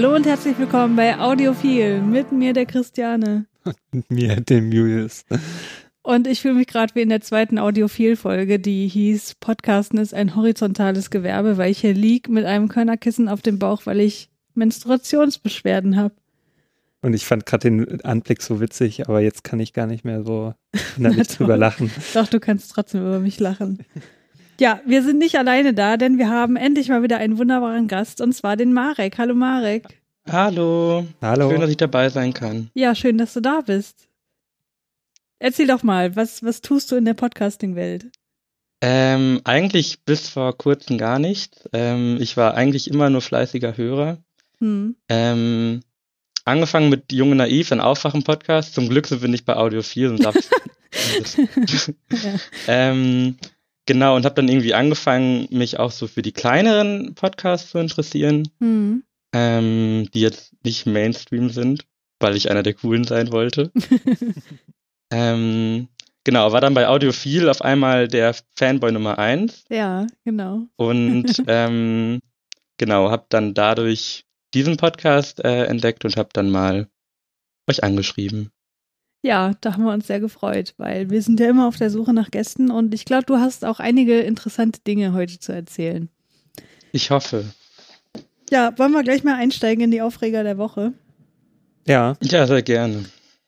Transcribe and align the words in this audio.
Hallo 0.00 0.16
und 0.16 0.24
herzlich 0.24 0.58
willkommen 0.58 0.96
bei 0.96 1.18
Audiophil 1.18 2.00
mit 2.00 2.32
mir, 2.32 2.54
der 2.54 2.64
Christiane. 2.64 3.44
Und 3.92 4.10
mir, 4.10 4.36
dem 4.36 4.72
Julius. 4.72 5.26
Und 6.00 6.26
ich 6.26 6.40
fühle 6.40 6.54
mich 6.54 6.68
gerade 6.68 6.94
wie 6.94 7.02
in 7.02 7.10
der 7.10 7.20
zweiten 7.20 7.58
Audiophil-Folge, 7.58 8.58
die 8.58 8.88
hieß 8.88 9.34
Podcasten 9.40 9.98
ist 9.98 10.14
ein 10.14 10.36
horizontales 10.36 11.10
Gewerbe, 11.10 11.58
weil 11.58 11.70
ich 11.70 11.80
hier 11.80 11.92
lieg 11.92 12.30
mit 12.30 12.46
einem 12.46 12.68
Körnerkissen 12.68 13.28
auf 13.28 13.42
dem 13.42 13.58
Bauch, 13.58 13.84
weil 13.84 14.00
ich 14.00 14.30
Menstruationsbeschwerden 14.54 15.98
habe. 15.98 16.14
Und 17.02 17.12
ich 17.12 17.26
fand 17.26 17.44
gerade 17.44 17.68
den 17.68 18.02
Anblick 18.02 18.40
so 18.40 18.58
witzig, 18.58 19.06
aber 19.06 19.20
jetzt 19.20 19.44
kann 19.44 19.60
ich 19.60 19.74
gar 19.74 19.86
nicht 19.86 20.06
mehr 20.06 20.22
so 20.24 20.54
innerlich 20.96 21.28
drüber 21.28 21.58
lachen. 21.58 21.90
Doch, 22.14 22.26
du 22.26 22.40
kannst 22.40 22.72
trotzdem 22.72 23.02
über 23.02 23.20
mich 23.20 23.38
lachen. 23.38 23.80
Ja, 24.60 24.82
wir 24.84 25.02
sind 25.02 25.18
nicht 25.18 25.36
alleine 25.38 25.72
da, 25.72 25.96
denn 25.96 26.18
wir 26.18 26.28
haben 26.28 26.56
endlich 26.56 26.90
mal 26.90 27.02
wieder 27.02 27.16
einen 27.16 27.38
wunderbaren 27.38 27.88
Gast 27.88 28.20
und 28.20 28.34
zwar 28.34 28.58
den 28.58 28.74
Marek. 28.74 29.16
Hallo 29.16 29.34
Marek. 29.34 29.84
Hallo. 30.30 31.06
Hallo. 31.22 31.48
Schön, 31.48 31.62
dass 31.62 31.70
ich 31.70 31.78
dabei 31.78 32.10
sein 32.10 32.34
kann. 32.34 32.70
Ja, 32.74 32.94
schön, 32.94 33.16
dass 33.16 33.32
du 33.32 33.40
da 33.40 33.62
bist. 33.62 34.06
Erzähl 35.38 35.66
doch 35.66 35.82
mal, 35.82 36.14
was, 36.14 36.42
was 36.42 36.60
tust 36.60 36.92
du 36.92 36.96
in 36.96 37.06
der 37.06 37.14
Podcasting-Welt? 37.14 38.10
Ähm, 38.82 39.40
eigentlich 39.44 40.02
bis 40.04 40.28
vor 40.28 40.54
kurzem 40.58 40.98
gar 40.98 41.18
nicht. 41.18 41.66
Ähm, 41.72 42.18
ich 42.20 42.36
war 42.36 42.52
eigentlich 42.52 42.90
immer 42.90 43.08
nur 43.08 43.22
fleißiger 43.22 43.78
Hörer. 43.78 44.18
Hm. 44.58 44.94
Ähm, 45.08 45.80
angefangen 46.44 46.90
mit 46.90 47.10
Junge 47.14 47.36
Naiv, 47.36 47.72
ein 47.72 47.80
Aufwachen-Podcast. 47.80 48.74
Zum 48.74 48.90
Glück 48.90 49.06
sind 49.06 49.22
wir 49.22 49.30
nicht 49.30 49.46
bei 49.46 49.56
Audio 49.56 49.80
4 49.80 50.10
und 50.10 50.22
darf 50.22 50.36
Ja. 52.10 52.34
ähm, 52.68 53.36
genau, 53.90 54.14
und 54.14 54.24
habe 54.24 54.36
dann 54.36 54.48
irgendwie 54.48 54.72
angefangen, 54.74 55.48
mich 55.50 55.80
auch 55.80 55.90
so 55.90 56.06
für 56.06 56.22
die 56.22 56.30
kleineren 56.30 57.16
Podcasts 57.16 57.70
zu 57.70 57.78
interessieren, 57.78 58.48
Hm. 58.60 59.02
ähm, 59.34 60.08
die 60.14 60.20
jetzt 60.20 60.54
nicht 60.64 60.86
Mainstream 60.86 61.50
sind, 61.50 61.86
weil 62.20 62.36
ich 62.36 62.48
einer 62.52 62.62
der 62.62 62.74
coolen 62.74 63.02
sein 63.02 63.32
wollte. 63.32 63.72
ähm, 65.12 65.88
genau, 66.22 66.52
war 66.52 66.60
dann 66.60 66.74
bei 66.74 66.86
Audiophil 66.86 67.48
auf 67.48 67.62
einmal 67.62 68.06
der 68.06 68.34
Fanboy 68.56 68.92
Nummer 68.92 69.18
eins 69.18 69.64
Ja, 69.68 70.06
genau. 70.24 70.66
und 70.76 71.24
ähm, 71.48 72.20
genau, 72.78 73.10
habe 73.10 73.26
dann 73.28 73.54
dadurch 73.54 74.24
diesen 74.54 74.76
Podcast 74.76 75.44
äh, 75.44 75.64
entdeckt 75.64 76.04
und 76.04 76.16
habe 76.16 76.28
dann 76.32 76.48
mal 76.50 76.88
euch 77.68 77.82
angeschrieben. 77.82 78.50
Ja, 79.22 79.52
da 79.60 79.74
haben 79.74 79.84
wir 79.84 79.92
uns 79.92 80.06
sehr 80.06 80.20
gefreut, 80.20 80.74
weil 80.78 81.10
wir 81.10 81.20
sind 81.20 81.38
ja 81.40 81.48
immer 81.50 81.68
auf 81.68 81.76
der 81.76 81.90
Suche 81.90 82.14
nach 82.14 82.30
Gästen 82.30 82.70
und 82.70 82.94
ich 82.94 83.04
glaube, 83.04 83.24
du 83.24 83.36
hast 83.36 83.64
auch 83.64 83.78
einige 83.78 84.20
interessante 84.20 84.80
Dinge 84.80 85.12
heute 85.12 85.38
zu 85.38 85.52
erzählen. 85.52 86.08
Ich 86.92 87.10
hoffe. 87.10 87.44
Ja, 88.50 88.76
wollen 88.78 88.92
wir 88.92 89.02
gleich 89.02 89.22
mal 89.22 89.34
einsteigen 89.36 89.84
in 89.84 89.90
die 89.90 90.00
Aufreger 90.02 90.42
der 90.42 90.58
Woche? 90.58 90.92
Ja, 91.86 92.16
Ja, 92.22 92.46
sehr 92.46 92.62
gerne. 92.62 93.04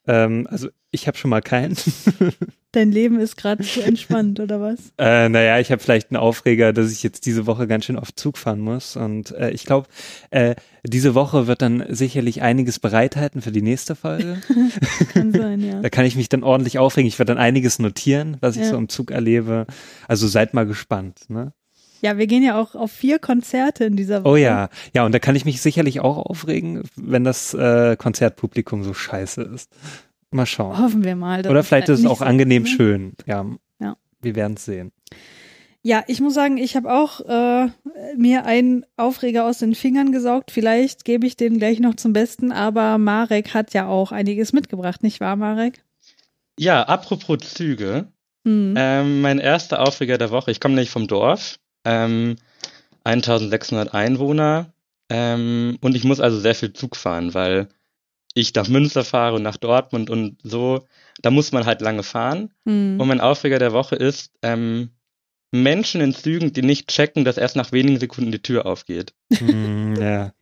ähm, 0.06 0.46
also 0.50 0.68
ich 0.92 1.08
habe 1.08 1.16
schon 1.16 1.30
mal 1.30 1.40
keinen. 1.42 1.76
Dein 2.72 2.92
Leben 2.92 3.18
ist 3.18 3.36
gerade 3.36 3.62
zu 3.64 3.82
entspannt, 3.82 4.40
oder 4.40 4.60
was? 4.60 4.78
äh, 4.98 5.28
naja, 5.28 5.58
ich 5.58 5.72
habe 5.72 5.82
vielleicht 5.82 6.10
einen 6.10 6.16
Aufreger, 6.18 6.72
dass 6.72 6.92
ich 6.92 7.02
jetzt 7.02 7.26
diese 7.26 7.46
Woche 7.46 7.66
ganz 7.66 7.84
schön 7.86 7.98
oft 7.98 8.18
Zug 8.18 8.38
fahren 8.38 8.60
muss. 8.60 8.96
Und 8.96 9.32
äh, 9.32 9.50
ich 9.50 9.64
glaube, 9.66 9.88
äh, 10.30 10.54
diese 10.84 11.14
Woche 11.14 11.46
wird 11.46 11.60
dann 11.60 11.84
sicherlich 11.88 12.40
einiges 12.40 12.78
bereithalten 12.78 13.42
für 13.42 13.52
die 13.52 13.62
nächste 13.62 13.94
Folge. 13.94 14.40
Kann 15.12 15.32
sein, 15.32 15.60
ja. 15.60 15.80
Da 15.80 15.90
kann 15.90 16.06
ich 16.06 16.16
mich 16.16 16.28
dann 16.28 16.44
ordentlich 16.44 16.78
aufregen. 16.78 17.08
Ich 17.08 17.18
werde 17.18 17.34
dann 17.34 17.42
einiges 17.42 17.78
notieren, 17.78 18.36
was 18.40 18.56
ich 18.56 18.62
Ja. 18.62 18.68
so 18.68 18.76
im 18.76 18.88
Zug 18.88 19.10
erlebe. 19.10 19.66
Also 20.08 20.26
seid 20.28 20.54
mal 20.54 20.66
gespannt. 20.66 21.28
Ne? 21.28 21.52
Ja, 22.00 22.18
wir 22.18 22.26
gehen 22.26 22.42
ja 22.42 22.60
auch 22.60 22.74
auf 22.74 22.90
vier 22.90 23.18
Konzerte 23.18 23.84
in 23.84 23.96
dieser 23.96 24.24
Woche. 24.24 24.32
Oh 24.32 24.36
ja, 24.36 24.70
ja, 24.94 25.04
und 25.06 25.12
da 25.12 25.18
kann 25.20 25.36
ich 25.36 25.44
mich 25.44 25.62
sicherlich 25.62 26.00
auch 26.00 26.16
aufregen, 26.16 26.82
wenn 26.96 27.22
das 27.22 27.54
äh, 27.54 27.96
Konzertpublikum 27.96 28.82
so 28.82 28.92
scheiße 28.92 29.42
ist. 29.42 29.70
Mal 30.32 30.46
schauen. 30.46 30.78
Hoffen 30.78 31.04
wir 31.04 31.14
mal. 31.16 31.46
Oder 31.46 31.62
vielleicht 31.62 31.88
ist 31.88 32.00
es 32.00 32.06
auch 32.06 32.18
so 32.18 32.24
angenehm 32.24 32.62
ne? 32.62 32.68
schön. 32.68 33.12
Ja, 33.26 33.44
Ja. 33.80 33.96
wir 34.20 34.34
werden 34.34 34.54
es 34.54 34.64
sehen. 34.64 34.92
Ja, 35.84 36.04
ich 36.06 36.20
muss 36.20 36.34
sagen, 36.34 36.58
ich 36.58 36.76
habe 36.76 36.92
auch 36.92 37.20
äh, 37.20 37.66
mir 38.16 38.46
einen 38.46 38.86
Aufreger 38.96 39.44
aus 39.46 39.58
den 39.58 39.74
Fingern 39.74 40.12
gesaugt. 40.12 40.52
Vielleicht 40.52 41.04
gebe 41.04 41.26
ich 41.26 41.36
den 41.36 41.58
gleich 41.58 41.80
noch 41.80 41.96
zum 41.96 42.12
Besten, 42.12 42.52
aber 42.52 42.98
Marek 42.98 43.52
hat 43.52 43.74
ja 43.74 43.88
auch 43.88 44.12
einiges 44.12 44.52
mitgebracht, 44.52 45.02
nicht 45.02 45.20
wahr, 45.20 45.34
Marek? 45.34 45.82
Ja, 46.58 46.84
apropos 46.84 47.38
Züge. 47.54 48.06
Hm. 48.46 48.74
Ähm, 48.76 49.20
mein 49.22 49.38
erster 49.38 49.80
Aufreger 49.80 50.18
der 50.18 50.30
Woche. 50.30 50.50
Ich 50.52 50.60
komme 50.60 50.74
nämlich 50.74 50.90
vom 50.90 51.08
Dorf. 51.08 51.58
Ähm, 51.84 52.36
1600 53.04 53.92
Einwohner. 53.92 54.72
Ähm, 55.08 55.78
und 55.80 55.96
ich 55.96 56.04
muss 56.04 56.20
also 56.20 56.38
sehr 56.38 56.54
viel 56.54 56.72
Zug 56.72 56.94
fahren, 56.96 57.34
weil 57.34 57.68
ich 58.34 58.54
nach 58.54 58.68
Münster 58.68 59.04
fahre 59.04 59.36
und 59.36 59.42
nach 59.42 59.56
Dortmund 59.56 60.10
und 60.10 60.38
so. 60.42 60.86
Da 61.20 61.30
muss 61.30 61.52
man 61.52 61.66
halt 61.66 61.80
lange 61.80 62.02
fahren. 62.02 62.52
Hm. 62.66 62.98
Und 63.00 63.08
mein 63.08 63.20
Aufreger 63.20 63.58
der 63.58 63.72
Woche 63.72 63.96
ist 63.96 64.32
ähm, 64.42 64.90
Menschen 65.54 66.00
in 66.00 66.14
Zügen, 66.14 66.52
die 66.52 66.62
nicht 66.62 66.88
checken, 66.88 67.24
dass 67.24 67.36
erst 67.36 67.56
nach 67.56 67.72
wenigen 67.72 67.98
Sekunden 68.00 68.32
die 68.32 68.40
Tür 68.40 68.64
aufgeht. 68.64 69.12
Hm, 69.34 69.96
ja. 69.96 70.32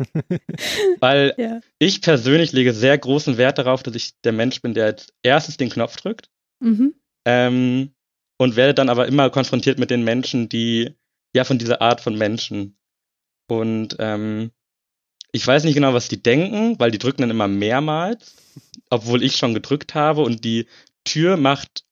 Weil 1.01 1.34
Ja. 1.37 1.61
ich 1.81 2.01
persönlich 2.01 2.53
lege 2.53 2.73
sehr 2.73 2.97
großen 2.97 3.37
Wert 3.37 3.59
darauf, 3.59 3.83
dass 3.83 3.97
ich 3.97 4.12
der 4.22 4.33
Mensch 4.33 4.62
bin, 4.62 4.72
der 4.75 4.84
als 4.87 5.09
erstes 5.22 5.57
den 5.57 5.71
Knopf 5.71 5.97
drückt. 5.97 6.31
Mhm. 6.61 6.95
Ähm, 7.25 7.91
und 8.39 8.57
werde 8.57 8.72
dann 8.72 8.89
aber 8.89 9.07
immer 9.09 9.28
konfrontiert 9.31 9.78
mit 9.78 9.91
den 9.91 10.05
Menschen, 10.05 10.49
die, 10.49 10.95
ja, 11.34 11.45
von 11.45 11.59
dieser 11.59 11.83
Art 11.83 12.01
von 12.01 12.17
Menschen. 12.17 12.78
Und 13.49 13.97
ähm, 13.99 14.53
ich 15.33 15.47
weiß 15.47 15.65
nicht 15.65 15.75
genau, 15.75 15.95
was 15.95 16.09
die 16.09 16.23
denken, 16.23 16.79
weil 16.79 16.91
die 16.91 16.99
drücken 16.99 17.23
dann 17.23 17.31
immer 17.31 17.49
mehrmals, 17.49 18.37
obwohl 18.91 19.23
ich 19.23 19.37
schon 19.37 19.55
gedrückt 19.55 19.95
habe 19.95 20.23
und 20.23 20.45
die 20.45 20.67
Tür 21.05 21.37
macht 21.37 21.85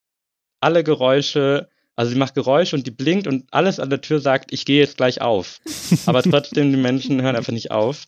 alle 0.60 0.84
Geräusche, 0.84 1.68
also 1.96 2.12
sie 2.12 2.18
macht 2.18 2.34
Geräusche 2.34 2.76
und 2.76 2.86
die 2.86 2.92
blinkt 2.92 3.26
und 3.26 3.46
alles 3.50 3.80
an 3.80 3.90
der 3.90 4.00
Tür 4.00 4.20
sagt, 4.20 4.52
ich 4.52 4.64
gehe 4.64 4.80
jetzt 4.80 4.96
gleich 4.96 5.20
auf. 5.20 5.60
Aber 6.06 6.22
trotzdem, 6.24 6.70
die 6.70 6.76
Menschen 6.76 7.22
hören 7.22 7.36
einfach 7.36 7.52
nicht 7.52 7.70
auf. 7.70 8.06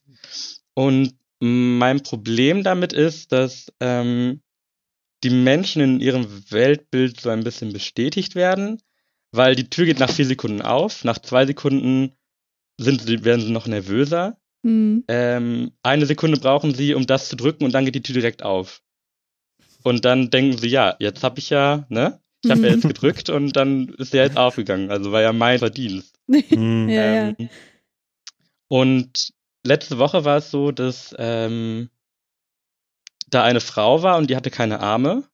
Und 0.75 1.15
mein 1.41 2.03
Problem 2.03 2.63
damit 2.63 2.93
ist, 2.93 3.33
dass 3.33 3.73
ähm, 3.81 4.43
die 5.25 5.31
Menschen 5.31 5.83
in 5.83 6.01
ihrem 6.01 6.27
Weltbild 6.51 7.21
so 7.21 7.31
ein 7.31 7.45
bisschen 7.45 7.73
bestätigt 7.73 8.35
werden, 8.35 8.81
weil 9.33 9.55
die 9.55 9.71
Tür 9.71 9.87
geht 9.87 9.99
nach 9.99 10.11
vier 10.11 10.27
Sekunden 10.27 10.63
auf, 10.63 11.05
nach 11.05 11.19
zwei 11.19 11.47
Sekunden 11.47 12.13
sind 12.79 13.03
sie, 13.03 13.25
werden 13.25 13.43
sie 13.43 13.53
noch 13.53 13.67
nervöser. 13.67 14.40
Hm. 14.65 15.05
Ähm, 15.09 15.73
eine 15.83 16.07
Sekunde 16.07 16.39
brauchen 16.39 16.75
sie, 16.75 16.95
um 16.95 17.07
das 17.07 17.29
zu 17.29 17.37
drücken 17.37 17.65
und 17.65 17.73
dann 17.73 17.85
geht 17.85 17.95
die 17.95 18.03
Tür 18.03 18.15
direkt 18.15 18.43
auf. 18.43 18.83
Und 19.83 20.05
dann 20.05 20.31
denken 20.31 20.59
sie, 20.59 20.69
ja, 20.69 20.97
jetzt 20.99 21.23
habe 21.25 21.39
ich 21.39 21.51
ja, 21.51 21.87
ne? 21.89 22.21
Ich 22.43 22.51
habe 22.51 22.63
ja 22.63 22.73
jetzt 22.75 22.87
gedrückt 22.87 23.29
und 23.31 23.55
dann 23.55 23.89
ist 23.99 24.13
der 24.15 24.25
jetzt 24.25 24.37
aufgegangen. 24.37 24.91
Also 24.91 25.13
war 25.13 25.21
ja 25.23 25.33
mein 25.33 25.59
Verdienst. 25.59 26.17
Hm, 26.29 26.89
Ja, 26.89 27.15
ja. 27.15 27.35
Ähm, 27.39 27.49
Und 28.69 29.33
letzte 29.65 29.99
Woche 29.99 30.25
war 30.25 30.39
es 30.39 30.51
so, 30.51 30.71
dass 30.71 31.15
ähm, 31.19 31.91
da 33.29 33.45
eine 33.45 33.61
Frau 33.61 34.03
war 34.03 34.17
und 34.17 34.31
die 34.31 34.37
hatte 34.37 34.51
keine 34.51 34.81
Arme. 34.81 35.25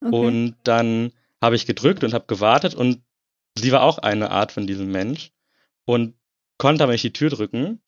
Okay. 0.00 0.14
Und 0.14 0.56
dann 0.64 1.12
habe 1.42 1.56
ich 1.56 1.66
gedrückt 1.66 2.04
und 2.04 2.14
habe 2.14 2.26
gewartet 2.26 2.74
und 2.74 3.02
sie 3.58 3.72
war 3.72 3.82
auch 3.82 3.98
eine 3.98 4.30
Art 4.30 4.52
von 4.52 4.66
diesem 4.66 4.90
Mensch 4.92 5.32
und 5.84 6.14
konnte 6.58 6.82
aber 6.84 6.92
nicht 6.92 7.04
die 7.04 7.12
Tür 7.12 7.30
drücken 7.30 7.80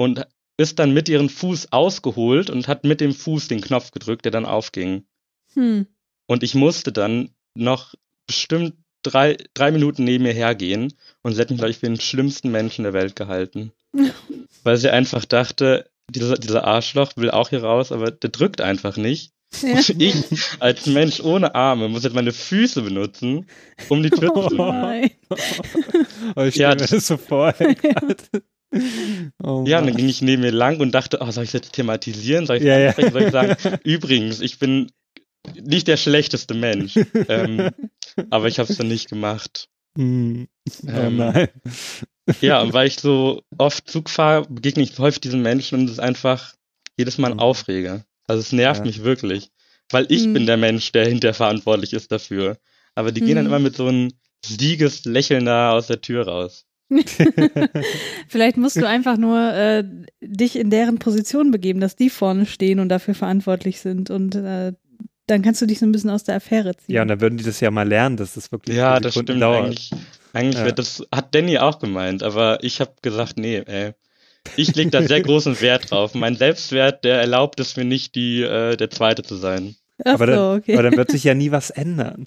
und 0.00 0.26
ist 0.56 0.78
dann 0.78 0.94
mit 0.94 1.10
ihrem 1.10 1.28
Fuß 1.28 1.72
ausgeholt 1.72 2.48
und 2.48 2.68
hat 2.68 2.84
mit 2.84 3.02
dem 3.02 3.12
Fuß 3.12 3.48
den 3.48 3.60
Knopf 3.60 3.90
gedrückt, 3.90 4.24
der 4.24 4.32
dann 4.32 4.46
aufging. 4.46 5.04
Hm. 5.52 5.86
Und 6.26 6.42
ich 6.42 6.54
musste 6.54 6.90
dann 6.90 7.34
noch 7.54 7.94
bestimmt 8.26 8.76
drei, 9.02 9.36
drei 9.52 9.70
Minuten 9.70 10.04
neben 10.04 10.24
ihr 10.24 10.32
hergehen 10.32 10.94
und 11.22 11.34
sie 11.34 11.40
hat 11.42 11.50
mich, 11.50 11.58
glaube 11.58 11.72
ich, 11.72 11.78
für 11.78 11.86
den 11.86 12.00
schlimmsten 12.00 12.50
Menschen 12.50 12.84
der 12.84 12.94
Welt 12.94 13.14
gehalten. 13.14 13.72
Weil 14.64 14.78
sie 14.78 14.88
einfach 14.88 15.26
dachte, 15.26 15.90
dieser, 16.10 16.36
dieser 16.36 16.64
Arschloch 16.64 17.12
will 17.16 17.30
auch 17.30 17.50
hier 17.50 17.62
raus, 17.62 17.92
aber 17.92 18.10
der 18.10 18.30
drückt 18.30 18.62
einfach 18.62 18.96
nicht. 18.96 19.32
Ja. 19.60 19.74
Und 19.74 20.00
ich 20.00 20.14
als 20.60 20.86
Mensch 20.86 21.20
ohne 21.20 21.54
Arme 21.54 21.88
muss 21.88 22.04
jetzt 22.04 22.14
meine 22.14 22.32
Füße 22.32 22.80
benutzen, 22.80 23.46
um 23.90 24.02
die 24.02 24.10
Tür 24.10 24.34
Oh 24.34 24.48
zu 24.48 24.54
öffnen. 24.58 25.10
Oh, 26.36 26.42
ich 26.42 26.56
Ja, 26.56 26.70
stelle 26.72 26.84
mir 26.84 26.88
das 26.88 27.06
so 27.06 27.16
vor. 27.18 27.52
grad. 27.52 28.30
Oh, 29.42 29.64
Ja, 29.66 29.78
und 29.80 29.86
dann 29.86 29.96
ging 29.96 30.08
ich 30.08 30.22
neben 30.22 30.42
ihr 30.44 30.52
lang 30.52 30.78
und 30.80 30.92
dachte, 30.92 31.18
oh, 31.20 31.30
soll 31.30 31.44
ich 31.44 31.50
es 31.50 31.54
jetzt 31.54 31.72
thematisieren? 31.72 32.46
Soll 32.46 32.56
ich 32.58 32.62
Ja, 32.62 32.78
ja. 32.78 32.92
Soll 32.92 33.22
ich 33.22 33.30
sagen, 33.32 33.56
übrigens, 33.84 34.40
ich 34.40 34.58
bin 34.58 34.90
nicht 35.62 35.88
der 35.88 35.96
schlechteste 35.96 36.54
Mensch. 36.54 36.94
ähm, 37.28 37.70
aber 38.30 38.46
ich 38.48 38.58
habe 38.58 38.70
es 38.70 38.78
dann 38.78 38.88
nicht 38.88 39.08
gemacht. 39.08 39.68
Hm. 39.96 40.46
Oh 40.86 40.88
Ähm, 40.88 41.16
nein. 41.16 41.48
Ja, 42.40 42.62
und 42.62 42.72
weil 42.72 42.86
ich 42.86 43.00
so 43.00 43.42
oft 43.58 43.90
Zug 43.90 44.08
fahre, 44.08 44.46
begegne 44.48 44.82
ich 44.84 44.96
häufig 44.98 45.20
diesen 45.20 45.42
Menschen 45.42 45.78
und 45.80 45.86
es 45.86 45.92
ist 45.92 45.98
einfach 46.00 46.54
jedes 46.96 47.18
Mal 47.18 47.28
ein 47.32 47.34
Mhm. 47.34 47.40
Aufreger. 47.40 48.04
Also 48.28 48.40
es 48.40 48.52
nervt 48.52 48.80
Ja. 48.80 48.86
mich 48.86 49.02
wirklich. 49.02 49.50
Weil 49.90 50.06
ich 50.10 50.26
Mhm. 50.26 50.34
bin 50.34 50.46
der 50.46 50.56
Mensch, 50.56 50.92
der 50.92 51.06
hinterher 51.08 51.34
verantwortlich 51.34 51.92
ist 51.92 52.12
dafür. 52.12 52.58
Aber 52.94 53.10
die 53.10 53.20
gehen 53.20 53.34
dann 53.34 53.46
Mhm. 53.46 53.50
immer 53.50 53.58
mit 53.58 53.74
so 53.76 53.86
einem 53.88 54.12
Siegeslächeln 54.44 55.44
da 55.46 55.72
aus 55.72 55.88
der 55.88 56.00
Tür 56.00 56.28
raus. 56.28 56.66
Vielleicht 58.28 58.56
musst 58.56 58.76
du 58.76 58.86
einfach 58.86 59.16
nur 59.16 59.38
äh, 59.52 59.84
dich 60.20 60.56
in 60.56 60.70
deren 60.70 60.98
Position 60.98 61.50
begeben, 61.50 61.80
dass 61.80 61.96
die 61.96 62.10
vorne 62.10 62.46
stehen 62.46 62.80
und 62.80 62.88
dafür 62.88 63.14
verantwortlich 63.14 63.80
sind 63.80 64.10
und 64.10 64.34
äh, 64.34 64.72
dann 65.26 65.42
kannst 65.42 65.62
du 65.62 65.66
dich 65.66 65.78
so 65.78 65.86
ein 65.86 65.92
bisschen 65.92 66.10
aus 66.10 66.24
der 66.24 66.36
Affäre 66.36 66.76
ziehen. 66.76 66.94
Ja, 66.96 67.02
und 67.02 67.08
dann 67.08 67.20
würden 67.20 67.36
die 67.38 67.44
das 67.44 67.60
ja 67.60 67.70
mal 67.70 67.86
lernen, 67.86 68.16
dass 68.16 68.34
das 68.34 68.50
wirklich 68.50 68.76
Ja, 68.76 68.98
das 68.98 69.14
Sekunden 69.14 69.32
stimmt 69.32 69.42
dauert. 69.42 69.64
eigentlich. 69.66 69.90
Eigentlich 70.32 70.58
Ja. 70.58 70.64
wird 70.64 70.78
das, 70.78 71.04
hat 71.14 71.34
Danny 71.34 71.58
auch 71.58 71.78
gemeint, 71.78 72.22
aber 72.22 72.58
ich 72.62 72.80
habe 72.80 72.92
gesagt, 73.02 73.38
nee, 73.38 73.58
ey. 73.64 73.92
Ich 74.56 74.74
lege 74.74 74.90
da 74.90 75.02
sehr 75.02 75.20
großen 75.22 75.60
Wert 75.60 75.90
drauf. 75.90 76.14
Mein 76.14 76.34
Selbstwert, 76.36 77.04
der 77.04 77.20
erlaubt 77.20 77.60
es 77.60 77.76
mir 77.76 77.84
nicht, 77.84 78.14
die, 78.14 78.42
äh, 78.42 78.76
der 78.76 78.90
Zweite 78.90 79.22
zu 79.22 79.36
sein. 79.36 79.76
Ach 80.04 80.14
aber, 80.14 80.26
so, 80.26 80.32
dann, 80.32 80.58
okay. 80.58 80.72
aber 80.74 80.82
dann 80.84 80.96
wird 80.96 81.10
sich 81.10 81.24
ja 81.24 81.34
nie 81.34 81.50
was 81.50 81.70
ändern. 81.70 82.24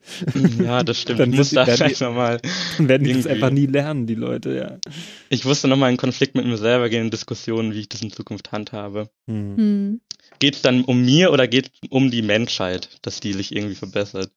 Ja, 0.63 0.83
das 0.83 0.99
stimmt. 0.99 1.19
Dann 1.19 1.31
muss 1.31 1.51
da 1.51 1.63
die- 1.63 1.67
werden 1.67 1.77
die- 1.77 1.83
vielleicht 1.83 2.01
nochmal, 2.01 2.39
Dann 2.77 2.87
werden 2.89 3.03
die 3.03 3.13
das 3.13 3.27
einfach 3.27 3.49
nie 3.49 3.65
lernen, 3.65 4.05
die 4.07 4.15
Leute, 4.15 4.55
ja. 4.55 4.91
ich 5.29 5.45
musste 5.45 5.67
nochmal 5.67 5.91
in 5.91 5.97
Konflikt 5.97 6.35
mit 6.35 6.45
mir 6.45 6.57
selber 6.57 6.89
gehen, 6.89 7.05
in 7.05 7.11
Diskussionen, 7.11 7.73
wie 7.73 7.79
ich 7.81 7.89
das 7.89 8.01
in 8.01 8.11
Zukunft 8.11 8.51
handhabe. 8.51 9.09
Hm. 9.27 9.57
Hm. 9.57 10.01
Geht 10.39 10.55
es 10.55 10.61
dann 10.61 10.83
um 10.83 11.03
mir 11.03 11.31
oder 11.31 11.47
geht 11.47 11.67
es 11.73 11.89
um 11.89 12.09
die 12.11 12.21
Menschheit, 12.21 12.89
dass 13.01 13.19
die 13.19 13.33
sich 13.33 13.55
irgendwie 13.55 13.75
verbessert? 13.75 14.31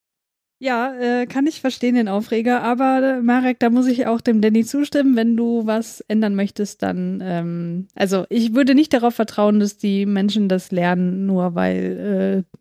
Ja, 0.58 0.94
äh, 0.98 1.26
kann 1.26 1.46
ich 1.46 1.60
verstehen, 1.60 1.96
den 1.96 2.08
Aufreger, 2.08 2.62
aber 2.62 3.18
äh, 3.18 3.20
Marek, 3.22 3.58
da 3.60 3.68
muss 3.68 3.86
ich 3.86 4.06
auch 4.06 4.22
dem 4.22 4.40
Danny 4.40 4.64
zustimmen. 4.64 5.14
Wenn 5.14 5.36
du 5.36 5.66
was 5.66 6.00
ändern 6.08 6.34
möchtest, 6.34 6.82
dann, 6.82 7.20
ähm, 7.22 7.88
also 7.94 8.24
ich 8.30 8.54
würde 8.54 8.74
nicht 8.74 8.94
darauf 8.94 9.14
vertrauen, 9.14 9.60
dass 9.60 9.76
die 9.76 10.06
Menschen 10.06 10.48
das 10.48 10.72
lernen, 10.72 11.26
nur 11.26 11.54
weil 11.54 12.44
äh, 12.48 12.56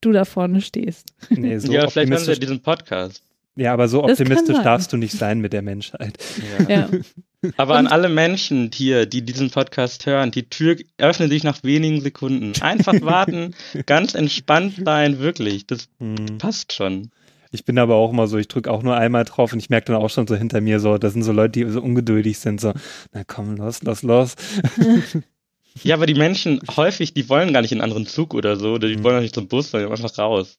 du 0.00 0.12
da 0.12 0.24
vorne 0.24 0.60
stehst. 0.60 1.08
Nee, 1.30 1.58
so 1.58 1.72
ja, 1.72 1.88
vielleicht 1.88 2.10
hören 2.10 2.18
sie 2.18 2.30
ja 2.30 2.32
optimistisch. 2.32 2.40
diesen 2.40 2.60
Podcast. 2.62 3.22
Ja, 3.56 3.72
aber 3.72 3.88
so 3.88 4.04
optimistisch 4.04 4.58
darfst 4.62 4.92
du 4.92 4.96
nicht 4.96 5.12
sein 5.12 5.40
mit 5.40 5.52
der 5.52 5.62
Menschheit. 5.62 6.16
Ja. 6.68 6.88
Aber 7.56 7.76
an 7.76 7.86
Und- 7.86 7.92
alle 7.92 8.08
Menschen 8.08 8.70
hier, 8.72 9.06
die 9.06 9.22
diesen 9.22 9.50
Podcast 9.50 10.06
hören, 10.06 10.30
die 10.30 10.48
Tür 10.48 10.76
öffnet 10.98 11.30
sich 11.30 11.42
nach 11.42 11.62
wenigen 11.64 12.00
Sekunden. 12.00 12.52
Einfach 12.62 12.94
warten, 13.02 13.54
ganz 13.86 14.14
entspannt 14.14 14.74
sein, 14.84 15.18
wirklich. 15.18 15.66
Das 15.66 15.88
Hm. 15.98 16.38
passt 16.38 16.72
schon. 16.72 17.10
Ich 17.50 17.64
bin 17.64 17.78
aber 17.78 17.96
auch 17.96 18.12
immer 18.12 18.28
so, 18.28 18.38
ich 18.38 18.46
drücke 18.46 18.70
auch 18.70 18.82
nur 18.84 18.96
einmal 18.96 19.24
drauf 19.24 19.52
und 19.52 19.58
ich 19.58 19.70
merke 19.70 19.86
dann 19.92 19.96
auch 20.00 20.08
schon 20.10 20.26
so 20.28 20.36
hinter 20.36 20.60
mir 20.60 20.78
so, 20.78 20.98
das 20.98 21.14
sind 21.14 21.24
so 21.24 21.32
Leute, 21.32 21.64
die 21.64 21.70
so 21.70 21.80
ungeduldig 21.82 22.38
sind, 22.38 22.60
so, 22.60 22.72
na 23.12 23.24
komm, 23.26 23.56
los, 23.56 23.82
los, 23.82 24.02
los. 24.02 24.36
Ja, 25.82 25.94
aber 25.94 26.06
die 26.06 26.14
Menschen 26.14 26.60
häufig, 26.76 27.14
die 27.14 27.28
wollen 27.28 27.52
gar 27.52 27.62
nicht 27.62 27.72
in 27.72 27.80
einen 27.80 27.90
anderen 27.90 28.06
Zug 28.06 28.34
oder 28.34 28.56
so, 28.56 28.72
oder 28.74 28.88
die 28.88 28.96
Mhm. 28.96 29.02
wollen 29.04 29.16
auch 29.18 29.22
nicht 29.22 29.34
zum 29.34 29.48
Bus, 29.48 29.70
sondern 29.70 29.90
einfach 29.92 30.16
raus. 30.18 30.58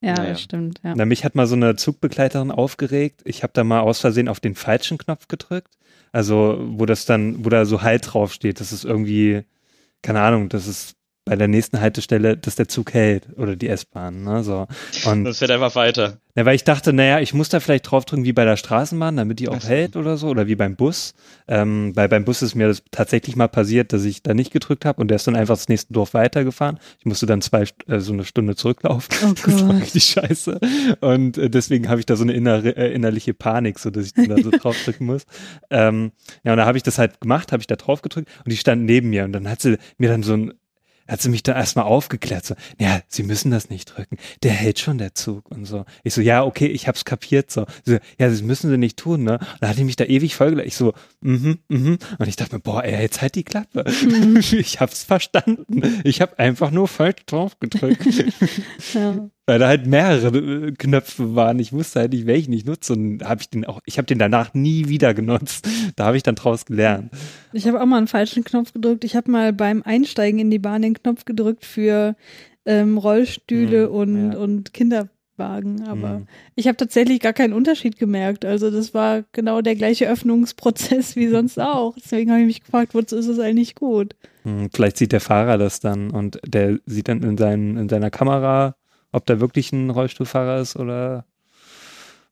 Ja, 0.00 0.14
Naja. 0.14 0.30
das 0.30 0.42
stimmt. 0.42 0.80
Ja. 0.82 0.94
Na, 0.96 1.04
mich 1.04 1.24
hat 1.24 1.34
mal 1.34 1.46
so 1.46 1.54
eine 1.54 1.76
Zugbegleiterin 1.76 2.50
aufgeregt. 2.50 3.20
Ich 3.24 3.42
habe 3.42 3.52
da 3.54 3.62
mal 3.62 3.80
aus 3.80 4.00
Versehen 4.00 4.28
auf 4.28 4.40
den 4.40 4.54
falschen 4.54 4.98
Knopf 4.98 5.28
gedrückt. 5.28 5.68
Also, 6.10 6.58
wo 6.60 6.86
das 6.86 7.04
dann, 7.06 7.44
wo 7.44 7.48
da 7.50 7.64
so 7.64 7.82
Halt 7.82 8.12
draufsteht. 8.12 8.58
Das 8.60 8.72
ist 8.72 8.84
irgendwie, 8.84 9.44
keine 10.02 10.20
Ahnung, 10.20 10.48
das 10.48 10.66
ist 10.66 10.96
bei 11.24 11.36
der 11.36 11.48
nächsten 11.48 11.80
Haltestelle, 11.80 12.36
dass 12.36 12.56
der 12.56 12.68
Zug 12.68 12.94
hält 12.94 13.26
oder 13.38 13.54
die 13.56 13.68
S-Bahn, 13.68 14.24
ne, 14.24 14.42
so. 14.42 14.66
Und, 15.04 15.24
Das 15.24 15.38
fährt 15.38 15.52
einfach 15.52 15.74
weiter. 15.76 16.18
na, 16.34 16.44
weil 16.44 16.56
ich 16.56 16.64
dachte, 16.64 16.92
naja, 16.92 17.20
ich 17.20 17.32
muss 17.32 17.48
da 17.48 17.60
vielleicht 17.60 17.88
draufdrücken 17.90 18.24
wie 18.24 18.32
bei 18.32 18.44
der 18.44 18.56
Straßenbahn, 18.56 19.16
damit 19.16 19.38
die 19.38 19.48
auch 19.48 19.62
hält 19.62 19.94
oder 19.94 20.16
so, 20.16 20.28
oder 20.28 20.48
wie 20.48 20.56
beim 20.56 20.74
Bus. 20.74 21.14
Ähm, 21.46 21.92
weil 21.94 22.08
beim 22.08 22.24
Bus 22.24 22.42
ist 22.42 22.54
mir 22.56 22.66
das 22.66 22.82
tatsächlich 22.90 23.36
mal 23.36 23.46
passiert, 23.48 23.92
dass 23.92 24.04
ich 24.04 24.22
da 24.24 24.34
nicht 24.34 24.52
gedrückt 24.52 24.84
habe 24.84 25.00
und 25.00 25.08
der 25.08 25.16
ist 25.16 25.26
dann 25.26 25.36
einfach 25.36 25.54
das 25.56 25.68
nächste 25.68 25.92
Dorf 25.92 26.12
weitergefahren. 26.14 26.80
Ich 26.98 27.06
musste 27.06 27.26
dann 27.26 27.40
zwei, 27.40 27.66
äh, 27.86 28.00
so 28.00 28.12
eine 28.12 28.24
Stunde 28.24 28.56
zurücklaufen. 28.56 29.14
Oh 29.24 29.32
Das 29.46 29.66
war 29.68 29.76
richtig 29.76 30.04
scheiße. 30.04 30.58
Und 31.00 31.38
äh, 31.38 31.50
deswegen 31.50 31.88
habe 31.88 32.00
ich 32.00 32.06
da 32.06 32.16
so 32.16 32.24
eine 32.24 32.32
innere, 32.32 32.76
äh, 32.76 32.92
innerliche 32.92 33.32
Panik, 33.34 33.78
so 33.78 33.90
dass 33.90 34.06
ich 34.06 34.14
dann 34.14 34.28
da 34.28 34.36
so 34.42 34.50
draufdrücken 34.58 35.06
muss. 35.06 35.24
Ähm, 35.70 36.10
ja, 36.42 36.52
und 36.52 36.58
da 36.58 36.66
habe 36.66 36.76
ich 36.78 36.82
das 36.82 36.98
halt 36.98 37.20
gemacht, 37.20 37.52
habe 37.52 37.60
ich 37.60 37.68
da 37.68 37.76
drauf 37.76 38.02
gedrückt 38.02 38.28
und 38.44 38.50
die 38.50 38.56
stand 38.56 38.82
neben 38.84 39.10
mir 39.10 39.24
und 39.24 39.32
dann 39.32 39.48
hat 39.48 39.60
sie 39.62 39.78
mir 39.98 40.08
dann 40.08 40.24
so 40.24 40.32
ein 40.34 40.52
hat 41.12 41.20
sie 41.20 41.28
mich 41.28 41.42
da 41.42 41.54
erstmal 41.54 41.84
aufgeklärt, 41.84 42.46
so, 42.46 42.54
ja, 42.80 43.02
Sie 43.06 43.22
müssen 43.22 43.50
das 43.50 43.68
nicht 43.68 43.94
drücken, 43.94 44.16
der 44.42 44.52
hält 44.52 44.78
schon 44.78 44.96
der 44.96 45.14
Zug 45.14 45.50
und 45.50 45.66
so. 45.66 45.84
Ich 46.04 46.14
so, 46.14 46.22
ja, 46.22 46.42
okay, 46.42 46.66
ich 46.66 46.88
hab's 46.88 47.04
kapiert, 47.04 47.50
so. 47.50 47.66
So 47.84 47.92
ja, 47.92 48.28
das 48.28 48.40
müssen 48.40 48.70
Sie 48.70 48.78
nicht 48.78 48.96
tun, 48.96 49.22
ne? 49.22 49.34
Und 49.34 49.56
dann 49.60 49.68
hat 49.68 49.76
die 49.76 49.84
mich 49.84 49.96
da 49.96 50.04
ewig 50.04 50.34
vollgelegt. 50.34 50.68
Ich 50.68 50.76
so, 50.76 50.94
mhm, 51.20 51.58
mhm. 51.68 51.98
Und 52.18 52.28
ich 52.28 52.36
dachte 52.36 52.54
mir, 52.54 52.60
boah, 52.60 52.82
ey, 52.82 53.02
jetzt 53.02 53.20
halt 53.20 53.34
die 53.34 53.44
Klappe. 53.44 53.84
ich 54.52 54.80
hab's 54.80 55.04
verstanden. 55.04 55.82
Ich 56.04 56.22
habe 56.22 56.38
einfach 56.38 56.70
nur 56.70 56.88
falsch 56.88 57.26
drauf 57.26 57.60
gedrückt. 57.60 58.06
Ja. 58.94 59.30
Weil 59.46 59.58
da 59.58 59.66
halt 59.68 59.86
mehrere 59.86 60.38
äh, 60.38 60.72
Knöpfe 60.72 61.34
waren. 61.34 61.58
Ich 61.58 61.72
wusste 61.72 61.98
halt 62.00 62.12
nicht, 62.12 62.26
welchen 62.26 62.52
ich 62.52 62.64
nutze. 62.64 62.92
Und 62.92 63.24
habe 63.24 63.40
ich 63.40 63.50
den 63.50 63.64
auch, 63.64 63.80
ich 63.86 63.98
habe 63.98 64.06
den 64.06 64.18
danach 64.18 64.54
nie 64.54 64.88
wieder 64.88 65.14
genutzt. 65.14 65.68
Da 65.96 66.06
habe 66.06 66.16
ich 66.16 66.22
dann 66.22 66.36
draus 66.36 66.64
gelernt. 66.64 67.10
Ich 67.52 67.66
habe 67.66 67.80
auch 67.82 67.86
mal 67.86 67.98
einen 67.98 68.06
falschen 68.06 68.44
Knopf 68.44 68.72
gedrückt. 68.72 69.04
Ich 69.04 69.14
habe 69.16 69.30
mal 69.30 69.52
beim 69.52 69.82
Einsteigen 69.82 70.38
in 70.40 70.50
die 70.50 70.58
Bahn 70.60 70.80
den 70.82 70.94
Knopf 70.94 71.24
gedrückt 71.24 71.64
für 71.66 72.14
ähm, 72.64 72.96
Rollstühle 72.98 73.86
Hm, 73.88 73.92
und, 73.92 74.32
ja. 74.32 74.38
und 74.38 74.72
Kinderwagen. 74.72 75.82
Aber 75.88 76.10
Hm. 76.16 76.26
ich 76.54 76.68
habe 76.68 76.76
tatsächlich 76.76 77.18
gar 77.20 77.32
keinen 77.32 77.52
Unterschied 77.52 77.98
gemerkt. 77.98 78.44
Also 78.44 78.70
das 78.70 78.94
war 78.94 79.24
genau 79.32 79.60
der 79.60 79.74
gleiche 79.74 80.08
Öffnungsprozess 80.08 81.16
wie 81.16 81.28
sonst 81.36 81.58
auch. 81.58 81.94
Deswegen 81.96 82.30
habe 82.30 82.40
ich 82.42 82.46
mich 82.46 82.60
gefragt, 82.62 82.94
wozu 82.94 83.16
ist 83.16 83.26
es 83.26 83.38
eigentlich 83.40 83.74
gut? 83.74 84.14
Hm, 84.44 84.68
Vielleicht 84.72 84.96
sieht 84.98 85.12
der 85.12 85.20
Fahrer 85.20 85.58
das 85.58 85.80
dann 85.80 86.10
und 86.10 86.38
der 86.46 86.78
sieht 86.86 87.08
dann 87.08 87.22
in, 87.22 87.36
seinen, 87.36 87.76
in 87.76 87.88
seiner 87.88 88.10
Kamera, 88.10 88.76
ob 89.12 89.26
da 89.26 89.40
wirklich 89.40 89.72
ein 89.72 89.90
Rollstuhlfahrer 89.90 90.60
ist 90.60 90.76
oder, 90.76 91.24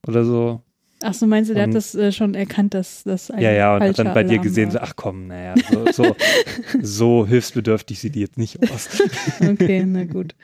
oder 0.07 0.25
so. 0.25 0.63
Ach 1.03 1.15
so, 1.15 1.27
meinst 1.27 1.49
du, 1.51 1.55
der 1.55 1.65
Und- 1.65 1.71
hat 1.71 1.77
das 1.77 1.95
äh, 1.95 2.13
schon 2.13 2.35
erkannt, 2.35 2.75
dass 2.75 3.05
das 3.05 3.31
ein 3.31 3.41
Ja, 3.41 3.53
ja, 3.53 3.75
und 3.77 3.83
hat 3.83 3.99
dann 3.99 4.13
bei 4.13 4.23
dir 4.23 4.33
Alarm 4.33 4.43
gesehen, 4.43 4.71
so, 4.71 4.79
ach 4.81 4.93
komm, 4.97 5.29
naja, 5.29 5.55
so, 5.71 5.93
so, 5.93 6.17
so 6.83 7.27
hilfsbedürftig 7.27 7.99
sieht 7.99 8.15
die 8.15 8.21
jetzt 8.21 8.37
nicht 8.37 8.59
aus. 8.71 8.89
Okay, 9.41 9.83
na 9.87 10.05
gut. 10.05 10.35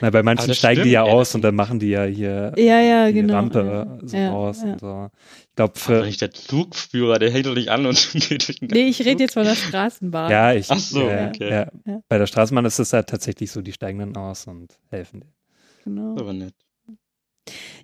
Na, 0.00 0.08
bei 0.10 0.22
manchen 0.24 0.52
steigen 0.54 0.82
die 0.82 0.88
stimmt, 0.90 0.92
ja 0.94 1.04
ey, 1.04 1.10
aus 1.12 1.34
und 1.34 1.42
dann 1.42 1.54
machen 1.54 1.78
die 1.78 1.90
ja 1.90 2.04
hier 2.04 2.52
Ja, 2.56 2.80
ja, 2.80 3.06
die 3.08 3.12
genau. 3.12 3.34
Rampe 3.34 3.86
ja, 4.02 4.08
so 4.08 4.16
ja, 4.16 4.30
raus 4.30 4.62
ja. 4.64 4.72
und 4.72 4.80
so. 4.80 5.10
Ich 5.50 5.54
glaube, 5.56 5.78
für, 5.78 6.02
nicht 6.06 6.20
der 6.22 6.32
Zugführer, 6.32 7.18
der 7.20 7.30
hält 7.30 7.44
doch 7.46 7.54
nicht 7.54 7.68
an 7.68 7.84
und 7.86 8.10
geht 8.14 8.48
durch 8.48 8.58
den 8.60 8.68
Nee, 8.72 8.88
ich 8.88 8.98
rede 9.04 9.22
jetzt 9.22 9.34
von 9.34 9.44
der 9.44 9.54
Straßenbahn. 9.54 10.30
ja, 10.30 10.54
ich, 10.54 10.70
Ach 10.70 10.78
so, 10.78 11.06
äh, 11.08 11.28
okay. 11.28 11.50
ja, 11.50 11.66
Ja. 11.86 12.00
bei 12.08 12.16
der 12.18 12.26
Straßenbahn 12.26 12.64
ist 12.64 12.78
es 12.80 12.92
halt 12.94 13.08
tatsächlich 13.10 13.52
so, 13.52 13.60
die 13.62 13.72
steigen 13.72 13.98
dann 14.00 14.16
aus 14.16 14.46
und 14.46 14.72
helfen 14.90 15.20
dir. 15.20 15.26
Genau. 15.84 16.16
Aber 16.18 16.32
nett. 16.32 16.54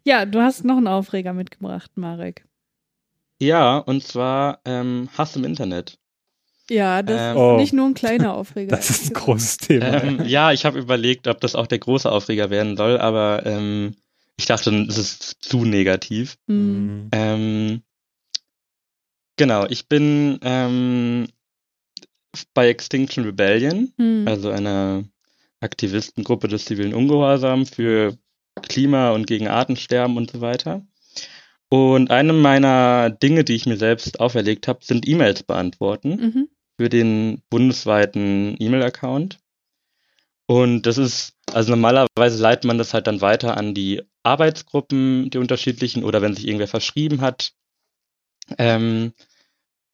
Ja, 0.04 0.24
du 0.24 0.40
hast 0.40 0.64
noch 0.64 0.76
einen 0.76 0.86
Aufreger 0.86 1.32
mitgebracht, 1.32 1.90
Marek. 1.96 2.44
Ja, 3.40 3.78
und 3.78 4.02
zwar 4.02 4.60
ähm, 4.64 5.08
Hass 5.16 5.36
im 5.36 5.44
Internet. 5.44 5.98
Ja, 6.70 7.02
das 7.02 7.20
Ähm, 7.20 7.36
ist 7.36 7.42
Oh. 7.42 7.56
nicht 7.56 7.72
nur 7.72 7.86
ein 7.86 7.94
kleiner 7.94 8.34
Aufreger. 8.34 8.70
Das 8.76 8.90
ist 8.90 9.10
ein 9.10 9.14
großes 9.14 9.56
Thema. 9.58 10.02
Ähm, 10.02 10.24
ja, 10.26 10.52
ich 10.52 10.64
habe 10.64 10.78
überlegt, 10.78 11.26
ob 11.28 11.40
das 11.40 11.54
auch 11.54 11.66
der 11.66 11.78
große 11.78 12.10
Aufreger 12.10 12.50
werden 12.50 12.76
soll, 12.76 12.98
aber 12.98 13.44
ähm, 13.46 13.94
ich 14.36 14.46
dachte, 14.46 14.70
es 14.88 14.98
ist 14.98 15.36
zu 15.42 15.64
negativ. 15.64 16.36
Hm. 16.46 16.84
Mhm. 17.04 17.08
Ähm, 17.12 17.82
genau, 19.36 19.66
ich 19.66 19.88
bin 19.88 20.38
ähm, 20.42 21.28
bei 22.54 22.68
Extinction 22.68 23.24
Rebellion, 23.24 23.92
Hm. 23.96 24.24
also 24.28 24.50
einer 24.50 25.04
Aktivistengruppe 25.60 26.48
des 26.48 26.64
zivilen 26.64 26.94
Ungehorsams 26.94 27.70
für 27.70 28.16
Klima 28.62 29.10
und 29.10 29.26
gegen 29.26 29.48
Artensterben 29.48 30.16
und 30.16 30.30
so 30.30 30.40
weiter. 30.40 30.86
Und 31.68 32.10
eine 32.10 32.32
meiner 32.32 33.10
Dinge, 33.10 33.44
die 33.44 33.54
ich 33.54 33.66
mir 33.66 33.76
selbst 33.76 34.20
auferlegt 34.20 34.68
habe, 34.68 34.84
sind 34.84 35.06
E-Mails 35.06 35.42
beantworten 35.42 36.10
Mhm. 36.10 36.48
für 36.80 36.88
den 36.88 37.42
bundesweiten 37.50 38.56
E-Mail-Account. 38.58 39.38
Und 40.46 40.82
das 40.86 40.96
ist, 40.96 41.34
also 41.52 41.70
normalerweise 41.70 42.40
leitet 42.40 42.64
man 42.64 42.78
das 42.78 42.94
halt 42.94 43.06
dann 43.06 43.20
weiter 43.20 43.56
an 43.58 43.74
die 43.74 44.02
Arbeitsgruppen, 44.22 45.28
die 45.28 45.38
unterschiedlichen, 45.38 46.04
oder 46.04 46.22
wenn 46.22 46.34
sich 46.34 46.46
irgendwer 46.46 46.68
verschrieben 46.68 47.20
hat. 47.20 47.52
Ähm, 48.56 49.12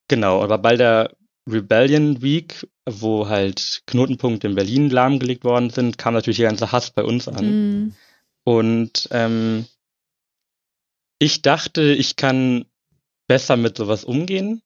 genau, 0.06 0.42
aber 0.42 0.58
bei 0.58 0.76
der 0.76 1.16
Rebellion 1.50 2.22
Week, 2.22 2.68
wo 2.86 3.28
halt 3.28 3.82
Knotenpunkte 3.86 4.46
in 4.46 4.54
Berlin 4.54 4.90
lahmgelegt 4.90 5.44
worden 5.44 5.70
sind, 5.70 5.98
kam 5.98 6.14
natürlich 6.14 6.38
der 6.38 6.48
ganze 6.48 6.72
Hass 6.72 6.90
bei 6.90 7.02
uns 7.02 7.28
an. 7.28 7.38
Hm. 7.38 7.94
Und 8.44 9.08
ähm, 9.10 9.66
ich 11.18 11.42
dachte, 11.42 11.82
ich 11.82 12.16
kann 12.16 12.66
besser 13.26 13.56
mit 13.56 13.76
sowas 13.78 14.04
umgehen. 14.04 14.62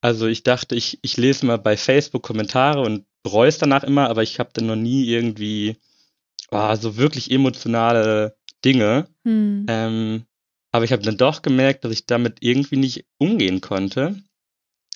Also 0.00 0.26
ich 0.26 0.42
dachte, 0.42 0.74
ich, 0.74 0.98
ich 1.02 1.16
lese 1.16 1.46
mal 1.46 1.58
bei 1.58 1.76
Facebook 1.76 2.22
Kommentare 2.22 2.80
und 2.80 3.04
bereue 3.22 3.48
es 3.48 3.58
danach 3.58 3.84
immer, 3.84 4.08
aber 4.08 4.22
ich 4.22 4.38
habe 4.38 4.50
dann 4.52 4.66
noch 4.66 4.76
nie 4.76 5.04
irgendwie 5.04 5.76
ah, 6.50 6.74
so 6.76 6.96
wirklich 6.96 7.30
emotionale 7.30 8.36
Dinge. 8.64 9.08
Hm. 9.24 9.66
Ähm, 9.68 10.24
aber 10.72 10.84
ich 10.84 10.92
habe 10.92 11.02
dann 11.02 11.16
doch 11.16 11.42
gemerkt, 11.42 11.84
dass 11.84 11.92
ich 11.92 12.06
damit 12.06 12.38
irgendwie 12.40 12.76
nicht 12.76 13.04
umgehen 13.18 13.60
konnte. 13.60 14.22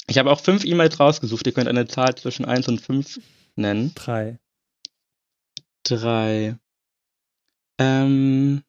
Ich 0.07 0.19
habe 0.19 0.31
auch 0.31 0.41
fünf 0.41 0.65
E-Mails 0.65 1.01
rausgesucht. 1.01 1.47
Ihr 1.47 1.53
könnt 1.53 1.69
eine 1.69 1.87
Zahl 1.87 2.15
zwischen 2.15 2.45
eins 2.45 2.69
und 2.69 2.81
fünf 2.81 3.21
nennen. 3.57 3.93
Drei. 3.95 4.39
Drei. 5.83 6.57
Ähm, 7.79 8.63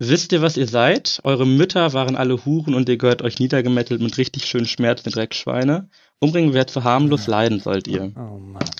Wisst 0.00 0.30
ihr, 0.30 0.42
was 0.42 0.56
ihr 0.56 0.68
seid? 0.68 1.20
Eure 1.24 1.44
Mütter 1.44 1.92
waren 1.92 2.14
alle 2.14 2.44
Huren 2.44 2.74
und 2.74 2.88
ihr 2.88 2.98
gehört 2.98 3.20
euch 3.22 3.40
niedergemettelt 3.40 4.00
mit 4.00 4.16
richtig 4.16 4.46
schönen 4.46 4.66
Schmerzen, 4.66 5.10
Dreckschweine. 5.10 5.88
Umbringen 6.20 6.54
wäre 6.54 6.66
zu 6.66 6.84
harmlos, 6.84 7.26
leiden 7.26 7.58
sollt 7.58 7.88
ihr. 7.88 8.12
Oh 8.16 8.38
Mann. 8.38 8.70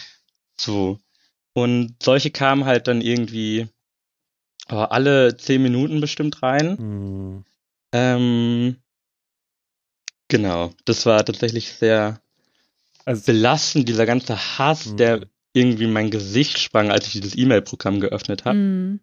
So. 0.57 1.01
Und 1.55 1.97
solche 2.01 2.31
kamen 2.31 2.67
halt 2.67 2.87
dann 2.87 3.01
irgendwie 3.01 3.67
oh, 4.71 4.77
alle 4.77 5.37
zehn 5.37 5.61
Minuten 5.61 6.01
bestimmt 6.01 6.41
rein. 6.41 6.79
Hm. 6.79 7.45
Ähm, 7.93 8.77
genau. 10.29 10.73
Das 10.85 11.07
war 11.07 11.25
tatsächlich 11.25 11.73
sehr 11.73 12.21
Also, 13.05 13.25
belastend, 13.27 13.89
dieser 13.89 14.07
ganze 14.07 14.37
Hass, 14.59 14.87
Mhm. 14.87 14.97
der 14.99 15.21
irgendwie 15.55 15.85
in 15.85 15.93
mein 15.93 16.11
Gesicht 16.11 16.59
sprang, 16.59 16.91
als 16.91 17.07
ich 17.07 17.13
dieses 17.13 17.37
E-Mail-Programm 17.37 18.01
geöffnet 18.01 18.45
habe. 18.45 18.59
Mhm. 18.59 19.01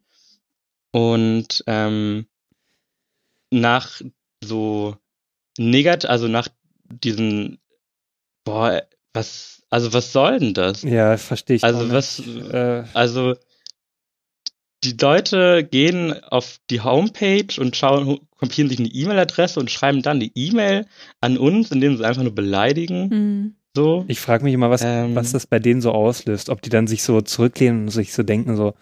Und 0.91 1.63
ähm, 1.67 2.27
nach 3.51 4.01
so 4.43 4.95
negat, 5.57 6.05
also 6.05 6.27
nach 6.27 6.47
diesen, 6.83 7.59
boah, 8.43 8.83
was, 9.13 9.63
also 9.69 9.93
was 9.93 10.11
soll 10.11 10.39
denn 10.39 10.53
das? 10.53 10.83
ja, 10.83 11.17
verstehe 11.17 11.57
ich. 11.57 11.63
Also 11.63 11.89
was- 11.91 12.19
Äh, 12.19 12.83
Also 12.93 13.35
die 14.85 14.97
Leute 14.99 15.63
gehen 15.63 16.13
auf 16.23 16.57
die 16.69 16.81
Homepage 16.81 17.59
und 17.59 17.75
schauen, 17.75 18.19
kopieren 18.37 18.69
sich 18.69 18.79
eine 18.79 18.87
E-Mail-Adresse 18.89 19.59
und 19.59 19.69
schreiben 19.71 20.01
dann 20.01 20.19
die 20.19 20.31
E-Mail 20.35 20.85
an 21.21 21.37
uns, 21.37 21.71
indem 21.71 21.97
sie 21.97 22.05
einfach 22.05 22.23
nur 22.23 22.33
beleidigen. 22.35 23.09
Mhm. 23.09 23.55
So. 23.75 24.05
ich 24.07 24.21
frage 24.21 24.45
mich 24.45 24.53
immer, 24.53 24.69
was, 24.69 24.83
Ähm. 24.83 25.15
was 25.15 25.33
das 25.33 25.47
bei 25.47 25.59
denen 25.59 25.81
so 25.81 25.91
auslöst. 25.91 26.49
Ob 26.49 26.61
die 26.61 26.69
dann 26.69 26.87
sich 26.87 27.03
so 27.03 27.19
zurücklehnen 27.21 27.81
und 27.83 27.89
sich 27.89 28.13
so 28.13 28.23
denken, 28.23 28.55
so, 28.55 28.73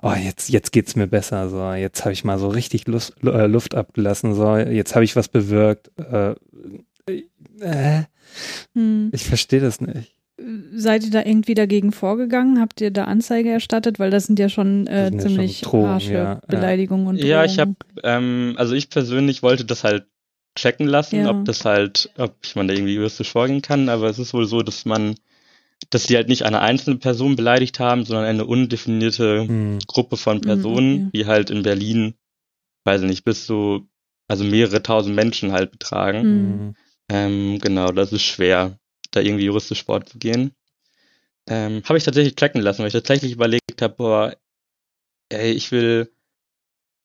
oh, 0.00 0.12
jetzt, 0.14 0.48
jetzt 0.48 0.72
geht's 0.72 0.96
mir 0.96 1.06
besser. 1.06 1.50
So, 1.50 1.72
jetzt 1.74 2.04
habe 2.04 2.14
ich 2.14 2.24
mal 2.24 2.38
so 2.38 2.48
richtig 2.48 2.86
Lust, 2.86 3.12
äh, 3.22 3.46
Luft 3.46 3.74
abgelassen. 3.74 4.32
So, 4.34 4.56
jetzt 4.56 4.94
habe 4.94 5.04
ich 5.04 5.14
was 5.14 5.28
bewirkt. 5.28 5.90
Äh, 5.98 6.34
äh, 7.60 8.02
Mhm. 8.74 9.10
ich 9.12 9.24
verstehe 9.24 9.60
das 9.60 9.80
nicht. 9.80 10.14
Seid 10.74 11.04
ihr 11.04 11.10
da 11.10 11.24
irgendwie 11.24 11.54
dagegen 11.54 11.92
vorgegangen? 11.92 12.60
Habt 12.60 12.80
ihr 12.80 12.90
da 12.90 13.04
Anzeige 13.04 13.50
erstattet? 13.50 13.98
Weil 13.98 14.10
das 14.10 14.24
sind 14.24 14.38
ja 14.38 14.48
schon 14.48 14.86
äh, 14.86 15.04
sind 15.06 15.14
ja 15.14 15.20
schon 15.20 15.30
ziemlich 15.30 15.60
Drohungen, 15.60 15.88
harsche 15.90 16.12
ja, 16.12 16.22
ja. 16.22 16.40
Beleidigungen 16.48 17.06
und 17.06 17.16
Ja, 17.16 17.44
ich 17.44 17.58
habe, 17.58 17.74
Drohungen. 17.94 18.50
ähm, 18.50 18.54
also 18.56 18.74
ich 18.74 18.88
persönlich 18.90 19.42
wollte 19.42 19.64
das 19.64 19.84
halt 19.84 20.06
checken 20.58 20.86
lassen, 20.86 21.16
Ja. 21.20 21.30
ob 21.30 21.44
das 21.44 21.64
halt, 21.64 22.10
ob 22.16 22.34
ich 22.42 22.56
man 22.56 22.66
da 22.68 22.74
irgendwie 22.74 22.94
juristisch 22.94 23.30
vorgehen 23.30 23.62
kann, 23.62 23.88
aber 23.88 24.08
es 24.08 24.18
ist 24.18 24.34
wohl 24.34 24.46
so, 24.46 24.62
dass 24.62 24.84
man, 24.84 25.14
dass 25.90 26.04
die 26.04 26.16
halt 26.16 26.28
nicht 26.28 26.44
eine 26.44 26.60
einzelne 26.60 26.96
Person 26.96 27.36
beleidigt 27.36 27.78
haben, 27.78 28.04
sondern 28.04 28.24
eine 28.26 28.46
undefinierte 28.46 29.46
Hm. 29.46 29.78
Gruppe 29.86 30.16
von 30.16 30.40
Personen, 30.40 30.94
okay. 30.94 31.10
die 31.14 31.26
halt 31.26 31.50
in 31.50 31.62
Berlin, 31.62 32.14
weiß 32.84 33.02
ich 33.02 33.08
nicht, 33.08 33.24
bis 33.24 33.46
zu, 33.46 33.86
also 34.26 34.42
mehrere 34.44 34.82
tausend 34.82 35.14
Menschen 35.14 35.52
halt 35.52 35.70
betragen. 35.70 36.22
Mhm. 36.22 36.60
Hm. 36.60 36.74
Ähm, 37.12 37.58
genau, 37.60 37.92
das 37.92 38.12
ist 38.12 38.22
schwer, 38.22 38.78
da 39.10 39.20
irgendwie 39.20 39.44
juristisch 39.44 39.84
vorzugehen. 39.84 40.52
Ähm, 41.48 41.82
habe 41.84 41.98
ich 41.98 42.04
tatsächlich 42.04 42.36
checken 42.36 42.60
lassen, 42.60 42.80
weil 42.80 42.88
ich 42.88 42.92
tatsächlich 42.92 43.32
überlegt 43.32 43.82
habe, 43.82 43.94
boah, 43.94 44.36
ey, 45.30 45.52
ich 45.52 45.72
will, 45.72 46.12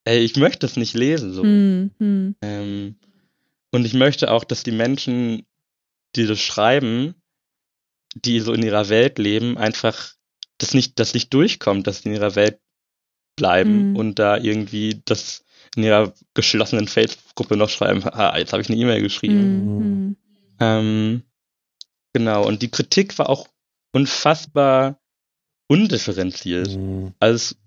ey, 0.04 0.20
ich 0.20 0.36
möchte 0.36 0.66
es 0.66 0.78
nicht 0.78 0.94
lesen, 0.94 1.34
so. 1.34 1.44
Mhm. 1.44 1.92
Mhm. 2.00 2.36
Ähm, 2.42 2.96
und 3.72 3.86
ich 3.86 3.94
möchte 3.94 4.32
auch, 4.32 4.44
dass 4.44 4.64
die 4.64 4.72
Menschen, 4.72 5.46
die 6.16 6.28
das 6.28 6.40
schreiben, 6.40 7.16
die 8.16 8.40
so 8.40 8.54
in 8.54 8.64
ihrer 8.64 8.90
Welt 8.90 9.18
leben, 9.18 9.58
einfach 9.58 10.14
das 10.58 10.74
nicht, 10.74 11.00
das 11.00 11.14
nicht 11.14 11.34
durchkommt, 11.34 11.88
dass 11.88 12.02
sie 12.02 12.10
in 12.10 12.16
ihrer 12.16 12.36
Welt 12.36 12.60
bleiben 13.36 13.90
Mhm. 13.90 13.96
und 13.96 14.20
da 14.20 14.38
irgendwie 14.38 15.02
das 15.06 15.44
in 15.76 15.84
ihrer 15.84 16.14
geschlossenen 16.34 16.88
Facebook-Gruppe 16.88 17.58
noch 17.58 17.70
schreiben, 17.70 18.04
ah, 18.06 18.38
jetzt 18.38 18.54
habe 18.54 18.62
ich 18.62 18.70
eine 18.70 18.78
E-Mail 18.78 19.02
geschrieben. 19.02 20.06
Mhm. 20.08 20.16
Ähm, 20.60 21.24
genau, 22.16 22.48
und 22.48 22.62
die 22.62 22.72
Kritik 22.72 23.18
war 23.20 23.30
auch 23.30 23.46
unfassbar 23.94 25.00
undifferenziert. 25.68 26.70
Hm. 26.70 27.14
Also 27.20 27.36
es, 27.36 27.58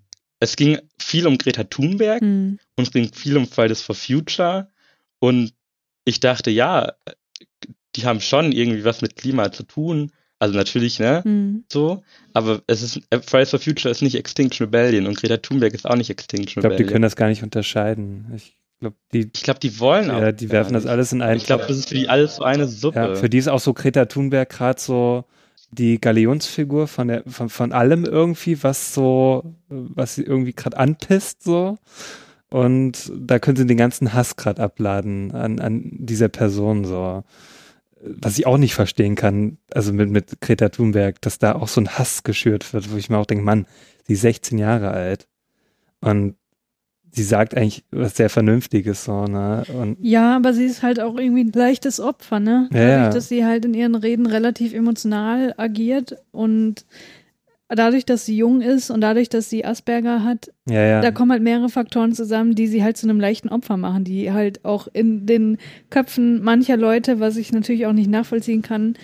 es 0.40 0.57
ging 0.57 0.78
viel 0.99 1.26
um 1.26 1.37
Greta 1.37 1.64
Thunberg 1.64 2.23
Mhm. 2.23 2.59
und 2.76 2.87
es 2.87 2.93
ging 2.93 3.12
viel 3.12 3.37
um 3.37 3.47
Fridays 3.47 3.83
for 3.83 3.95
Future 3.95 4.69
und 5.21 5.52
ich 6.07 6.21
dachte, 6.21 6.50
ja, 6.50 6.93
die 7.97 8.07
haben 8.07 8.21
schon 8.21 8.52
irgendwie 8.52 8.85
was 8.85 9.02
mit 9.02 9.17
Klima 9.17 9.52
zu 9.52 9.64
tun. 9.64 10.12
Also 10.38 10.55
natürlich, 10.57 10.99
ne, 11.00 11.21
Mhm. 11.25 11.64
so, 11.71 12.02
aber 12.33 12.62
es 12.69 12.81
ist, 12.83 13.00
äh, 13.11 13.21
Fridays 13.21 13.50
for 13.50 13.59
Future 13.59 13.90
ist 13.90 14.00
nicht 14.02 14.14
Extinction 14.14 14.64
Rebellion 14.67 15.07
und 15.07 15.19
Greta 15.19 15.37
Thunberg 15.38 15.75
ist 15.75 15.85
auch 15.85 15.97
nicht 15.97 16.09
Extinction 16.11 16.47
Ich 16.47 16.55
glaube, 16.55 16.69
die 16.76 16.83
Rebellion. 16.85 16.93
können 16.93 17.02
das 17.02 17.17
gar 17.17 17.28
nicht 17.28 17.43
unterscheiden. 17.43 18.33
Ich 18.37 18.57
glaube, 18.80 18.97
die, 19.12 19.30
ich 19.35 19.42
glaube, 19.42 19.61
die 19.61 19.78
wollen 19.80 20.11
auch. 20.11 20.20
ja, 20.20 20.32
die 20.32 20.50
werfen 20.50 20.75
das 20.75 20.87
alles 20.87 21.12
in 21.12 21.23
einen 21.23 21.37
Ich 21.37 21.47
glaube, 21.47 21.64
das 21.66 21.76
ist 21.76 21.88
für 21.88 21.94
die 21.94 22.08
alles 22.08 22.37
so 22.37 22.44
eine 22.44 22.66
Suppe. 22.66 22.99
Ja, 22.99 23.14
für 23.14 23.28
die 23.28 23.38
ist 23.38 23.49
auch 23.49 23.61
so 23.61 23.75
Greta 23.75 24.06
Thunberg 24.06 24.49
gerade 24.49 24.80
so 24.80 25.25
die 25.70 26.00
Galionsfigur 26.00 26.88
von 26.88 27.08
der 27.08 27.23
von, 27.26 27.49
von 27.49 27.73
allem 27.73 28.04
irgendwie, 28.04 28.62
was 28.62 28.94
so, 28.94 29.54
was 29.68 30.14
sie 30.14 30.23
irgendwie 30.23 30.52
gerade 30.52 30.78
anpisst 30.78 31.42
so. 31.42 31.78
Und 32.50 33.12
da 33.14 33.38
können 33.38 33.56
sie 33.56 33.66
den 33.66 33.76
ganzen 33.76 34.14
Hass 34.14 34.37
gerade 34.37 34.62
abladen 34.62 35.32
an, 35.32 35.61
an 35.61 35.82
dieser 35.99 36.28
Person 36.28 36.85
so. 36.85 37.25
Was 38.00 38.38
ich 38.38 38.47
auch 38.47 38.58
nicht 38.58 38.75
verstehen 38.75 39.16
kann, 39.16 39.58
also 39.73 39.92
mit, 39.92 40.08
mit 40.08 40.40
Greta 40.40 40.68
Thunberg, 40.68 41.20
dass 41.20 41.40
da 41.40 41.56
auch 41.56 41.66
so 41.66 41.80
ein 41.80 41.88
Hass 41.88 42.23
geschürt 42.23 42.73
wird, 42.73 42.92
wo 42.92 42.97
ich 42.97 43.11
mir 43.11 43.18
auch 43.18 43.26
denke, 43.26 43.44
Mann, 43.44 43.66
sie 44.06 44.12
ist 44.12 44.20
16 44.20 44.56
Jahre 44.56 44.92
alt. 44.92 45.26
Und 46.00 46.37
sie 47.11 47.23
sagt 47.23 47.57
eigentlich 47.57 47.85
was 47.91 48.17
sehr 48.17 48.31
Vernünftiges 48.31 49.05
so, 49.05 49.25
ne? 49.25 49.65
Und 49.73 49.97
Ja, 50.00 50.37
aber 50.37 50.53
sie 50.53 50.65
ist 50.65 50.83
halt 50.83 51.00
auch 51.00 51.17
irgendwie 51.17 51.45
ein 51.45 51.53
leichtes 51.53 52.00
Opfer, 52.00 52.41
ne? 52.41 52.69
Ja, 52.73 52.97
Dadurch, 52.97 53.15
dass 53.15 53.29
sie 53.29 53.45
halt 53.45 53.65
in 53.65 53.75
ihren 53.75 53.95
Reden 53.95 54.27
relativ 54.27 54.75
emotional 54.75 55.55
agiert 55.57 56.17
und 56.31 56.85
dadurch, 57.69 58.07
dass 58.07 58.25
sie 58.25 58.37
jung 58.37 58.62
ist 58.62 58.91
und 58.91 59.00
dadurch, 59.00 59.29
dass 59.29 59.50
sie 59.50 59.65
Asperger 59.65 60.25
hat, 60.25 60.50
ja, 60.67 60.83
ja. 60.83 61.00
da 61.00 61.11
kommen 61.11 61.33
halt 61.33 61.43
mehrere 61.43 61.69
Faktoren 61.69 62.12
zusammen, 62.12 62.55
die 62.55 62.67
sie 62.67 62.83
halt 62.83 62.97
zu 62.97 63.07
einem 63.07 63.21
leichten 63.21 63.50
Opfer 63.50 63.77
machen, 63.77 64.05
die 64.05 64.33
halt 64.33 64.65
auch 64.65 64.88
in 64.93 65.27
den 65.27 65.59
Köpfen 65.91 66.43
mancher 66.43 66.77
Leute, 66.77 67.21
was 67.21 67.37
ich 67.37 67.53
natürlich 67.53 67.87
auch 67.87 67.93
nicht 67.93 68.11
nachvollziehen 68.11 68.62
kann, 68.62 68.95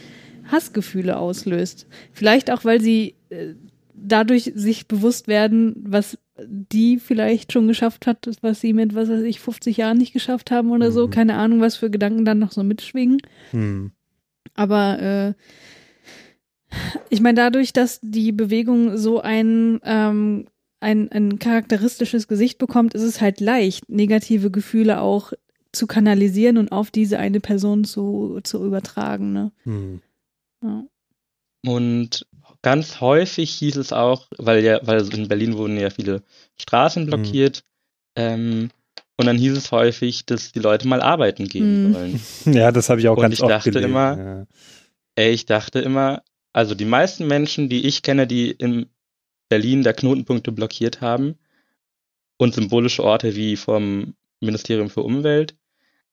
Hassgefühle 0.50 1.18
auslöst. 1.18 1.86
Vielleicht 2.12 2.50
auch, 2.50 2.64
weil 2.64 2.80
sie 2.80 3.14
äh, 3.30 3.54
dadurch 3.94 4.52
sich 4.54 4.88
bewusst 4.88 5.28
werden, 5.28 5.74
was 5.78 6.18
die 6.46 6.98
vielleicht 6.98 7.52
schon 7.52 7.68
geschafft 7.68 8.06
hat, 8.06 8.28
was 8.40 8.60
sie 8.60 8.72
mit, 8.72 8.94
was 8.94 9.08
weiß 9.08 9.22
ich, 9.22 9.40
50 9.40 9.76
Jahren 9.76 9.98
nicht 9.98 10.12
geschafft 10.12 10.50
haben 10.50 10.70
oder 10.70 10.90
so. 10.90 11.06
Mhm. 11.06 11.10
Keine 11.10 11.34
Ahnung, 11.36 11.60
was 11.60 11.76
für 11.76 11.90
Gedanken 11.90 12.24
dann 12.24 12.40
noch 12.40 12.52
so 12.52 12.64
mitschwingen. 12.64 13.18
Hm. 13.52 13.92
Aber 14.54 15.00
äh, 15.00 15.34
ich 17.08 17.20
meine, 17.20 17.36
dadurch, 17.36 17.72
dass 17.72 18.00
die 18.02 18.32
Bewegung 18.32 18.96
so 18.96 19.20
ein, 19.20 19.80
ähm, 19.84 20.46
ein, 20.80 21.10
ein 21.12 21.38
charakteristisches 21.38 22.26
Gesicht 22.26 22.58
bekommt, 22.58 22.94
ist 22.94 23.02
es 23.02 23.20
halt 23.20 23.40
leicht, 23.40 23.88
negative 23.88 24.50
Gefühle 24.50 25.00
auch 25.00 25.32
zu 25.72 25.86
kanalisieren 25.86 26.56
und 26.56 26.72
auf 26.72 26.90
diese 26.90 27.18
eine 27.18 27.40
Person 27.40 27.84
zu, 27.84 28.40
zu 28.42 28.64
übertragen. 28.64 29.32
Ne? 29.32 29.52
Hm. 29.62 30.00
Ja. 30.62 30.84
Und 31.64 32.26
ganz 32.64 33.00
häufig 33.00 33.52
hieß 33.52 33.76
es 33.76 33.92
auch, 33.92 34.26
weil 34.38 34.64
ja, 34.64 34.80
weil 34.82 35.06
in 35.14 35.28
Berlin 35.28 35.56
wurden 35.56 35.78
ja 35.78 35.90
viele 35.90 36.22
Straßen 36.60 37.06
blockiert, 37.06 37.62
ähm, 38.16 38.70
und 39.16 39.26
dann 39.26 39.38
hieß 39.38 39.56
es 39.56 39.70
häufig, 39.70 40.26
dass 40.26 40.50
die 40.50 40.58
Leute 40.58 40.88
mal 40.88 41.00
arbeiten 41.00 41.46
gehen 41.46 41.84
Mhm. 41.84 41.92
sollen. 41.92 42.20
Ja, 42.46 42.72
das 42.72 42.88
habe 42.90 43.00
ich 43.00 43.08
auch 43.08 43.16
Und 43.16 43.22
ganz 43.22 43.34
ich 43.34 43.42
oft 43.42 43.50
dachte 43.52 43.70
gelesen. 43.70 43.90
immer, 43.90 44.18
ja. 44.18 44.46
Ey, 45.14 45.30
ich 45.32 45.46
dachte 45.46 45.78
immer, 45.80 46.22
also 46.52 46.74
die 46.74 46.84
meisten 46.84 47.28
Menschen, 47.28 47.68
die 47.68 47.86
ich 47.86 48.02
kenne, 48.02 48.26
die 48.26 48.50
in 48.50 48.86
Berlin 49.48 49.84
der 49.84 49.94
Knotenpunkte 49.94 50.50
blockiert 50.50 51.00
haben 51.00 51.36
und 52.38 52.54
symbolische 52.54 53.04
Orte 53.04 53.36
wie 53.36 53.56
vom 53.56 54.14
Ministerium 54.40 54.90
für 54.90 55.02
Umwelt, 55.02 55.54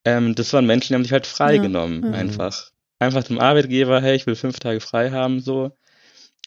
ähm, 0.05 0.35
das 0.35 0.53
waren 0.53 0.65
Menschen, 0.67 0.89
die 0.89 0.95
haben 0.95 1.03
sich 1.03 1.13
halt 1.13 1.25
freigenommen, 1.27 2.03
ja. 2.03 2.11
einfach. 2.11 2.71
Einfach 2.99 3.23
zum 3.23 3.39
Arbeitgeber, 3.39 3.99
hey, 4.01 4.15
ich 4.15 4.27
will 4.27 4.35
fünf 4.35 4.59
Tage 4.59 4.79
frei 4.79 5.09
haben, 5.11 5.39
so. 5.39 5.71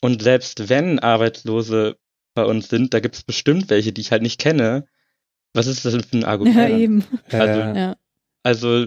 Und 0.04 0.20
selbst 0.22 0.68
wenn 0.68 0.98
Arbeitslose 0.98 1.96
bei 2.34 2.44
uns 2.44 2.68
sind, 2.68 2.92
da 2.92 3.00
gibt 3.00 3.14
es 3.14 3.22
bestimmt 3.22 3.70
welche, 3.70 3.90
die 3.90 4.02
ich 4.02 4.12
halt 4.12 4.20
nicht 4.20 4.38
kenne. 4.38 4.86
Was 5.54 5.66
ist 5.66 5.86
das 5.86 5.94
denn 5.94 6.02
für 6.02 6.18
ein 6.18 6.24
Argument? 6.24 6.56
ja, 6.68 6.76
eben. 6.76 7.04
Also- 7.30 7.60
ja. 7.60 7.96
Also 8.42 8.86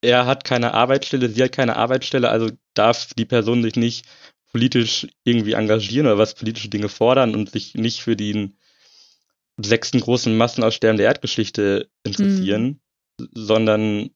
er 0.00 0.24
hat 0.24 0.44
keine 0.44 0.72
Arbeitsstelle, 0.72 1.28
sie 1.28 1.42
hat 1.42 1.52
keine 1.52 1.76
Arbeitsstelle, 1.76 2.30
also 2.30 2.48
darf 2.72 3.12
die 3.12 3.26
Person 3.26 3.62
sich 3.62 3.76
nicht 3.76 4.06
politisch 4.50 5.08
irgendwie 5.24 5.52
engagieren 5.52 6.06
oder 6.06 6.16
was 6.16 6.34
politische 6.34 6.70
Dinge 6.70 6.88
fordern 6.88 7.34
und 7.34 7.50
sich 7.50 7.74
nicht 7.74 8.00
für 8.00 8.16
den 8.16 8.56
sechsten 9.58 10.00
großen 10.00 10.34
Massenaussterben 10.34 10.96
der 10.96 11.08
Erdgeschichte 11.08 11.90
interessieren, 12.02 12.80
sondern 13.34 14.08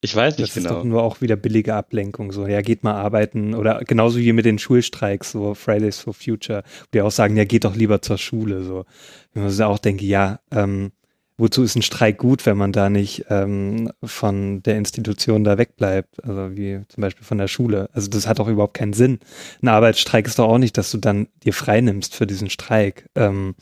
ich 0.00 0.16
weiß 0.16 0.38
nicht 0.38 0.50
Das 0.50 0.56
ist 0.56 0.64
genau. 0.64 0.76
doch 0.76 0.84
nur 0.84 1.02
auch 1.02 1.20
wieder 1.20 1.36
billige 1.36 1.74
Ablenkung. 1.74 2.32
So, 2.32 2.46
ja, 2.46 2.62
geht 2.62 2.84
mal 2.84 2.94
arbeiten. 2.94 3.54
Oder 3.54 3.80
genauso 3.80 4.18
wie 4.18 4.32
mit 4.32 4.46
den 4.46 4.58
Schulstreiks, 4.58 5.32
so 5.32 5.54
Fridays 5.54 5.98
for 5.98 6.14
Future, 6.14 6.62
wo 6.80 6.86
die 6.94 7.02
auch 7.02 7.10
sagen, 7.10 7.36
ja, 7.36 7.44
geht 7.44 7.64
doch 7.64 7.76
lieber 7.76 8.00
zur 8.00 8.18
Schule. 8.18 8.62
So. 8.62 8.86
Wenn 9.34 9.42
man 9.42 9.52
sich 9.52 9.62
auch 9.62 9.78
denke, 9.78 10.06
ja, 10.06 10.40
ähm, 10.50 10.92
wozu 11.36 11.62
ist 11.62 11.76
ein 11.76 11.82
Streik 11.82 12.18
gut, 12.18 12.46
wenn 12.46 12.56
man 12.56 12.72
da 12.72 12.88
nicht 12.88 13.26
ähm, 13.28 13.90
von 14.02 14.62
der 14.62 14.76
Institution 14.76 15.44
da 15.44 15.58
wegbleibt, 15.58 16.22
also 16.24 16.56
wie 16.56 16.80
zum 16.88 17.00
Beispiel 17.02 17.24
von 17.24 17.38
der 17.38 17.48
Schule. 17.48 17.88
Also 17.92 18.08
das 18.08 18.26
hat 18.26 18.40
auch 18.40 18.48
überhaupt 18.48 18.74
keinen 18.74 18.92
Sinn. 18.92 19.20
Ein 19.62 19.68
Arbeitsstreik 19.68 20.26
ist 20.26 20.38
doch 20.38 20.48
auch 20.48 20.58
nicht, 20.58 20.78
dass 20.78 20.90
du 20.90 20.98
dann 20.98 21.28
dir 21.44 21.52
frei 21.52 21.80
nimmst 21.80 22.14
für 22.14 22.26
diesen 22.26 22.48
Streik. 22.50 23.08
Ähm, 23.14 23.54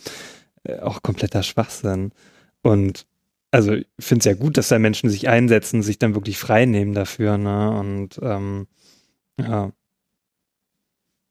äh, 0.64 0.78
auch 0.80 1.02
kompletter 1.02 1.42
Schwachsinn. 1.42 2.12
Und 2.62 3.06
also 3.50 3.72
ich 3.74 3.86
finde 3.98 4.20
es 4.20 4.24
ja 4.26 4.34
gut, 4.34 4.56
dass 4.56 4.68
da 4.68 4.78
Menschen 4.78 5.10
sich 5.10 5.28
einsetzen, 5.28 5.82
sich 5.82 5.98
dann 5.98 6.14
wirklich 6.14 6.38
frei 6.38 6.66
nehmen 6.66 6.94
dafür, 6.94 7.38
ne? 7.38 7.70
Und 7.78 8.18
ähm, 8.22 8.66
ja. 9.40 9.72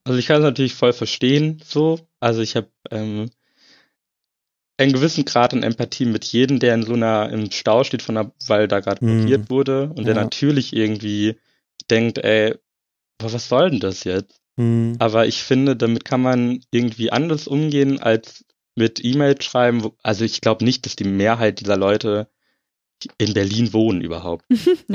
Also 0.05 0.19
ich 0.19 0.27
kann 0.27 0.37
es 0.37 0.43
natürlich 0.43 0.73
voll 0.73 0.93
verstehen, 0.93 1.61
so. 1.63 1.99
Also 2.19 2.41
ich 2.41 2.55
habe 2.55 2.71
ähm, 2.91 3.29
einen 4.77 4.93
gewissen 4.93 5.25
Grad 5.25 5.53
an 5.53 5.63
Empathie 5.63 6.05
mit 6.05 6.25
jedem, 6.25 6.59
der 6.59 6.75
in 6.75 6.83
so 6.83 6.93
einer 6.93 7.29
im 7.31 7.51
Stau 7.51 7.83
steht, 7.83 8.01
von 8.01 8.15
der, 8.15 8.31
weil 8.47 8.67
da 8.67 8.79
gerade 8.79 9.03
Mhm. 9.03 9.17
blockiert 9.17 9.49
wurde 9.49 9.89
und 9.95 10.05
der 10.05 10.15
Ja. 10.15 10.23
natürlich 10.23 10.73
irgendwie 10.73 11.37
denkt, 11.89 12.19
ey, 12.19 12.55
boah, 13.17 13.33
was 13.33 13.49
soll 13.49 13.71
denn 13.71 13.79
das 13.79 14.03
jetzt? 14.03 14.39
Hm. 14.57 14.95
Aber 14.99 15.27
ich 15.27 15.43
finde, 15.43 15.75
damit 15.75 16.05
kann 16.05 16.21
man 16.21 16.61
irgendwie 16.71 17.11
anders 17.11 17.47
umgehen 17.47 17.99
als 18.01 18.45
mit 18.77 19.03
E-Mail 19.03 19.41
schreiben. 19.41 19.91
Also 20.03 20.23
ich 20.23 20.41
glaube 20.41 20.63
nicht, 20.63 20.85
dass 20.85 20.95
die 20.95 21.03
Mehrheit 21.03 21.59
dieser 21.59 21.77
Leute 21.77 22.29
in 23.17 23.33
Berlin 23.33 23.73
wohnen 23.73 24.01
überhaupt. 24.01 24.45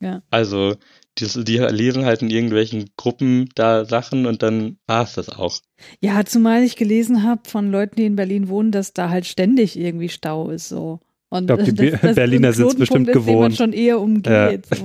Ja. 0.00 0.22
Also 0.28 0.74
die, 1.18 1.44
die 1.44 1.58
lesen 1.58 2.04
halt 2.04 2.20
in 2.20 2.28
irgendwelchen 2.28 2.90
Gruppen 2.96 3.48
da 3.54 3.86
Sachen 3.86 4.26
und 4.26 4.42
dann 4.42 4.76
war 4.86 5.04
es 5.04 5.14
das 5.14 5.30
auch. 5.30 5.60
Ja, 6.00 6.26
zumal 6.26 6.62
ich 6.62 6.76
gelesen 6.76 7.22
habe 7.22 7.48
von 7.48 7.70
Leuten, 7.70 7.96
die 7.96 8.04
in 8.04 8.16
Berlin 8.16 8.48
wohnen, 8.48 8.70
dass 8.70 8.92
da 8.92 9.08
halt 9.08 9.24
ständig 9.24 9.78
irgendwie 9.78 10.10
Stau 10.10 10.50
ist 10.50 10.68
so. 10.68 11.00
Und 11.34 11.50
Ich 11.50 11.56
glaub, 11.56 11.64
die 11.64 11.90
das- 11.90 12.00
das 12.00 12.14
Berliner 12.14 12.48
ein 12.48 12.54
sind's 12.54 12.76
bestimmt 12.76 13.08
ist, 13.08 13.14
den 13.14 13.24
man 13.24 13.34
gewohnt. 13.34 13.56
schon 13.56 13.72
eher 13.72 14.00
umgeht, 14.00 14.66
so, 14.72 14.84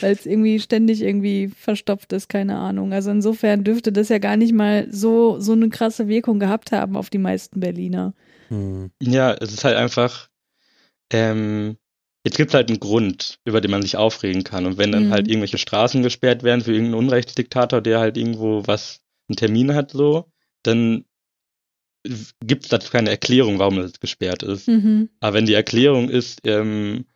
weil 0.00 0.12
es 0.12 0.26
irgendwie 0.26 0.60
ständig 0.60 1.02
irgendwie 1.02 1.48
verstopft 1.48 2.12
ist, 2.12 2.28
keine 2.28 2.56
Ahnung. 2.56 2.92
Also 2.92 3.10
insofern 3.10 3.64
dürfte 3.64 3.90
das 3.92 4.08
ja 4.08 4.18
gar 4.18 4.36
nicht 4.36 4.52
mal 4.52 4.86
so 4.92 5.40
so 5.40 5.52
eine 5.52 5.68
krasse 5.70 6.06
Wirkung 6.06 6.38
gehabt 6.38 6.70
haben 6.72 6.96
auf 6.96 7.10
die 7.10 7.18
meisten 7.18 7.60
Berliner. 7.60 8.14
Hm. 8.48 8.90
Ja, 9.02 9.34
es 9.34 9.52
ist 9.52 9.64
halt 9.64 9.76
einfach, 9.76 10.28
ähm, 11.12 11.76
jetzt 12.24 12.36
gibt 12.36 12.50
es 12.50 12.54
halt 12.54 12.68
einen 12.68 12.80
Grund, 12.80 13.38
über 13.44 13.60
den 13.60 13.70
man 13.70 13.82
sich 13.82 13.96
aufregen 13.96 14.44
kann. 14.44 14.66
Und 14.66 14.78
wenn 14.78 14.92
dann 14.92 15.06
Mhm. 15.08 15.10
halt 15.12 15.28
irgendwelche 15.28 15.58
Straßen 15.58 16.02
gesperrt 16.02 16.42
werden 16.42 16.60
für 16.60 16.72
irgendeinen 16.72 16.94
Unrechtsdiktator, 17.06 17.80
der 17.80 17.98
halt 18.00 18.16
irgendwo 18.16 18.62
was, 18.66 19.00
einen 19.28 19.36
Termin 19.36 19.74
hat, 19.74 19.90
so, 19.90 20.26
dann 20.62 21.04
gibt 22.44 22.64
es 22.64 22.70
dazu 22.70 22.90
keine 22.90 23.10
Erklärung, 23.10 23.58
warum 23.58 23.76
das 23.76 24.00
gesperrt 24.00 24.42
ist. 24.42 24.68
Mhm. 24.68 25.08
Aber 25.20 25.34
wenn 25.34 25.46
die 25.46 25.54
Erklärung 25.54 26.08
ist, 26.08 26.40
ähm, 26.44 27.06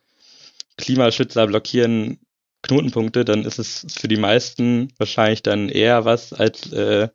Klimaschützer 0.76 1.46
blockieren 1.46 2.18
Knotenpunkte, 2.62 3.24
dann 3.24 3.44
ist 3.44 3.58
es 3.58 3.86
für 3.88 4.08
die 4.08 4.16
meisten 4.16 4.92
wahrscheinlich 4.98 5.42
dann 5.42 5.68
eher 5.68 6.04
was 6.04 6.32
als 6.32 6.72
äh, 6.72 7.08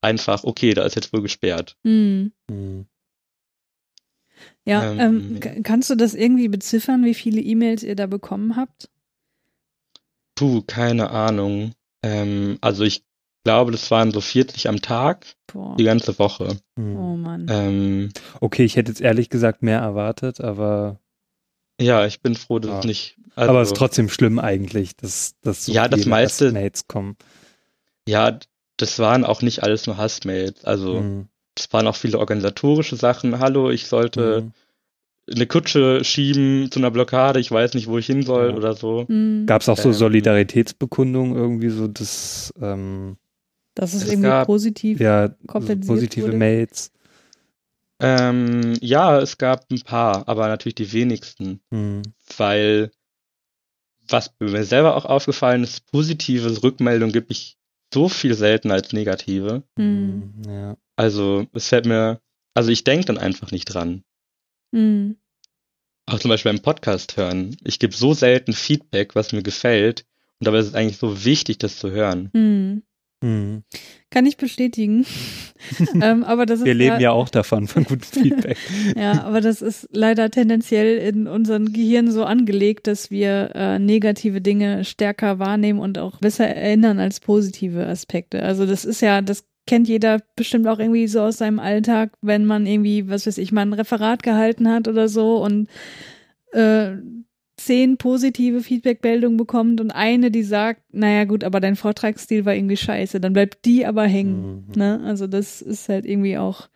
einfach, 0.00 0.44
okay, 0.44 0.74
da 0.74 0.84
ist 0.84 0.96
jetzt 0.96 1.12
wohl 1.12 1.22
gesperrt. 1.22 1.76
Mhm. 1.82 2.32
Hm. 2.50 2.86
Ja, 4.66 4.92
Ähm, 4.92 5.40
ähm, 5.42 5.62
kannst 5.62 5.90
du 5.90 5.94
das 5.94 6.14
irgendwie 6.14 6.48
beziffern, 6.48 7.04
wie 7.04 7.14
viele 7.14 7.40
E-Mails 7.40 7.82
ihr 7.82 7.96
da 7.96 8.06
bekommen 8.06 8.56
habt? 8.56 8.88
Puh, 10.36 10.62
keine 10.62 11.10
Ahnung. 11.10 11.72
Ähm, 12.02 12.58
also 12.60 12.84
ich 12.84 13.04
glaube, 13.44 13.70
das 13.72 13.90
waren 13.90 14.10
so 14.10 14.20
40 14.20 14.68
am 14.68 14.80
Tag, 14.82 15.26
Boah. 15.52 15.76
die 15.76 15.84
ganze 15.84 16.18
Woche. 16.18 16.56
Hm. 16.76 16.96
Oh 16.96 17.16
Mann. 17.16 17.46
Ähm, 17.50 18.08
Okay, 18.40 18.64
ich 18.64 18.76
hätte 18.76 18.90
jetzt 18.90 19.00
ehrlich 19.00 19.28
gesagt 19.30 19.62
mehr 19.62 19.78
erwartet, 19.80 20.40
aber, 20.40 20.98
ja, 21.80 22.06
ich 22.06 22.20
bin 22.20 22.34
froh, 22.34 22.58
dass 22.58 22.70
Ja. 22.70 22.78
es 22.80 22.84
nicht. 22.86 23.16
Also, 23.36 23.50
aber 23.50 23.62
es 23.62 23.68
ist 23.68 23.76
trotzdem 23.76 24.08
schlimm 24.08 24.38
eigentlich, 24.38 24.96
dass, 24.96 25.34
dass 25.42 25.66
so 25.66 25.72
Ja, 25.72 25.88
das 25.88 26.00
viele 26.00 26.10
meiste- 26.10 26.52
Mates 26.52 26.86
kommen. 26.88 27.16
ja, 28.08 28.38
das 28.76 28.98
waren 28.98 29.24
auch 29.24 29.42
nicht 29.42 29.62
alles 29.62 29.86
nur 29.86 29.96
Hassmails. 29.98 30.64
Also 30.64 30.98
Hm. 30.98 31.28
es 31.56 31.72
waren 31.72 31.86
auch 31.86 31.96
viele 31.96 32.18
organisatorische 32.18 32.96
Sachen. 32.96 33.38
Hallo, 33.40 33.70
ich 33.70 33.86
sollte 33.86 34.36
Hm. 34.38 34.52
eine 35.32 35.46
Kutsche 35.46 36.04
schieben 36.04 36.70
zu 36.70 36.78
einer 36.80 36.90
Blockade, 36.90 37.40
ich 37.40 37.50
weiß 37.50 37.74
nicht, 37.74 37.86
wo 37.88 37.98
ich 37.98 38.06
hin 38.06 38.22
soll 38.22 38.50
Ja. 38.50 38.56
oder 38.56 38.74
so. 38.74 39.04
Mhm. 39.08 39.46
Gab 39.46 39.62
es 39.62 39.68
auch 39.68 39.78
so 39.78 39.88
Ähm, 39.88 39.94
Solidaritätsbekundungen 39.94 41.34
irgendwie 41.36 41.70
so, 41.70 41.88
dass 41.88 42.52
ähm, 42.60 43.16
Das 43.74 43.92
ist 43.94 44.02
es 44.04 44.08
irgendwie 44.10 44.28
gab- 44.28 44.46
positiv. 44.46 45.00
ja 45.00 45.34
kompensiert 45.46 45.86
positive 45.86 46.26
wurde? 46.28 46.36
Mates. 46.36 46.92
Ähm, 48.00 48.74
ja, 48.80 49.18
es 49.20 49.38
gab 49.38 49.70
ein 49.70 49.80
paar, 49.80 50.28
aber 50.28 50.48
natürlich 50.48 50.74
die 50.74 50.92
wenigsten, 50.92 51.60
Hm. 51.70 52.02
weil 52.36 52.90
was 54.08 54.34
mir 54.38 54.64
selber 54.64 54.96
auch 54.96 55.06
aufgefallen 55.06 55.62
ist, 55.64 55.86
positive 55.90 56.62
Rückmeldungen 56.62 57.12
gibt 57.12 57.30
ich 57.30 57.56
so 57.92 58.08
viel 58.08 58.34
seltener 58.34 58.74
als 58.74 58.92
negative. 58.92 59.62
Mhm. 59.76 60.34
Hm, 60.44 60.52
Ja. 60.52 60.76
Also 60.96 61.46
es 61.54 61.68
fällt 61.68 61.86
mir, 61.86 62.20
also 62.52 62.70
ich 62.70 62.84
denke 62.84 63.06
dann 63.06 63.18
einfach 63.18 63.50
nicht 63.50 63.64
dran. 63.66 64.04
Mhm. 64.72 65.16
Auch 66.06 66.18
zum 66.18 66.28
Beispiel 66.28 66.52
beim 66.52 66.60
Podcast 66.62 67.16
hören. 67.16 67.56
Ich 67.64 67.78
gebe 67.78 67.94
so 67.94 68.12
selten 68.12 68.52
Feedback, 68.52 69.14
was 69.14 69.32
mir 69.32 69.42
gefällt. 69.42 70.04
Und 70.38 70.46
dabei 70.48 70.58
ist 70.58 70.66
es 70.66 70.74
eigentlich 70.74 70.98
so 70.98 71.24
wichtig, 71.24 71.58
das 71.58 71.78
zu 71.78 71.90
hören. 71.90 72.82
Hm. 73.24 73.62
Kann 74.10 74.26
ich 74.26 74.36
bestätigen. 74.36 75.06
ähm, 76.02 76.24
aber 76.24 76.44
das 76.44 76.58
ist 76.58 76.66
Wir 76.66 76.74
leben 76.74 77.00
ja 77.00 77.10
auch 77.12 77.30
davon, 77.30 77.68
von 77.68 77.84
gutem 77.84 78.02
Feedback. 78.22 78.58
Ja, 78.96 79.24
aber 79.24 79.40
das 79.40 79.62
ist 79.62 79.88
leider 79.92 80.30
tendenziell 80.30 80.98
in 80.98 81.26
unserem 81.26 81.72
Gehirn 81.72 82.10
so 82.10 82.24
angelegt, 82.24 82.86
dass 82.86 83.10
wir 83.10 83.52
äh, 83.54 83.78
negative 83.78 84.42
Dinge 84.42 84.84
stärker 84.84 85.38
wahrnehmen 85.38 85.78
und 85.78 85.98
auch 85.98 86.18
besser 86.18 86.46
erinnern 86.46 86.98
als 86.98 87.18
positive 87.18 87.86
Aspekte. 87.86 88.42
Also 88.42 88.66
das 88.66 88.84
ist 88.84 89.00
ja, 89.00 89.22
das 89.22 89.46
kennt 89.66 89.88
jeder 89.88 90.20
bestimmt 90.36 90.66
auch 90.66 90.78
irgendwie 90.78 91.08
so 91.08 91.22
aus 91.22 91.38
seinem 91.38 91.60
Alltag, 91.60 92.12
wenn 92.20 92.44
man 92.44 92.66
irgendwie, 92.66 93.08
was 93.08 93.26
weiß 93.26 93.38
ich, 93.38 93.52
mal 93.52 93.62
ein 93.62 93.72
Referat 93.72 94.22
gehalten 94.22 94.68
hat 94.68 94.86
oder 94.86 95.08
so 95.08 95.42
und 95.42 95.68
äh, 96.52 96.90
zehn 97.56 97.96
positive 97.96 98.60
Feedbackmeldungen 98.62 99.36
bekommt 99.36 99.80
und 99.80 99.90
eine, 99.90 100.30
die 100.30 100.42
sagt, 100.42 100.82
naja 100.92 101.24
gut, 101.24 101.44
aber 101.44 101.60
dein 101.60 101.76
Vortragsstil 101.76 102.44
war 102.44 102.54
irgendwie 102.54 102.76
scheiße, 102.76 103.20
dann 103.20 103.32
bleibt 103.32 103.64
die 103.64 103.86
aber 103.86 104.04
hängen. 104.04 104.64
Mhm. 104.68 104.74
Ne? 104.76 105.00
Also 105.04 105.26
das 105.26 105.62
ist 105.62 105.88
halt 105.88 106.04
irgendwie 106.04 106.36
auch 106.38 106.68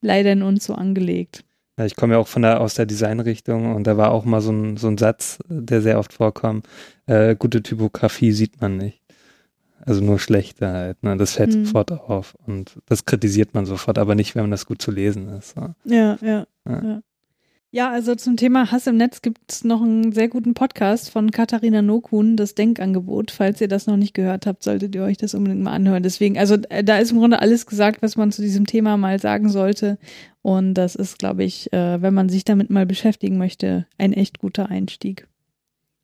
leider 0.00 0.32
in 0.32 0.42
uns 0.42 0.64
so 0.64 0.74
angelegt. 0.74 1.44
Ja, 1.78 1.86
ich 1.86 1.96
komme 1.96 2.12
ja 2.14 2.18
auch 2.18 2.28
von 2.28 2.42
der, 2.42 2.60
aus 2.60 2.74
der 2.74 2.86
Designrichtung 2.86 3.74
und 3.74 3.86
da 3.86 3.96
war 3.96 4.12
auch 4.12 4.24
mal 4.24 4.40
so 4.40 4.52
ein, 4.52 4.76
so 4.76 4.88
ein 4.88 4.98
Satz, 4.98 5.38
der 5.48 5.80
sehr 5.82 5.98
oft 5.98 6.12
vorkam. 6.12 6.62
Äh, 7.06 7.36
gute 7.36 7.62
Typografie 7.62 8.32
sieht 8.32 8.60
man 8.60 8.76
nicht. 8.76 9.00
Also 9.86 10.04
nur 10.04 10.18
schlechte 10.18 10.68
halt. 10.68 11.02
Ne? 11.02 11.16
Das 11.16 11.32
fällt 11.32 11.54
Mhm. 11.56 11.64
sofort 11.64 11.90
auf 11.92 12.34
und 12.46 12.78
das 12.86 13.06
kritisiert 13.06 13.54
man 13.54 13.64
sofort, 13.64 13.96
aber 13.98 14.14
nicht, 14.14 14.34
wenn 14.36 14.50
das 14.50 14.66
gut 14.66 14.82
zu 14.82 14.90
lesen 14.90 15.28
ist. 15.30 15.54
So. 15.54 15.74
Ja, 15.84 16.18
ja, 16.20 16.46
Ja. 16.68 16.82
ja. 16.84 17.02
Ja, 17.72 17.88
also 17.88 18.16
zum 18.16 18.36
Thema 18.36 18.72
Hass 18.72 18.88
im 18.88 18.96
Netz 18.96 19.22
gibt 19.22 19.52
es 19.52 19.62
noch 19.62 19.80
einen 19.80 20.10
sehr 20.10 20.26
guten 20.26 20.54
Podcast 20.54 21.08
von 21.08 21.30
Katharina 21.30 21.82
Nokun, 21.82 22.36
das 22.36 22.56
Denkangebot. 22.56 23.30
Falls 23.30 23.60
ihr 23.60 23.68
das 23.68 23.86
noch 23.86 23.96
nicht 23.96 24.12
gehört 24.12 24.44
habt, 24.44 24.64
solltet 24.64 24.92
ihr 24.96 25.04
euch 25.04 25.18
das 25.18 25.34
unbedingt 25.34 25.62
mal 25.62 25.72
anhören. 25.72 26.02
Deswegen, 26.02 26.36
also 26.36 26.56
äh, 26.68 26.82
da 26.82 26.98
ist 26.98 27.12
im 27.12 27.18
Grunde 27.18 27.38
alles 27.38 27.66
gesagt, 27.66 28.02
was 28.02 28.16
man 28.16 28.32
zu 28.32 28.42
diesem 28.42 28.66
Thema 28.66 28.96
mal 28.96 29.20
sagen 29.20 29.50
sollte. 29.50 29.98
Und 30.42 30.74
das 30.74 30.96
ist, 30.96 31.20
glaube 31.20 31.44
ich, 31.44 31.72
äh, 31.72 32.02
wenn 32.02 32.12
man 32.12 32.28
sich 32.28 32.44
damit 32.44 32.70
mal 32.70 32.86
beschäftigen 32.86 33.38
möchte, 33.38 33.86
ein 33.98 34.14
echt 34.14 34.40
guter 34.40 34.68
Einstieg. 34.68 35.28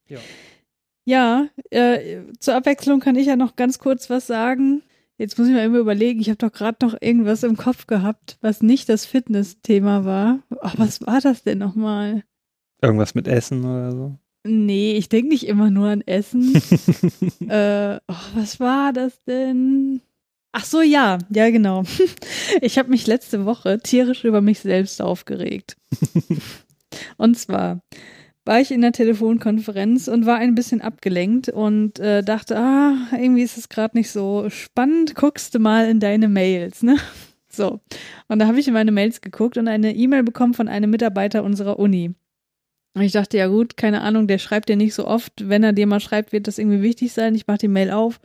Ja. 0.07 0.19
Ja, 1.05 1.49
äh, 1.71 2.19
zur 2.39 2.55
Abwechslung 2.55 3.01
kann 3.01 3.17
ich 3.17 3.27
ja 3.27 3.35
noch 3.35 3.57
ganz 3.57 3.81
kurz 3.81 4.09
was 4.09 4.29
sagen. 4.29 4.83
Jetzt 5.19 5.39
muss 5.39 5.49
ich 5.49 5.55
mal 5.55 5.65
immer 5.65 5.79
überlegen, 5.79 6.21
ich 6.21 6.29
habe 6.29 6.37
doch 6.37 6.53
gerade 6.53 6.85
noch 6.85 6.95
irgendwas 7.01 7.43
im 7.43 7.57
Kopf 7.57 7.87
gehabt, 7.87 8.37
was 8.43 8.63
nicht 8.63 8.89
das 8.89 9.07
Fitness-Thema 9.07 10.05
war. 10.05 10.41
Oh, 10.51 10.71
was 10.77 11.01
war 11.07 11.21
das 11.21 11.43
denn 11.43 11.59
nochmal? 11.59 12.23
Irgendwas 12.83 13.15
mit 13.15 13.27
Essen 13.27 13.65
oder 13.65 13.93
so. 13.93 14.19
Nee, 14.47 14.93
ich 14.93 15.09
denke 15.09 15.31
nicht 15.31 15.47
immer 15.47 15.71
nur 15.71 15.89
an 15.89 16.03
Essen. 16.03 16.55
äh, 17.49 17.99
oh, 18.09 18.15
was 18.35 18.61
war 18.61 18.93
das 18.93 19.23
denn? 19.25 20.03
Ach 20.53 20.65
so, 20.65 20.83
ja, 20.83 21.19
ja, 21.31 21.51
genau. 21.51 21.83
Ich 22.63 22.79
habe 22.79 22.91
mich 22.91 23.07
letzte 23.07 23.45
Woche 23.45 23.81
tierisch 23.81 24.25
über 24.25 24.41
mich 24.41 24.61
selbst 24.61 25.03
aufgeregt. 25.03 25.77
Und 27.17 27.39
zwar 27.39 27.81
war 28.47 28.61
ich 28.61 28.71
in 28.71 28.81
der 28.81 28.93
Telefonkonferenz 28.93 30.09
und 30.09 30.25
war 30.25 30.37
ein 30.37 30.55
bisschen 30.55 30.81
abgelenkt 30.81 31.49
und 31.49 31.99
äh, 31.99 32.23
dachte, 32.23 32.57
ah, 32.57 32.95
irgendwie 33.13 33.43
ist 33.43 33.59
es 33.59 33.69
gerade 33.69 33.97
nicht 33.97 34.11
so 34.11 34.49
spannend, 34.49 35.17
guckst 35.17 35.55
du 35.55 35.59
mal 35.59 35.89
in 35.89 36.01
deine 36.01 36.29
Mails, 36.29 36.83
ne? 36.83 36.97
So. 37.49 37.81
Und 38.29 38.39
da 38.39 38.47
habe 38.49 38.61
ich 38.61 38.69
in 38.69 38.75
meine 38.75 38.93
Mails 38.93 39.23
geguckt 39.23 39.57
und 39.57 39.67
eine 39.67 39.95
E-Mail 39.95 40.23
bekommen 40.25 40.53
von 40.53 40.69
einem 40.69 40.91
Mitarbeiter 40.91 41.43
unserer 41.43 41.79
Uni. 41.79 42.15
Und 42.93 43.01
ich 43.01 43.13
dachte, 43.13 43.39
ja 43.39 43.47
gut, 43.47 43.79
keine 43.79 44.03
Ahnung, 44.03 44.27
der 44.27 44.37
schreibt 44.37 44.69
dir 44.69 44.77
nicht 44.77 44.93
so 44.93 45.07
oft. 45.07 45.33
Wenn 45.49 45.63
er 45.63 45.73
dir 45.73 45.87
mal 45.87 46.01
schreibt, 46.01 46.33
wird 46.33 46.49
das 46.49 46.59
irgendwie 46.59 46.83
wichtig 46.83 47.15
sein. 47.15 47.35
Ich 47.35 47.47
mache 47.47 47.59
die 47.59 47.69
Mail 47.69 47.93
auf. 47.93 48.21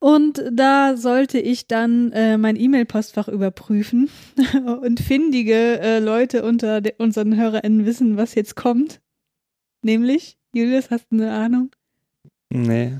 Und 0.00 0.44
da 0.52 0.96
sollte 0.96 1.40
ich 1.40 1.66
dann 1.66 2.12
äh, 2.12 2.38
mein 2.38 2.54
E-Mail-Postfach 2.54 3.26
überprüfen 3.28 4.08
und 4.82 5.00
findige 5.00 5.80
äh, 5.80 5.98
Leute 5.98 6.44
unter 6.44 6.80
unseren 6.98 7.36
HörerInnen 7.36 7.84
wissen, 7.84 8.16
was 8.16 8.34
jetzt 8.36 8.54
kommt. 8.54 9.00
Nämlich, 9.82 10.38
Julius, 10.52 10.90
hast 10.90 11.06
du 11.10 11.16
eine 11.16 11.32
Ahnung? 11.32 11.70
Nee. 12.50 12.98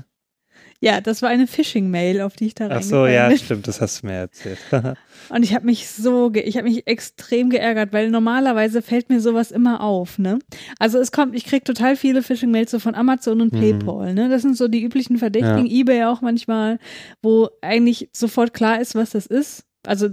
Ja, 0.81 1.01
das 1.01 1.21
war 1.21 1.29
eine 1.29 1.45
Phishing-Mail, 1.45 2.21
auf 2.21 2.37
die 2.37 2.47
ich 2.47 2.55
da 2.55 2.69
Ach 2.71 2.81
so, 2.81 3.05
ja, 3.05 3.35
stimmt, 3.35 3.67
das 3.67 3.81
hast 3.81 4.01
du 4.01 4.07
mir 4.07 4.13
erzählt. 4.13 4.59
und 5.29 5.43
ich 5.43 5.53
habe 5.53 5.65
mich 5.65 5.89
so, 5.89 6.31
ich 6.33 6.55
habe 6.55 6.69
mich 6.69 6.87
extrem 6.87 7.49
geärgert, 7.49 7.91
weil 7.91 8.09
normalerweise 8.09 8.81
fällt 8.81 9.09
mir 9.09 9.19
sowas 9.19 9.51
immer 9.51 9.81
auf, 9.81 10.17
ne? 10.19 10.39
Also 10.79 10.97
es 10.97 11.11
kommt, 11.11 11.35
ich 11.35 11.43
krieg 11.43 11.65
total 11.65 11.97
viele 11.97 12.23
Phishing-Mails 12.23 12.71
so 12.71 12.79
von 12.79 12.95
Amazon 12.95 13.41
und 13.41 13.53
mhm. 13.53 13.59
PayPal, 13.59 14.13
ne? 14.13 14.29
Das 14.29 14.41
sind 14.41 14.55
so 14.55 14.69
die 14.69 14.81
üblichen 14.81 15.17
Verdächtigen, 15.17 15.65
ja. 15.65 15.81
eBay 15.81 16.03
auch 16.05 16.21
manchmal, 16.21 16.79
wo 17.21 17.49
eigentlich 17.61 18.09
sofort 18.13 18.53
klar 18.53 18.79
ist, 18.79 18.95
was 18.95 19.09
das 19.09 19.25
ist. 19.25 19.65
Also 19.85 20.09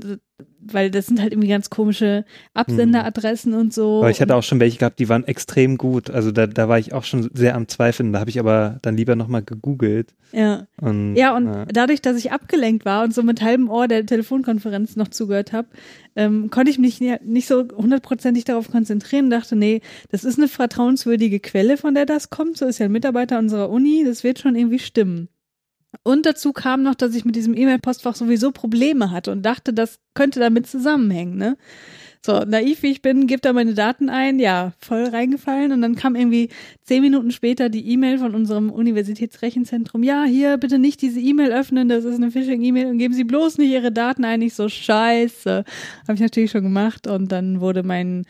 weil 0.73 0.91
das 0.91 1.07
sind 1.07 1.21
halt 1.21 1.33
irgendwie 1.33 1.49
ganz 1.49 1.71
komische 1.71 2.25
Absenderadressen 2.55 3.53
mhm. 3.53 3.59
und 3.59 3.75
so. 3.75 3.99
Aber 3.99 4.11
ich 4.11 4.21
hatte 4.21 4.35
auch 4.35 4.43
schon 4.43 4.61
welche 4.61 4.79
gehabt, 4.79 4.99
die 4.99 5.09
waren 5.09 5.25
extrem 5.25 5.79
gut. 5.79 6.11
Also 6.11 6.33
da, 6.33 6.47
da 6.47 6.69
war 6.69 6.79
ich 6.79 6.93
auch 6.93 7.05
schon 7.05 7.31
sehr 7.33 7.55
am 7.55 7.69
Zweifeln. 7.69 8.13
Da 8.13 8.21
habe 8.21 8.31
ich 8.31 8.39
aber 8.39 8.79
dann 8.83 8.97
lieber 8.97 9.17
nochmal 9.17 9.43
gegoogelt. 9.43 10.15
Ja. 10.33 10.67
Und, 10.81 11.17
ja, 11.17 11.37
und 11.37 11.47
ja. 11.47 11.65
dadurch, 11.67 12.03
dass 12.03 12.17
ich 12.17 12.33
abgelenkt 12.33 12.85
war 12.85 13.05
und 13.05 13.15
so 13.15 13.23
mit 13.23 13.43
halbem 13.43 13.71
Ohr 13.71 13.89
der 13.89 14.05
Telefonkonferenz 14.05 14.97
noch 14.97 15.09
zugehört 15.09 15.53
habe, 15.53 15.69
ähm, 16.17 16.51
konnte 16.51 16.71
ich 16.71 16.79
mich 16.79 17.01
nicht 17.01 17.47
so 17.47 17.67
hundertprozentig 17.77 18.45
darauf 18.45 18.71
konzentrieren. 18.71 19.31
Dachte, 19.31 19.57
nee, 19.57 19.81
das 20.11 20.25
ist 20.25 20.39
eine 20.39 20.49
vertrauenswürdige 20.49 21.41
Quelle, 21.41 21.77
von 21.77 21.95
der 21.95 22.07
das 22.07 22.31
kommt. 22.31 22.57
So 22.57 22.67
ist 22.67 22.79
ja 22.79 22.87
ein 22.87 22.93
Mitarbeiter 22.93 23.39
unserer 23.39 23.71
Uni. 23.71 24.05
Das 24.05 24.25
wird 24.25 24.39
schon 24.39 24.57
irgendwie 24.57 24.79
stimmen. 24.79 25.29
Und 26.03 26.27
dazu 26.27 26.53
kam 26.53 26.83
noch, 26.83 26.95
dass 26.95 27.15
ich 27.15 27.25
mit 27.25 27.37
diesem 27.37 27.57
E-Mail-Postfach 27.57 28.15
sowieso 28.15 28.53
Probleme 28.53 29.11
hatte 29.11 29.33
und 29.33 29.43
dachte, 29.43 29.73
das 29.73 29.99
könnte 30.15 30.41
damit 30.41 30.67
zusammenhängen, 30.67 31.37
ne? 31.37 31.57
So, 32.27 32.41
naiv 32.41 32.83
wie 32.83 32.89
ich 32.89 33.03
bin, 33.03 33.29
gebe 33.29 33.41
da 33.41 33.53
meine 33.53 33.75
Daten 33.75 34.09
ein, 34.09 34.41
ja, 34.41 34.73
voll 34.81 35.05
reingefallen. 35.05 35.71
Und 35.71 35.81
dann 35.81 35.95
kam 35.95 36.17
irgendwie 36.17 36.49
zehn 36.83 37.01
Minuten 37.01 37.31
später 37.31 37.69
die 37.69 37.89
E-Mail 37.93 38.19
von 38.19 38.35
unserem 38.35 38.69
Universitätsrechenzentrum. 38.69 40.03
Ja, 40.03 40.25
hier 40.25 40.57
bitte 40.57 40.81
nicht 40.81 41.03
diese 41.03 41.21
E-Mail 41.21 41.53
öffnen, 41.53 41.89
das 41.89 42.05
ist 42.05 42.17
eine 42.17 42.33
Phishing-E-Mail 42.33 42.87
und 42.87 42.99
geben 42.99 43.15
Sie 43.15 43.23
bloß 43.23 43.59
nicht 43.59 43.71
Ihre 43.71 43.93
Daten 43.93 44.25
ein. 44.25 44.43
Ich 44.43 44.55
so, 44.55 44.69
scheiße. 44.69 45.63
Habe 46.09 46.15
ich 46.15 46.21
natürlich 46.21 46.51
schon 46.51 46.65
gemacht 46.65 47.07
und 47.07 47.31
dann 47.31 47.61
wurde 47.61 47.85
mein 47.85 48.25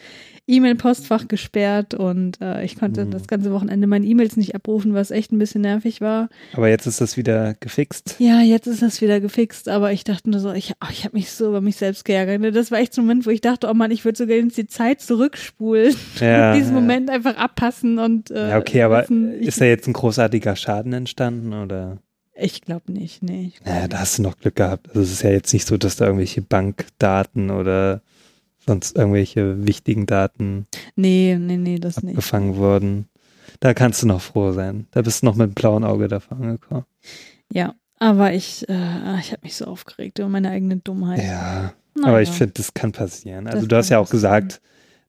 E-Mail-Postfach 0.49 1.27
gesperrt 1.27 1.95
und 1.95 2.41
äh, 2.41 2.65
ich 2.65 2.79
konnte 2.79 3.05
mhm. 3.05 3.11
das 3.11 3.27
ganze 3.27 3.53
Wochenende 3.53 3.89
meine 3.89 4.07
E-Mails 4.07 4.37
nicht 4.37 4.55
abrufen, 4.55 4.95
was 4.95 5.11
echt 5.11 5.33
ein 5.33 5.39
bisschen 5.39 5.63
nervig 5.63 6.01
war. 6.01 6.29
Aber 6.53 6.69
jetzt 6.69 6.87
ist 6.87 7.01
das 7.01 7.17
wieder 7.17 7.55
gefixt. 7.59 8.17
Ja, 8.21 8.41
jetzt 8.41 8.69
ist 8.69 8.81
das 8.81 9.01
wieder 9.01 9.21
gefixt, 9.21 9.69
aber 9.69 9.93
ich 9.93 10.05
dachte 10.05 10.31
nur 10.31 10.39
so, 10.39 10.53
ich, 10.53 10.75
oh, 10.85 10.89
ich 10.93 11.05
habe 11.05 11.17
mich 11.17 11.31
so 11.33 11.49
über 11.49 11.61
mich 11.61 11.77
selbst 11.77 12.05
geärgert. 12.05 12.55
Das 12.55 12.71
war 12.71 12.79
echt 12.79 12.95
so 12.95 13.03
ein 13.03 13.07
Moment, 13.07 13.27
wo 13.27 13.31
ich 13.31 13.41
dachte, 13.41 13.69
oh 13.69 13.75
Mann, 13.87 13.92
ich 13.92 14.05
würde 14.05 14.18
sogar 14.18 14.37
jetzt 14.37 14.57
die 14.57 14.66
Zeit 14.66 15.01
zurückspulen. 15.01 15.94
Ja, 16.20 16.55
diesen 16.55 16.75
ja. 16.75 16.81
Moment 16.81 17.11
einfach 17.11 17.37
abpassen 17.37 17.99
und 17.99 18.31
äh, 18.31 18.51
Ja, 18.51 18.59
okay, 18.59 18.83
aber 18.83 19.03
wissen, 19.03 19.33
ist 19.35 19.61
da 19.61 19.64
jetzt 19.64 19.87
ein 19.87 19.92
großartiger 19.92 20.57
Schaden 20.57 20.92
entstanden 20.92 21.53
oder? 21.53 21.99
Ich 22.35 22.62
glaube 22.62 22.90
nicht, 22.92 23.22
nee. 23.22 23.53
Glaub 23.55 23.66
naja, 23.75 23.88
da 23.88 24.01
hast 24.01 24.18
du 24.18 24.22
noch 24.22 24.38
Glück 24.38 24.57
gehabt. 24.57 24.88
Also 24.88 25.03
es 25.03 25.12
ist 25.12 25.22
ja 25.22 25.31
jetzt 25.31 25.53
nicht 25.53 25.66
so, 25.66 25.77
dass 25.77 25.96
da 25.96 26.07
irgendwelche 26.07 26.42
Bankdaten 26.42 27.51
oder 27.51 28.03
sonst 28.66 28.96
irgendwelche 28.96 29.66
wichtigen 29.66 30.07
Daten 30.07 30.66
nee, 30.96 31.37
nee, 31.38 31.57
nee, 31.57 31.79
das 31.79 31.99
abgefangen 31.99 32.51
nicht. 32.51 32.59
wurden. 32.59 33.09
Da 33.61 33.72
kannst 33.75 34.03
du 34.03 34.07
noch 34.07 34.20
froh 34.20 34.53
sein. 34.53 34.87
Da 34.90 35.03
bist 35.03 35.22
du 35.22 35.27
noch 35.27 35.37
mit 35.37 35.51
dem 35.51 35.55
blauen 35.55 35.85
Auge 35.85 36.09
davon 36.09 36.42
angekommen. 36.42 36.85
Ja, 37.53 37.75
aber 37.99 38.33
ich, 38.33 38.68
äh, 38.68 39.20
ich 39.20 39.33
habe 39.33 39.42
mich 39.42 39.55
so 39.55 39.66
aufgeregt 39.66 40.18
über 40.18 40.29
meine 40.29 40.51
eigene 40.51 40.79
Dummheit. 40.79 41.22
Ja, 41.22 41.72
naja. 41.97 42.09
aber 42.09 42.23
ich 42.23 42.31
finde, 42.31 42.55
das 42.55 42.75
kann 42.75 42.93
passieren. 42.93 43.47
Also 43.47 43.61
das 43.61 43.69
du 43.69 43.77
hast 43.77 43.89
ja 43.89 43.99
auch 43.99 44.11
gesagt, 44.11 44.61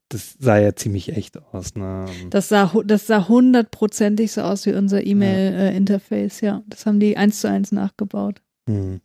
das 0.10 0.36
sah 0.40 0.58
ja 0.58 0.76
ziemlich 0.76 1.16
echt 1.16 1.38
aus. 1.54 1.76
Ne? 1.76 2.06
Das 2.30 2.50
sah, 2.50 2.72
das 2.86 3.08
sah 3.08 3.28
hundertprozentig 3.28 4.32
so 4.32 4.42
aus 4.42 4.66
wie 4.66 4.74
unser 4.74 5.06
E-Mail-Interface, 5.06 6.42
ja. 6.42 6.50
Äh, 6.50 6.56
ja. 6.56 6.64
Das 6.68 6.86
haben 6.86 7.00
die 7.00 7.18
eins 7.18 7.42
zu 7.42 7.50
eins 7.50 7.72
nachgebaut. 7.72 8.42
Hm. 8.68 9.02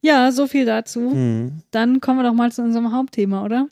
Ja, 0.00 0.32
so 0.32 0.46
viel 0.46 0.66
dazu. 0.66 1.00
Mhm. 1.00 1.62
Dann 1.70 2.00
kommen 2.00 2.18
wir 2.18 2.24
doch 2.24 2.34
mal 2.34 2.52
zu 2.52 2.62
unserem 2.62 2.92
Hauptthema, 2.92 3.44
oder? 3.44 3.68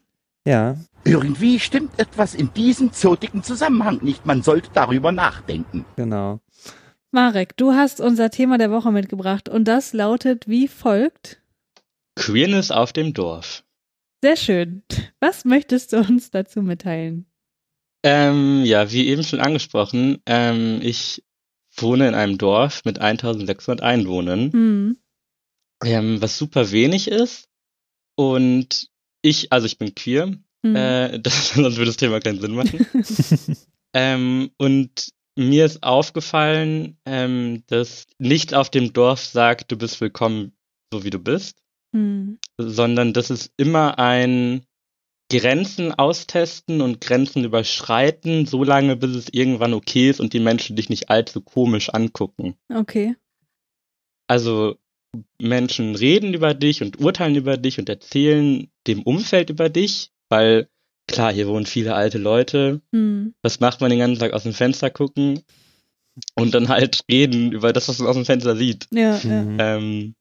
Ja. 0.47 0.77
Irgendwie 1.05 1.59
stimmt 1.59 1.99
etwas 1.99 2.35
in 2.35 2.53
diesem 2.55 2.93
zotigen 2.93 3.43
Zusammenhang 3.43 3.99
nicht. 4.03 4.25
Man 4.25 4.43
sollte 4.43 4.71
darüber 4.73 5.12
nachdenken. 5.12 5.85
Genau. 5.97 6.41
Marek, 7.11 7.57
du 7.59 7.73
hast 7.73 8.01
unser 8.01 8.31
Thema 8.31 8.57
der 8.57 8.71
Woche 8.71 8.91
mitgebracht 8.91 9.49
und 9.51 9.69
das 9.69 9.93
lautet 9.93 10.49
wie 10.49 10.69
folgt. 10.69 11.41
Queerness 12.16 12.70
auf 12.70 12.92
dem 12.92 13.14
Dorf. 13.14 13.64
Sehr 14.22 14.37
schön. 14.37 14.83
Was 15.20 15.44
möchtest 15.44 15.92
du 15.92 15.98
uns 15.98 16.31
dazu 16.31 16.62
mitteilen? 16.62 17.27
Ähm, 18.05 18.64
ja, 18.64 18.90
wie 18.90 19.09
eben 19.09 19.22
schon 19.22 19.40
angesprochen, 19.40 20.20
ähm, 20.27 20.81
ich 20.83 21.25
wohne 21.77 22.09
in 22.09 22.14
einem 22.14 22.38
Dorf 22.38 22.85
mit 22.85 23.01
1600 23.01 23.81
Einwohnern. 23.81 24.51
Mhm 24.53 24.96
ähm, 25.85 26.20
was 26.20 26.38
super 26.38 26.70
wenig 26.70 27.09
ist. 27.09 27.48
Und 28.16 28.88
ich, 29.22 29.53
also 29.53 29.66
ich 29.66 29.79
bin 29.79 29.94
queer, 29.94 30.35
mhm. 30.62 30.77
äh, 30.77 31.18
das, 31.20 31.51
sonst 31.51 31.77
würde 31.77 31.90
das 31.90 31.96
Thema 31.96 32.20
keinen 32.20 32.40
Sinn 32.40 32.55
machen. 32.55 32.87
ähm, 33.94 34.51
und 34.59 35.11
mir 35.37 35.64
ist 35.64 35.83
aufgefallen, 35.83 36.98
ähm, 37.07 37.64
dass 37.68 38.07
nichts 38.18 38.53
auf 38.53 38.70
dem 38.70 38.92
Dorf 38.92 39.25
sagt, 39.25 39.72
du 39.72 39.77
bist 39.77 40.01
willkommen, 40.01 40.53
so 40.92 41.05
wie 41.05 41.11
du 41.11 41.18
bist, 41.18 41.62
mhm. 41.92 42.38
sondern 42.59 43.12
dass 43.12 43.31
es 43.31 43.52
immer 43.57 43.98
ein 43.98 44.66
Grenzen 45.31 45.92
austesten 45.92 46.83
und 46.83 47.00
Grenzen 47.00 47.44
überschreiten, 47.44 48.44
solange 48.44 48.96
bis 48.96 49.14
es 49.16 49.28
irgendwann 49.33 49.72
okay 49.72 50.11
ist 50.11 50.20
und 50.20 50.35
die 50.35 50.40
Menschen 50.40 50.76
dich 50.76 50.90
nicht 50.90 51.09
allzu 51.09 51.40
komisch 51.40 51.88
angucken. 51.88 52.57
Okay. 52.68 53.16
Also 54.26 54.76
Menschen 55.40 55.94
reden 55.94 56.35
über 56.35 56.55
dich 56.55 56.83
und 56.83 57.00
urteilen 57.00 57.37
über 57.37 57.57
dich 57.57 57.78
und 57.78 57.88
erzählen 57.88 58.70
dem 58.87 59.02
Umfeld 59.02 59.50
über 59.50 59.68
dich, 59.68 60.11
weil 60.28 60.68
klar, 61.07 61.33
hier 61.33 61.48
wohnen 61.48 61.66
viele 61.66 61.94
alte 61.94 62.18
Leute. 62.18 62.83
Mhm. 62.90 63.35
Was 63.42 63.61
macht 63.61 63.81
man 63.81 63.90
den 63.90 63.98
ganzen 63.98 64.20
Tag 64.20 64.33
aus 64.33 64.42
dem 64.42 64.55
Fenster 64.55 64.90
gucken 64.90 65.42
und 66.35 66.55
dann 66.55 66.68
halt 66.68 67.05
reden 67.11 67.52
über 67.52 67.72
das, 67.72 67.88
was 67.88 67.98
man 67.98 68.09
aus 68.09 68.16
dem 68.16 68.24
Fenster 68.24 68.57
sieht. 68.57 68.87
Ja, 68.90 69.18
mhm. 69.22 69.59
ja. 69.59 69.76
Ähm, 69.76 70.14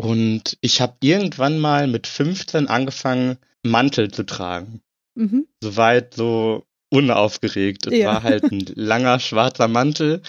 und 0.00 0.56
ich 0.60 0.80
habe 0.80 0.96
irgendwann 1.00 1.58
mal 1.58 1.86
mit 1.86 2.06
15 2.06 2.68
angefangen, 2.68 3.36
Mantel 3.62 4.10
zu 4.10 4.24
tragen. 4.24 4.80
Mhm. 5.14 5.46
Soweit 5.62 6.14
so 6.14 6.64
unaufgeregt. 6.90 7.86
Es 7.86 7.98
ja. 7.98 8.14
war 8.14 8.22
halt 8.22 8.44
ein 8.44 8.60
langer 8.74 9.20
schwarzer 9.20 9.68
Mantel 9.68 10.22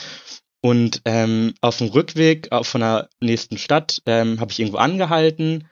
und 0.61 1.01
ähm, 1.05 1.53
auf 1.61 1.77
dem 1.77 1.87
Rückweg 1.87 2.49
von 2.63 2.81
der 2.81 3.09
nächsten 3.19 3.57
Stadt 3.57 4.01
ähm, 4.05 4.39
habe 4.39 4.51
ich 4.51 4.59
irgendwo 4.59 4.77
angehalten, 4.77 5.67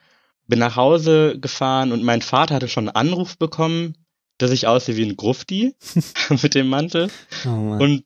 bin 0.47 0.59
nach 0.59 0.75
Hause 0.75 1.37
gefahren 1.39 1.91
und 1.91 2.03
mein 2.03 2.21
Vater 2.21 2.55
hatte 2.55 2.67
schon 2.67 2.89
einen 2.89 2.95
Anruf 2.95 3.37
bekommen, 3.37 3.95
dass 4.39 4.51
ich 4.51 4.65
aussehe 4.65 4.95
wie 4.95 5.05
ein 5.05 5.17
Grufti 5.17 5.75
mit 6.41 6.55
dem 6.55 6.69
Mantel. 6.69 7.09
Oh 7.45 7.77
und 7.79 8.03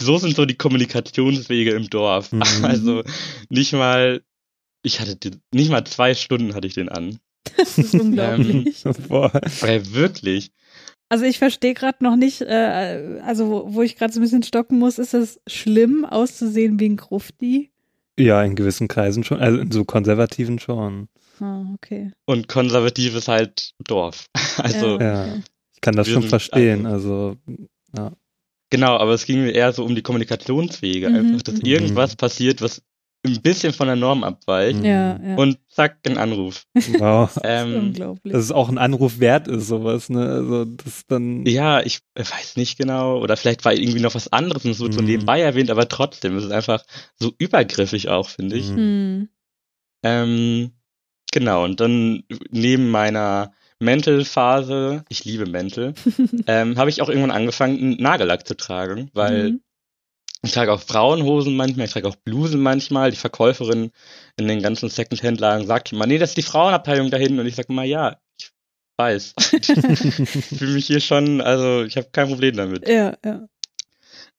so 0.00 0.18
sind 0.18 0.36
so 0.36 0.44
die 0.44 0.56
Kommunikationswege 0.56 1.72
im 1.72 1.88
Dorf. 1.88 2.32
Mhm. 2.32 2.42
Also 2.62 3.02
nicht 3.48 3.72
mal, 3.72 4.22
ich 4.82 5.00
hatte 5.00 5.16
die, 5.16 5.32
nicht 5.52 5.70
mal 5.70 5.84
zwei 5.84 6.14
Stunden 6.14 6.54
hatte 6.54 6.66
ich 6.66 6.74
den 6.74 6.88
an. 6.88 7.18
Das 7.56 7.76
ist 7.76 7.94
unglaublich. 7.94 8.84
Ähm, 8.84 8.94
boah. 9.08 9.32
Ey, 9.62 9.92
wirklich. 9.92 10.52
Also 11.08 11.24
ich 11.24 11.38
verstehe 11.38 11.74
gerade 11.74 12.02
noch 12.02 12.16
nicht, 12.16 12.40
äh, 12.40 13.20
also 13.24 13.48
wo, 13.48 13.74
wo 13.74 13.82
ich 13.82 13.96
gerade 13.96 14.12
so 14.12 14.20
ein 14.20 14.22
bisschen 14.22 14.44
stocken 14.44 14.78
muss, 14.78 14.98
ist 14.98 15.12
es 15.12 15.40
schlimm 15.46 16.04
auszusehen 16.04 16.80
wie 16.80 16.88
ein 16.88 16.96
Grufti? 16.96 17.70
Ja, 18.18 18.42
in 18.42 18.54
gewissen 18.54 18.88
Kreisen 18.88 19.24
schon, 19.24 19.40
also 19.40 19.58
in 19.58 19.70
so 19.70 19.84
konservativen 19.84 20.58
schon. 20.58 21.08
Ah, 21.40 21.64
okay. 21.74 22.12
Und 22.24 22.48
konservativ 22.48 23.14
ist 23.14 23.28
halt 23.28 23.72
Dorf. 23.84 24.26
Also 24.56 25.00
ja, 25.00 25.26
ja. 25.26 25.34
ich 25.74 25.80
kann 25.80 25.96
das 25.96 26.08
schon 26.08 26.22
verstehen, 26.22 26.84
also, 26.86 27.36
also 27.46 27.66
ja. 27.96 28.12
Genau, 28.68 28.96
aber 28.96 29.12
es 29.12 29.26
ging 29.26 29.42
mir 29.42 29.52
eher 29.52 29.72
so 29.72 29.84
um 29.84 29.94
die 29.94 30.02
Kommunikationswege, 30.02 31.08
mhm. 31.08 31.16
einfach, 31.16 31.42
dass 31.42 31.56
mhm. 31.56 31.66
irgendwas 31.66 32.16
passiert, 32.16 32.62
was 32.62 32.82
ein 33.24 33.40
bisschen 33.40 33.72
von 33.72 33.86
der 33.86 33.96
Norm 33.96 34.24
abweicht. 34.24 34.82
Ja, 34.82 35.18
ja. 35.22 35.36
Und 35.36 35.58
zack, 35.68 35.98
ein 36.06 36.18
Anruf. 36.18 36.66
Wow. 36.74 37.38
ähm, 37.44 37.68
das 37.68 37.68
ist 37.68 37.76
unglaublich. 37.76 38.32
Dass 38.32 38.44
es 38.44 38.52
auch 38.52 38.68
ein 38.68 38.78
Anruf 38.78 39.20
wert 39.20 39.48
ist, 39.48 39.68
sowas, 39.68 40.08
ne? 40.08 40.26
Also 40.26 40.64
das 40.64 41.06
dann. 41.06 41.46
Ja, 41.46 41.80
ich 41.80 42.00
weiß 42.16 42.56
nicht 42.56 42.78
genau. 42.78 43.20
Oder 43.20 43.36
vielleicht 43.36 43.64
war 43.64 43.72
irgendwie 43.72 44.00
noch 44.00 44.14
was 44.14 44.32
anderes 44.32 44.64
und 44.64 44.72
es 44.72 44.80
wird 44.80 44.94
so 44.94 45.00
mhm. 45.00 45.06
nebenbei 45.06 45.40
erwähnt, 45.40 45.70
aber 45.70 45.88
trotzdem 45.88 46.36
ist 46.36 46.44
es 46.44 46.50
einfach 46.50 46.84
so 47.18 47.32
übergriffig 47.38 48.08
auch, 48.08 48.28
finde 48.28 48.56
ich. 48.56 48.70
Mhm. 48.70 49.28
Ähm, 50.02 50.72
genau, 51.32 51.64
und 51.64 51.78
dann 51.80 52.24
neben 52.50 52.90
meiner 52.90 53.52
Mental-Phase, 53.78 55.04
ich 55.08 55.24
liebe 55.24 55.46
Mental, 55.46 55.94
ähm, 56.48 56.76
habe 56.76 56.90
ich 56.90 57.02
auch 57.02 57.08
irgendwann 57.08 57.30
angefangen, 57.30 57.78
einen 57.78 58.02
Nagellack 58.02 58.46
zu 58.48 58.56
tragen, 58.56 59.10
weil 59.14 59.52
mhm 59.52 59.60
Ich 60.44 60.52
trage 60.52 60.72
auch 60.72 60.80
Frauenhosen 60.80 61.54
manchmal, 61.54 61.86
ich 61.86 61.92
trage 61.92 62.08
auch 62.08 62.16
Blusen 62.16 62.60
manchmal. 62.60 63.10
Die 63.12 63.16
Verkäuferin 63.16 63.92
in 64.36 64.48
den 64.48 64.60
ganzen 64.60 64.88
Secondhand-Lagen 64.88 65.66
sagt 65.66 65.92
immer, 65.92 66.06
nee, 66.06 66.18
das 66.18 66.30
ist 66.30 66.36
die 66.36 66.42
Frauenabteilung 66.42 67.10
da 67.10 67.16
hinten. 67.16 67.38
Und 67.38 67.46
ich 67.46 67.54
sage 67.54 67.68
immer, 67.70 67.84
ja, 67.84 68.16
ich 68.38 68.50
weiß. 68.98 69.34
ich 69.52 69.66
fühle 70.58 70.72
mich 70.72 70.86
hier 70.86 71.00
schon, 71.00 71.40
also 71.40 71.84
ich 71.84 71.96
habe 71.96 72.08
kein 72.10 72.28
Problem 72.28 72.56
damit. 72.56 72.88
Ja, 72.88 73.16
ja. 73.24 73.46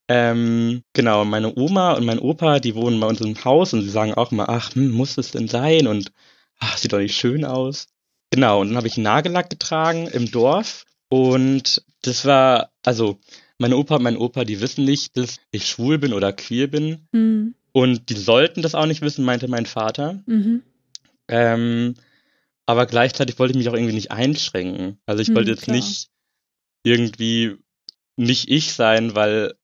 Ähm, 0.09 0.83
genau, 0.91 1.23
meine 1.23 1.55
Oma 1.55 1.93
und 1.93 2.05
mein 2.05 2.19
Opa, 2.19 2.59
die 2.59 2.75
wohnen 2.75 2.99
bei 2.99 3.07
uns 3.07 3.21
im 3.21 3.41
Haus 3.45 3.73
und 3.73 3.81
sie 3.81 3.89
sagen 3.89 4.13
auch 4.13 4.33
immer, 4.33 4.49
ach, 4.49 4.75
hm, 4.75 4.91
muss 4.91 5.17
es 5.17 5.31
denn 5.31 5.47
sein? 5.47 5.87
Und 5.87 6.11
ach, 6.59 6.77
sieht 6.77 6.91
doch 6.91 6.99
nicht 6.99 7.15
schön 7.15 7.45
aus. 7.45 7.87
Genau, 8.29 8.61
und 8.61 8.69
dann 8.69 8.77
habe 8.77 8.87
ich 8.87 8.97
Nagellack 8.97 9.49
getragen 9.49 10.07
im 10.07 10.29
Dorf 10.29 10.85
und 11.07 11.83
das 12.01 12.25
war, 12.25 12.71
also 12.83 13.19
meine 13.59 13.77
Opa 13.77 13.95
und 13.95 14.03
mein 14.03 14.17
Opa, 14.17 14.43
die 14.43 14.61
wissen 14.61 14.85
nicht, 14.85 15.17
dass 15.17 15.37
ich 15.51 15.67
schwul 15.67 15.97
bin 15.97 16.13
oder 16.13 16.33
queer 16.33 16.67
bin. 16.67 17.07
Mhm. 17.11 17.55
Und 17.71 18.09
die 18.09 18.15
sollten 18.15 18.61
das 18.61 18.75
auch 18.75 18.85
nicht 18.85 19.01
wissen, 19.01 19.25
meinte 19.25 19.47
mein 19.47 19.65
Vater. 19.65 20.21
Mhm. 20.25 20.63
Ähm, 21.27 21.95
aber 22.65 22.85
gleichzeitig 22.85 23.39
wollte 23.39 23.51
ich 23.53 23.57
mich 23.57 23.69
auch 23.69 23.73
irgendwie 23.73 23.95
nicht 23.95 24.11
einschränken. 24.11 24.99
Also 25.05 25.21
ich 25.21 25.29
Hm, 25.29 25.35
wollte 25.35 25.51
jetzt 25.51 25.63
klar. 25.63 25.75
nicht 25.75 26.09
irgendwie 26.83 27.57
nicht 28.15 28.49
ich 28.49 28.73
sein, 28.73 29.15
weil 29.15 29.55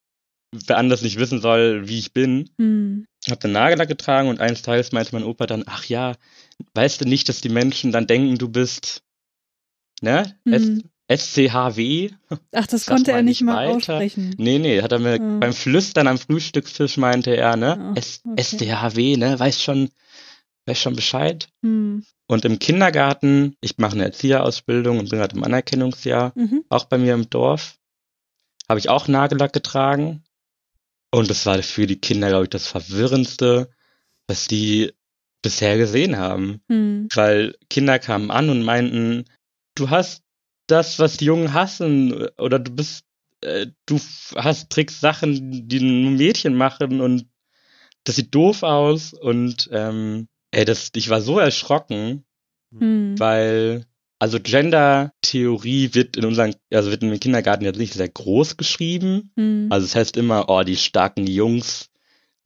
wer 0.51 0.77
anders 0.77 1.01
nicht 1.01 1.19
wissen 1.19 1.41
soll, 1.41 1.87
wie 1.87 1.99
ich 1.99 2.13
bin. 2.13 2.49
Mhm. 2.57 3.05
Hab 3.29 3.39
den 3.41 3.51
Nagellack 3.51 3.87
getragen 3.87 4.29
und 4.29 4.39
eines 4.39 4.61
Tages 4.61 4.91
meinte 4.91 5.13
mein 5.13 5.23
Opa 5.23 5.45
dann, 5.45 5.63
ach 5.67 5.85
ja, 5.85 6.15
weißt 6.73 7.01
du 7.01 7.05
nicht, 7.05 7.29
dass 7.29 7.41
die 7.41 7.49
Menschen 7.49 7.91
dann 7.91 8.07
denken, 8.07 8.37
du 8.37 8.49
bist, 8.49 9.03
ne? 10.01 10.35
Mhm. 10.45 10.88
SCHW? 11.11 12.11
Ach, 12.53 12.67
das 12.67 12.85
konnte 12.85 13.11
er 13.11 13.21
nicht 13.23 13.41
nicht 13.41 13.43
mal 13.43 13.67
weiter. 13.67 13.75
aussprechen. 13.77 14.35
Nee, 14.37 14.59
nee, 14.59 14.81
hat 14.81 14.91
er 14.91 14.99
mir 14.99 15.19
Ah. 15.19 15.37
beim 15.39 15.53
Flüstern 15.53 16.07
am 16.07 16.17
Frühstückstisch 16.17 16.97
meinte 16.97 17.35
er, 17.35 17.55
ne? 17.55 17.77
Ah, 17.79 17.93
S 17.97 18.21
okay. 18.25 18.39
SDHW, 18.41 19.17
ne? 19.17 19.39
Weiß 19.39 19.61
schon, 19.63 19.89
weiß 20.67 20.79
schon 20.79 20.95
Bescheid. 20.95 21.49
Mhm. 21.61 22.05
Und 22.27 22.45
im 22.45 22.59
Kindergarten, 22.59 23.55
ich 23.59 23.77
mache 23.79 23.93
eine 23.93 24.03
Erzieherausbildung 24.05 24.99
und 24.99 25.09
bin 25.09 25.17
gerade 25.19 25.35
im 25.35 25.43
Anerkennungsjahr, 25.43 26.31
Mhm. 26.35 26.63
auch 26.69 26.85
bei 26.85 26.97
mir 26.99 27.15
im 27.15 27.29
Dorf, 27.29 27.77
habe 28.69 28.79
ich 28.79 28.89
auch 28.89 29.07
Nagellack 29.07 29.51
getragen. 29.51 30.23
Und 31.11 31.31
das 31.31 31.47
war 31.47 31.61
für 31.63 31.87
die 31.87 31.99
Kinder, 31.99 32.27
glaube 32.29 32.43
ich, 32.43 32.49
das 32.51 32.67
Verwirrendste, 32.67 33.71
was 34.27 34.45
die 34.45 34.93
bisher 35.41 35.77
gesehen 35.79 36.17
haben. 36.17 36.61
Mhm. 36.67 37.07
Weil 37.15 37.55
Kinder 37.71 37.97
kamen 37.97 38.29
an 38.29 38.49
und 38.51 38.61
meinten, 38.61 39.25
du 39.73 39.89
hast 39.89 40.21
das, 40.71 40.99
was 40.99 41.17
die 41.17 41.25
Jungen 41.25 41.53
hassen, 41.53 42.27
oder 42.37 42.59
du 42.59 42.71
bist, 42.71 43.03
äh, 43.41 43.67
du 43.85 43.99
hast 44.35 44.69
Tricks, 44.69 44.99
Sachen, 44.99 45.67
die 45.67 45.79
nur 45.79 46.11
Mädchen 46.11 46.55
machen 46.55 47.01
und 47.01 47.25
das 48.03 48.15
sieht 48.15 48.33
doof 48.33 48.63
aus 48.63 49.13
und 49.13 49.69
ähm, 49.71 50.27
ey, 50.51 50.65
das, 50.65 50.91
ich 50.95 51.09
war 51.09 51.21
so 51.21 51.39
erschrocken, 51.39 52.23
Mhm. 52.71 53.15
weil 53.17 53.85
also 54.19 54.37
Gender-Theorie 54.39 55.93
wird 55.93 56.17
in 56.17 56.25
unseren, 56.25 56.53
also 56.71 56.91
wird 56.91 57.03
im 57.03 57.19
Kindergarten 57.19 57.63
jetzt 57.63 57.79
nicht 57.79 57.93
sehr 57.93 58.09
groß 58.09 58.57
geschrieben. 58.57 59.31
Mhm. 59.35 59.67
Also 59.69 59.85
es 59.85 59.95
heißt 59.95 60.17
immer, 60.17 60.49
oh, 60.49 60.61
die 60.63 60.75
starken 60.75 61.25
Jungs, 61.25 61.89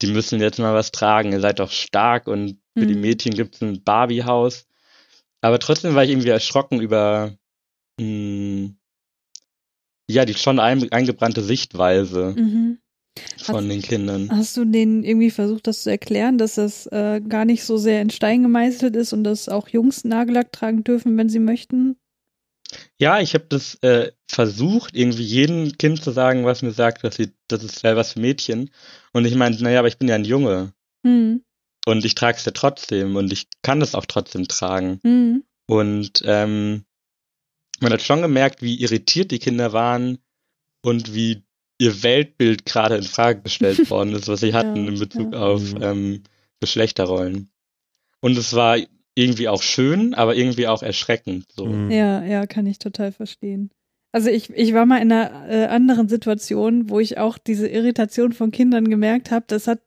die 0.00 0.06
müssen 0.06 0.40
jetzt 0.40 0.58
mal 0.58 0.72
was 0.72 0.92
tragen, 0.92 1.32
ihr 1.32 1.40
seid 1.40 1.58
doch 1.58 1.70
stark 1.70 2.26
und 2.28 2.58
für 2.76 2.86
die 2.86 2.94
Mhm. 2.94 3.00
Mädchen 3.00 3.34
gibt's 3.34 3.60
ein 3.60 3.82
Barbie-Haus. 3.82 4.66
Aber 5.40 5.58
trotzdem 5.58 5.94
war 5.94 6.04
ich 6.04 6.10
irgendwie 6.10 6.30
erschrocken 6.30 6.80
über 6.80 7.36
mh, 8.00 8.70
ja, 10.10 10.24
die 10.24 10.34
schon 10.34 10.58
ein, 10.60 10.90
eingebrannte 10.92 11.42
Sichtweise 11.42 12.34
Mhm. 12.36 12.78
von 13.38 13.56
Hast- 13.56 13.68
den 13.70 13.82
Kindern. 13.82 14.28
Hast 14.30 14.56
du 14.56 14.64
denen 14.64 15.02
irgendwie 15.04 15.30
versucht, 15.30 15.66
das 15.66 15.82
zu 15.82 15.90
erklären, 15.90 16.36
dass 16.38 16.56
das 16.56 16.86
äh, 16.86 17.20
gar 17.26 17.44
nicht 17.44 17.64
so 17.64 17.76
sehr 17.78 18.02
in 18.02 18.10
Stein 18.10 18.42
gemeißelt 18.42 18.96
ist 18.96 19.12
und 19.12 19.24
dass 19.24 19.48
auch 19.48 19.68
Jungs 19.68 20.04
Nagellack 20.04 20.52
tragen 20.52 20.84
dürfen, 20.84 21.16
wenn 21.16 21.28
sie 21.28 21.38
möchten? 21.38 21.96
Ja, 22.98 23.20
ich 23.20 23.34
habe 23.34 23.44
das 23.48 23.76
äh, 23.82 24.10
versucht, 24.28 24.96
irgendwie 24.96 25.22
jedem 25.22 25.72
Kind 25.78 26.02
zu 26.02 26.10
sagen, 26.10 26.44
was 26.44 26.62
mir 26.62 26.72
sagt, 26.72 27.04
dass 27.04 27.14
sie, 27.16 27.30
das 27.48 27.62
ist 27.62 27.82
ja 27.82 27.94
was 27.94 28.12
für 28.14 28.20
Mädchen. 28.20 28.70
Und 29.12 29.24
ich 29.26 29.34
meinte, 29.36 29.62
naja, 29.62 29.78
aber 29.78 29.88
ich 29.88 29.98
bin 29.98 30.08
ja 30.08 30.16
ein 30.16 30.24
Junge. 30.24 30.72
Mhm. 31.04 31.44
Und 31.86 32.04
ich 32.04 32.14
trage 32.14 32.38
es 32.38 32.44
ja 32.46 32.52
trotzdem 32.52 33.14
und 33.16 33.32
ich 33.32 33.46
kann 33.62 33.80
es 33.82 33.94
auch 33.94 34.06
trotzdem 34.06 34.48
tragen. 34.48 34.98
Mhm. 35.04 35.44
Und 35.68 36.22
ähm, 36.24 36.84
man 37.80 37.92
hat 37.92 38.02
schon 38.02 38.22
gemerkt, 38.22 38.62
wie 38.62 38.80
irritiert 38.80 39.30
die 39.30 39.38
Kinder 39.38 39.72
waren 39.72 40.18
und 40.82 41.14
wie 41.14 41.42
ihr 41.78 42.02
Weltbild 42.02 42.64
gerade 42.66 42.96
in 42.96 43.02
Frage 43.02 43.42
gestellt 43.42 43.90
worden 43.90 44.14
ist, 44.14 44.28
was 44.28 44.40
sie 44.40 44.54
hatten 44.54 44.84
Ja, 44.84 44.88
in 44.92 44.98
Bezug 44.98 45.32
ja. 45.32 45.40
auf 45.40 45.74
Mhm. 45.74 45.82
ähm, 45.82 46.22
Geschlechterrollen. 46.60 47.50
Und 48.20 48.38
es 48.38 48.54
war 48.54 48.78
irgendwie 49.14 49.48
auch 49.48 49.62
schön, 49.62 50.14
aber 50.14 50.34
irgendwie 50.34 50.66
auch 50.66 50.82
erschreckend. 50.82 51.46
So. 51.54 51.66
Mhm. 51.66 51.90
Ja, 51.90 52.24
ja, 52.24 52.46
kann 52.46 52.66
ich 52.66 52.78
total 52.78 53.12
verstehen. 53.12 53.70
Also 54.12 54.30
ich, 54.30 54.50
ich 54.50 54.72
war 54.74 54.86
mal 54.86 55.02
in 55.02 55.12
einer 55.12 55.48
äh, 55.48 55.66
anderen 55.66 56.08
Situation, 56.08 56.88
wo 56.88 57.00
ich 57.00 57.18
auch 57.18 57.36
diese 57.36 57.68
Irritation 57.68 58.32
von 58.32 58.50
Kindern 58.52 58.88
gemerkt 58.88 59.30
habe. 59.30 59.44
Das 59.48 59.66
hat 59.66 59.80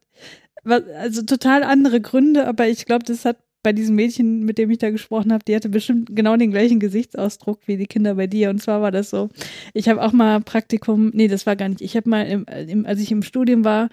also 0.65 1.21
total 1.21 1.63
andere 1.63 2.01
Gründe, 2.01 2.45
aber 2.45 2.67
ich 2.67 2.85
glaube, 2.85 3.05
das 3.05 3.23
hat 3.23 3.37
bei 3.67 3.73
diesem 3.73 3.97
Mädchen, 3.97 4.45
mit 4.45 4.57
dem 4.57 4.71
ich 4.71 4.77
da 4.77 4.91
gesprochen 4.91 5.33
habe, 5.33 5.43
die 5.43 5.53
hatte 5.53 5.67
bestimmt 5.67 6.15
genau 6.15 6.37
den 6.37 6.51
gleichen 6.51 6.79
Gesichtsausdruck 6.79 7.59
wie 7.65 7.75
die 7.75 7.85
Kinder 7.85 8.15
bei 8.15 8.25
dir. 8.25 8.49
Und 8.49 8.61
zwar 8.61 8.81
war 8.81 8.91
das 8.91 9.09
so, 9.09 9.27
ich 9.73 9.89
habe 9.89 10.01
auch 10.01 10.13
mal 10.13 10.39
Praktikum, 10.39 11.11
nee, 11.13 11.27
das 11.27 11.45
war 11.45 11.57
gar 11.57 11.67
nicht. 11.67 11.81
Ich 11.81 11.97
habe 11.97 12.09
mal, 12.09 12.25
im, 12.25 12.45
im, 12.45 12.85
als 12.85 13.01
ich 13.01 13.11
im 13.11 13.23
Studium 13.23 13.65
war, 13.65 13.89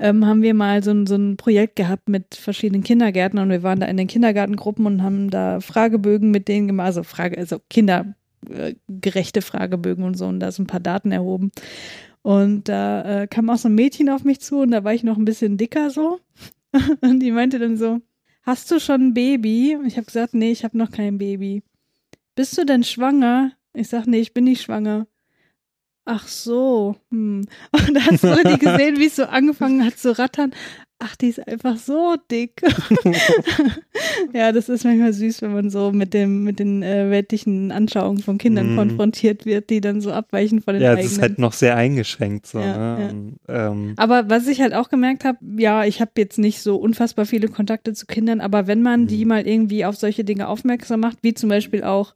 ähm, 0.00 0.26
haben 0.26 0.42
wir 0.42 0.54
mal 0.54 0.82
so 0.82 0.90
ein, 0.90 1.06
so 1.06 1.14
ein 1.14 1.36
Projekt 1.36 1.76
gehabt 1.76 2.08
mit 2.08 2.34
verschiedenen 2.34 2.82
Kindergärtnern 2.82 3.44
und 3.44 3.50
wir 3.50 3.62
waren 3.62 3.78
da 3.78 3.86
in 3.86 3.96
den 3.96 4.08
Kindergartengruppen 4.08 4.86
und 4.86 5.04
haben 5.04 5.30
da 5.30 5.60
Fragebögen 5.60 6.32
mit 6.32 6.48
denen 6.48 6.66
gemacht, 6.66 6.86
also 6.86 7.04
Frage, 7.04 7.38
also 7.38 7.58
kindergerechte 7.70 9.40
Fragebögen 9.40 10.02
und 10.02 10.18
so 10.18 10.26
und 10.26 10.40
da 10.40 10.50
so 10.50 10.64
ein 10.64 10.66
paar 10.66 10.80
Daten 10.80 11.12
erhoben. 11.12 11.52
Und 12.22 12.68
da 12.68 13.22
äh, 13.22 13.26
kam 13.28 13.50
auch 13.50 13.58
so 13.58 13.68
ein 13.68 13.76
Mädchen 13.76 14.08
auf 14.08 14.24
mich 14.24 14.40
zu 14.40 14.62
und 14.62 14.72
da 14.72 14.82
war 14.82 14.94
ich 14.94 15.04
noch 15.04 15.16
ein 15.16 15.24
bisschen 15.24 15.58
dicker 15.58 15.90
so. 15.90 16.18
Und 17.02 17.20
die 17.20 17.32
meinte 17.32 17.58
dann 17.58 17.76
so, 17.76 18.00
hast 18.42 18.70
du 18.70 18.80
schon 18.80 19.08
ein 19.08 19.14
Baby? 19.14 19.78
Ich 19.86 19.96
habe 19.96 20.06
gesagt, 20.06 20.34
nee, 20.34 20.52
ich 20.52 20.64
habe 20.64 20.78
noch 20.78 20.90
kein 20.90 21.18
Baby. 21.18 21.62
Bist 22.34 22.56
du 22.56 22.64
denn 22.64 22.84
schwanger? 22.84 23.52
Ich 23.74 23.88
sag, 23.88 24.06
nee, 24.06 24.20
ich 24.20 24.34
bin 24.34 24.44
nicht 24.44 24.62
schwanger. 24.62 25.06
Ach 26.04 26.26
so. 26.26 26.96
Hm. 27.10 27.46
Und 27.72 27.94
da 27.94 28.00
hast 28.00 28.24
du 28.24 28.42
die 28.44 28.58
gesehen, 28.58 28.98
wie 28.98 29.06
es 29.06 29.16
so 29.16 29.24
angefangen 29.24 29.84
hat 29.84 29.98
zu 29.98 30.18
rattern. 30.18 30.52
Ach, 31.04 31.16
die 31.16 31.28
ist 31.28 31.46
einfach 31.48 31.76
so 31.78 32.14
dick. 32.30 32.62
ja, 34.34 34.52
das 34.52 34.68
ist 34.68 34.84
manchmal 34.84 35.12
süß, 35.12 35.42
wenn 35.42 35.52
man 35.52 35.70
so 35.70 35.90
mit 35.92 36.14
dem 36.14 36.44
mit 36.44 36.58
den 36.58 36.82
äh, 36.82 37.10
weltlichen 37.10 37.72
Anschauungen 37.72 38.22
von 38.22 38.38
Kindern 38.38 38.72
Mhm. 38.72 38.76
konfrontiert 38.76 39.44
wird, 39.44 39.70
die 39.70 39.80
dann 39.80 40.00
so 40.00 40.12
abweichen 40.12 40.60
von 40.60 40.74
den 40.74 40.82
Ja, 40.82 40.90
eigenen. 40.90 41.04
das 41.04 41.12
ist 41.14 41.22
halt 41.22 41.38
noch 41.38 41.52
sehr 41.52 41.76
eingeschränkt 41.76 42.46
so. 42.46 42.60
Ja, 42.60 42.76
ne? 42.76 43.02
ja. 43.02 43.08
Und, 43.08 43.36
ähm, 43.48 43.94
Aber 43.96 44.30
was 44.30 44.46
ich 44.46 44.60
halt 44.60 44.74
auch 44.74 44.88
gemerkt 44.90 45.24
habe, 45.24 45.38
ja, 45.58 45.84
ich 45.84 46.00
habe 46.00 46.12
jetzt 46.18 46.38
nicht 46.38 46.62
so 46.62 46.76
unfassbar 46.76 47.26
viele 47.26 47.48
Kontakte 47.48 47.92
zu 47.94 48.06
Kindern, 48.06 48.40
aber 48.40 48.66
wenn 48.66 48.82
man 48.82 49.06
die 49.08 49.24
Mhm. 49.24 49.28
mal 49.28 49.46
irgendwie 49.46 49.84
auf 49.84 49.96
solche 49.96 50.22
Dinge 50.24 50.46
aufmerksam 50.48 51.00
macht, 51.00 51.18
wie 51.22 51.34
zum 51.34 51.48
Beispiel 51.48 51.82
auch 51.82 52.14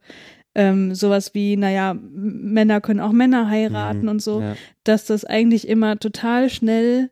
ähm, 0.55 0.95
sowas 0.95 1.35
wie, 1.35 1.55
naja, 1.55 1.93
Männer 2.01 2.81
können 2.81 2.99
auch 2.99 3.11
Männer 3.11 3.47
heiraten 3.49 4.03
mhm, 4.03 4.09
und 4.09 4.21
so, 4.21 4.41
Ja. 4.41 4.55
dass 4.85 5.05
das 5.05 5.23
eigentlich 5.23 5.67
immer 5.67 5.99
total 5.99 6.49
schnell 6.49 7.11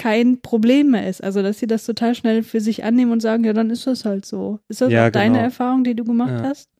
kein 0.00 0.40
Problem 0.40 0.92
mehr 0.92 1.06
ist. 1.08 1.22
Also, 1.22 1.42
dass 1.42 1.58
sie 1.58 1.66
das 1.66 1.84
total 1.84 2.14
schnell 2.14 2.42
für 2.42 2.60
sich 2.60 2.84
annehmen 2.84 3.12
und 3.12 3.20
sagen, 3.20 3.44
ja, 3.44 3.52
dann 3.52 3.68
ist 3.68 3.86
das 3.86 4.06
halt 4.06 4.24
so. 4.24 4.58
Ist 4.68 4.80
das 4.80 4.90
Ja, 4.90 5.06
auch 5.08 5.10
deine 5.10 5.34
genau. 5.34 5.44
Erfahrung, 5.44 5.84
die 5.84 5.94
du 5.94 6.04
gemacht 6.04 6.30
Ja. 6.30 6.42
hast? 6.48 6.70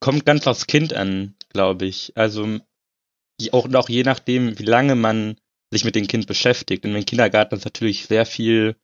Kommt 0.00 0.26
ganz 0.26 0.44
aufs 0.46 0.66
Kind 0.66 0.92
an, 0.92 1.34
glaube 1.50 1.86
ich. 1.86 2.12
Also 2.16 2.58
auch, 3.52 3.64
und 3.66 3.76
auch 3.76 3.88
je 3.88 4.02
nachdem, 4.02 4.58
wie 4.58 4.64
lange 4.64 4.96
man 4.96 5.36
sich 5.70 5.84
mit 5.84 5.94
dem 5.94 6.08
Kind 6.08 6.26
beschäftigt. 6.26 6.84
In 6.84 6.94
dem 6.94 7.04
Kindergarten 7.04 7.54
ist 7.54 7.64
natürlich 7.64 8.06
sehr 8.06 8.26
viel, 8.26 8.74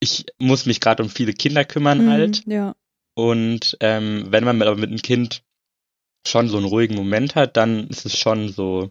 ich 0.00 0.26
muss 0.38 0.66
mich 0.66 0.80
gerade 0.80 1.02
um 1.02 1.08
viele 1.08 1.32
Kinder 1.32 1.64
kümmern 1.64 2.10
halt. 2.10 2.46
Mhm, 2.46 2.52
ja. 2.52 2.76
Und 3.14 3.78
ähm, 3.80 4.26
wenn 4.28 4.44
man 4.44 4.58
mit, 4.58 4.68
aber 4.68 4.78
mit 4.78 4.90
einem 4.90 5.00
Kind 5.00 5.42
schon 6.26 6.48
so 6.48 6.58
einen 6.58 6.66
ruhigen 6.66 6.94
Moment 6.94 7.34
hat, 7.36 7.56
dann 7.56 7.88
ist 7.88 8.04
es 8.04 8.18
schon 8.18 8.50
so 8.50 8.90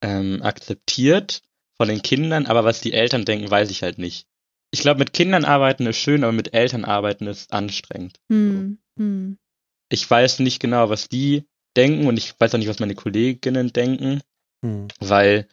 ähm, 0.00 0.42
akzeptiert 0.42 1.42
von 1.78 1.88
den 1.88 2.02
Kindern, 2.02 2.46
aber 2.46 2.64
was 2.64 2.80
die 2.80 2.92
Eltern 2.92 3.24
denken, 3.24 3.50
weiß 3.50 3.70
ich 3.70 3.82
halt 3.82 3.98
nicht. 3.98 4.26
Ich 4.70 4.80
glaube, 4.80 4.98
mit 4.98 5.12
Kindern 5.14 5.44
arbeiten 5.44 5.86
ist 5.86 5.96
schön, 5.96 6.24
aber 6.24 6.32
mit 6.32 6.52
Eltern 6.52 6.84
arbeiten 6.84 7.26
ist 7.26 7.52
anstrengend. 7.52 8.18
Hm, 8.30 8.78
hm. 8.98 9.38
Ich 9.88 10.10
weiß 10.10 10.40
nicht 10.40 10.60
genau, 10.60 10.90
was 10.90 11.08
die 11.08 11.44
denken 11.76 12.06
und 12.06 12.18
ich 12.18 12.34
weiß 12.38 12.52
auch 12.54 12.58
nicht, 12.58 12.68
was 12.68 12.80
meine 12.80 12.94
Kolleginnen 12.94 13.72
denken, 13.72 14.20
Hm. 14.62 14.88
weil 14.98 15.46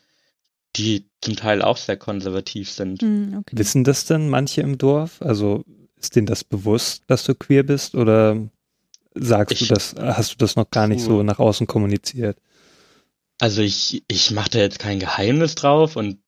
die 0.76 1.06
zum 1.22 1.36
Teil 1.38 1.62
auch 1.62 1.78
sehr 1.78 1.96
konservativ 1.96 2.70
sind. 2.70 3.02
Hm, 3.02 3.38
okay. 3.40 3.58
Wissen 3.58 3.84
das 3.86 4.06
denn 4.06 4.28
manche 4.28 4.62
im 4.62 4.78
Dorf? 4.78 5.22
Also 5.22 5.64
ist 5.96 6.16
denen 6.16 6.26
das 6.28 6.44
bewusst, 6.44 7.04
dass 7.08 7.24
du 7.24 7.36
queer 7.36 7.64
bist 7.64 7.96
oder 7.96 8.50
sagst 9.14 9.54
Ich- 9.54 9.60
du 9.68 9.74
das, 9.74 9.96
hast 9.98 10.34
du 10.34 10.38
das 10.38 10.56
noch 10.58 10.70
gar 10.72 10.88
nicht 10.88 11.02
so 11.02 11.24
nach 11.24 11.40
außen 11.40 11.68
kommuniziert? 11.68 12.38
Also 13.40 13.62
ich, 13.62 14.04
ich 14.08 14.32
mache 14.32 14.50
da 14.52 14.60
jetzt 14.60 14.80
kein 14.80 15.00
Geheimnis 15.00 15.56
drauf 15.56 15.96
und 15.96 16.20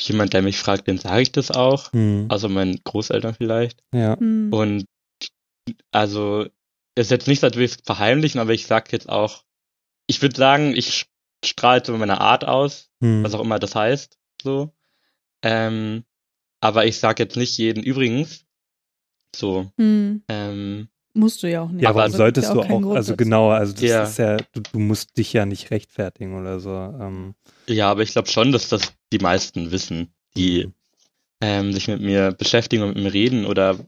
jemand, 0.00 0.32
der 0.32 0.42
mich 0.42 0.58
fragt, 0.58 0.86
dem 0.86 0.98
sage 0.98 1.22
ich 1.22 1.32
das 1.32 1.50
auch. 1.50 1.92
Hm. 1.92 2.26
Also 2.28 2.48
meinen 2.48 2.80
Großeltern 2.84 3.34
vielleicht. 3.34 3.82
Ja. 3.92 4.18
Hm. 4.18 4.52
Und 4.52 4.86
also 5.90 6.46
ist 6.96 7.10
jetzt 7.10 7.26
nicht, 7.26 7.42
als 7.42 7.56
würde 7.56 7.64
ich 7.64 7.72
es 7.72 7.82
verheimlichen, 7.84 8.40
aber 8.40 8.52
ich 8.52 8.66
sag 8.66 8.92
jetzt 8.92 9.08
auch, 9.08 9.44
ich 10.06 10.20
würde 10.22 10.36
sagen, 10.36 10.74
ich 10.76 11.06
strahle 11.44 11.82
so 11.84 11.96
meine 11.96 12.20
Art 12.20 12.44
aus, 12.44 12.90
Hm. 13.00 13.24
was 13.24 13.34
auch 13.34 13.40
immer 13.40 13.58
das 13.58 13.74
heißt, 13.74 14.18
so. 14.42 14.72
Ähm, 15.42 16.04
aber 16.60 16.86
ich 16.86 16.98
sag 16.98 17.18
jetzt 17.18 17.36
nicht 17.36 17.58
jeden 17.58 17.82
übrigens, 17.82 18.46
so. 19.34 19.70
Hm. 19.76 20.24
Ähm, 20.28 20.88
Musst 21.16 21.42
du 21.42 21.50
ja 21.50 21.62
auch 21.62 21.70
nicht. 21.70 21.82
Ja, 21.82 21.90
warum 21.90 22.00
Also, 22.02 22.16
solltest 22.18 22.48
ja 22.48 22.54
du 22.54 22.60
keinen 22.62 22.72
auch, 22.72 22.80
Grund 22.82 22.96
also 22.96 23.12
dazu. 23.12 23.24
genau, 23.24 23.50
also 23.50 23.72
das 23.72 23.82
Ja. 23.82 24.02
ist 24.02 24.18
ja, 24.18 24.36
du, 24.36 24.60
du 24.72 24.78
musst 24.80 25.16
dich 25.16 25.32
ja 25.32 25.46
nicht 25.46 25.70
rechtfertigen 25.70 26.38
oder 26.40 26.58
so. 26.60 26.70
Ähm, 26.70 27.34
ja, 27.68 27.90
aber 27.90 28.02
ich 28.02 28.12
glaube 28.12 28.28
schon, 28.28 28.50
dass 28.52 28.68
das 28.68 28.92
die 29.12 29.18
meisten 29.18 29.70
wissen, 29.70 30.12
die 30.36 30.70
ähm, 31.40 31.72
sich 31.72 31.86
mit 31.88 32.00
mir 32.00 32.32
beschäftigen 32.32 32.82
und 32.82 32.94
mit 32.94 33.04
mir 33.04 33.12
reden 33.12 33.46
oder 33.46 33.78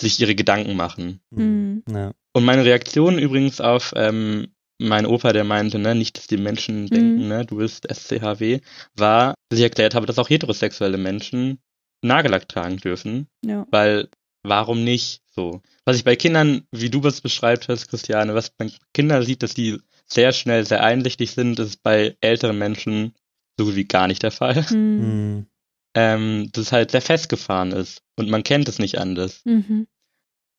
sich 0.00 0.20
ihre 0.20 0.34
Gedanken 0.34 0.76
machen. 0.76 1.20
Hm. 1.34 1.82
Ja. 1.90 2.12
Und 2.32 2.44
meine 2.44 2.64
Reaktion 2.64 3.18
übrigens 3.18 3.60
auf 3.60 3.92
ähm, 3.96 4.48
meinen 4.78 5.06
Opa, 5.06 5.32
der 5.32 5.44
meinte, 5.44 5.78
ne, 5.78 5.94
nicht, 5.94 6.18
dass 6.18 6.26
die 6.26 6.36
Menschen 6.36 6.86
denken, 6.88 7.28
ne, 7.28 7.46
du 7.46 7.56
bist 7.56 7.86
SCHW, 7.90 8.60
war, 8.94 9.34
dass 9.48 9.58
ich 9.58 9.64
erklärt 9.64 9.94
habe, 9.94 10.04
dass 10.06 10.18
auch 10.18 10.28
heterosexuelle 10.28 10.98
Menschen 10.98 11.58
Nagellack 12.02 12.46
tragen 12.48 12.76
dürfen, 12.76 13.26
Ja. 13.44 13.66
weil 13.70 14.08
warum 14.48 14.84
nicht 14.84 15.22
so? 15.34 15.62
Was 15.84 15.96
ich 15.96 16.04
bei 16.04 16.16
Kindern, 16.16 16.66
wie 16.70 16.90
du 16.90 17.00
es 17.06 17.20
beschreibt 17.20 17.68
hast, 17.68 17.88
Christiane, 17.88 18.34
was 18.34 18.52
man 18.58 18.72
Kinder 18.94 19.22
sieht, 19.22 19.42
dass 19.42 19.54
die 19.54 19.78
sehr 20.06 20.32
schnell 20.32 20.64
sehr 20.64 20.82
einsichtig 20.82 21.32
sind, 21.32 21.58
ist 21.58 21.82
bei 21.82 22.16
älteren 22.20 22.58
Menschen 22.58 23.14
so 23.58 23.74
wie 23.74 23.84
gar 23.84 24.06
nicht 24.06 24.22
der 24.22 24.30
Fall. 24.30 24.68
Hm. 24.68 25.00
Hm. 25.00 25.46
Ähm, 25.94 26.50
das 26.52 26.72
halt 26.72 26.90
sehr 26.90 27.00
festgefahren 27.00 27.72
ist 27.72 28.02
und 28.16 28.28
man 28.28 28.42
kennt 28.42 28.68
es 28.68 28.78
nicht 28.78 28.98
anders. 28.98 29.40
Mhm. 29.44 29.86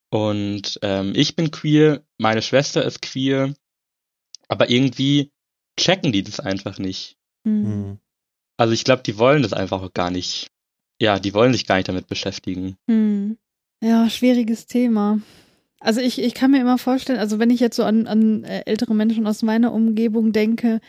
Und 0.09 0.79
ähm, 0.81 1.13
ich 1.15 1.35
bin 1.35 1.51
queer, 1.51 2.03
meine 2.17 2.41
Schwester 2.41 2.83
ist 2.83 3.01
queer, 3.01 3.53
aber 4.47 4.69
irgendwie 4.69 5.31
checken 5.79 6.11
die 6.11 6.23
das 6.23 6.39
einfach 6.39 6.79
nicht. 6.79 7.17
Hm. 7.45 7.65
Hm. 7.65 7.99
Also 8.57 8.73
ich 8.73 8.83
glaube, 8.83 9.03
die 9.03 9.19
wollen 9.19 9.43
das 9.43 9.53
einfach 9.53 9.83
auch 9.83 9.93
gar 9.93 10.09
nicht. 10.09 10.49
Ja, 10.99 11.19
die 11.19 11.33
wollen 11.35 11.53
sich 11.53 11.67
gar 11.67 11.75
nicht 11.75 11.87
damit 11.87 12.07
beschäftigen. 12.07 12.77
Hm. 12.89 13.37
Ja, 13.81 14.09
schwieriges 14.09 14.65
Thema. 14.65 15.19
Also 15.79 16.01
ich, 16.01 16.19
ich 16.21 16.33
kann 16.33 16.51
mir 16.51 16.61
immer 16.61 16.77
vorstellen, 16.77 17.19
also 17.19 17.37
wenn 17.37 17.51
ich 17.51 17.59
jetzt 17.59 17.75
so 17.75 17.83
an, 17.83 18.07
an 18.07 18.43
äh, 18.43 18.63
ältere 18.65 18.95
Menschen 18.95 19.27
aus 19.27 19.43
meiner 19.43 19.71
Umgebung 19.71 20.31
denke, 20.31 20.79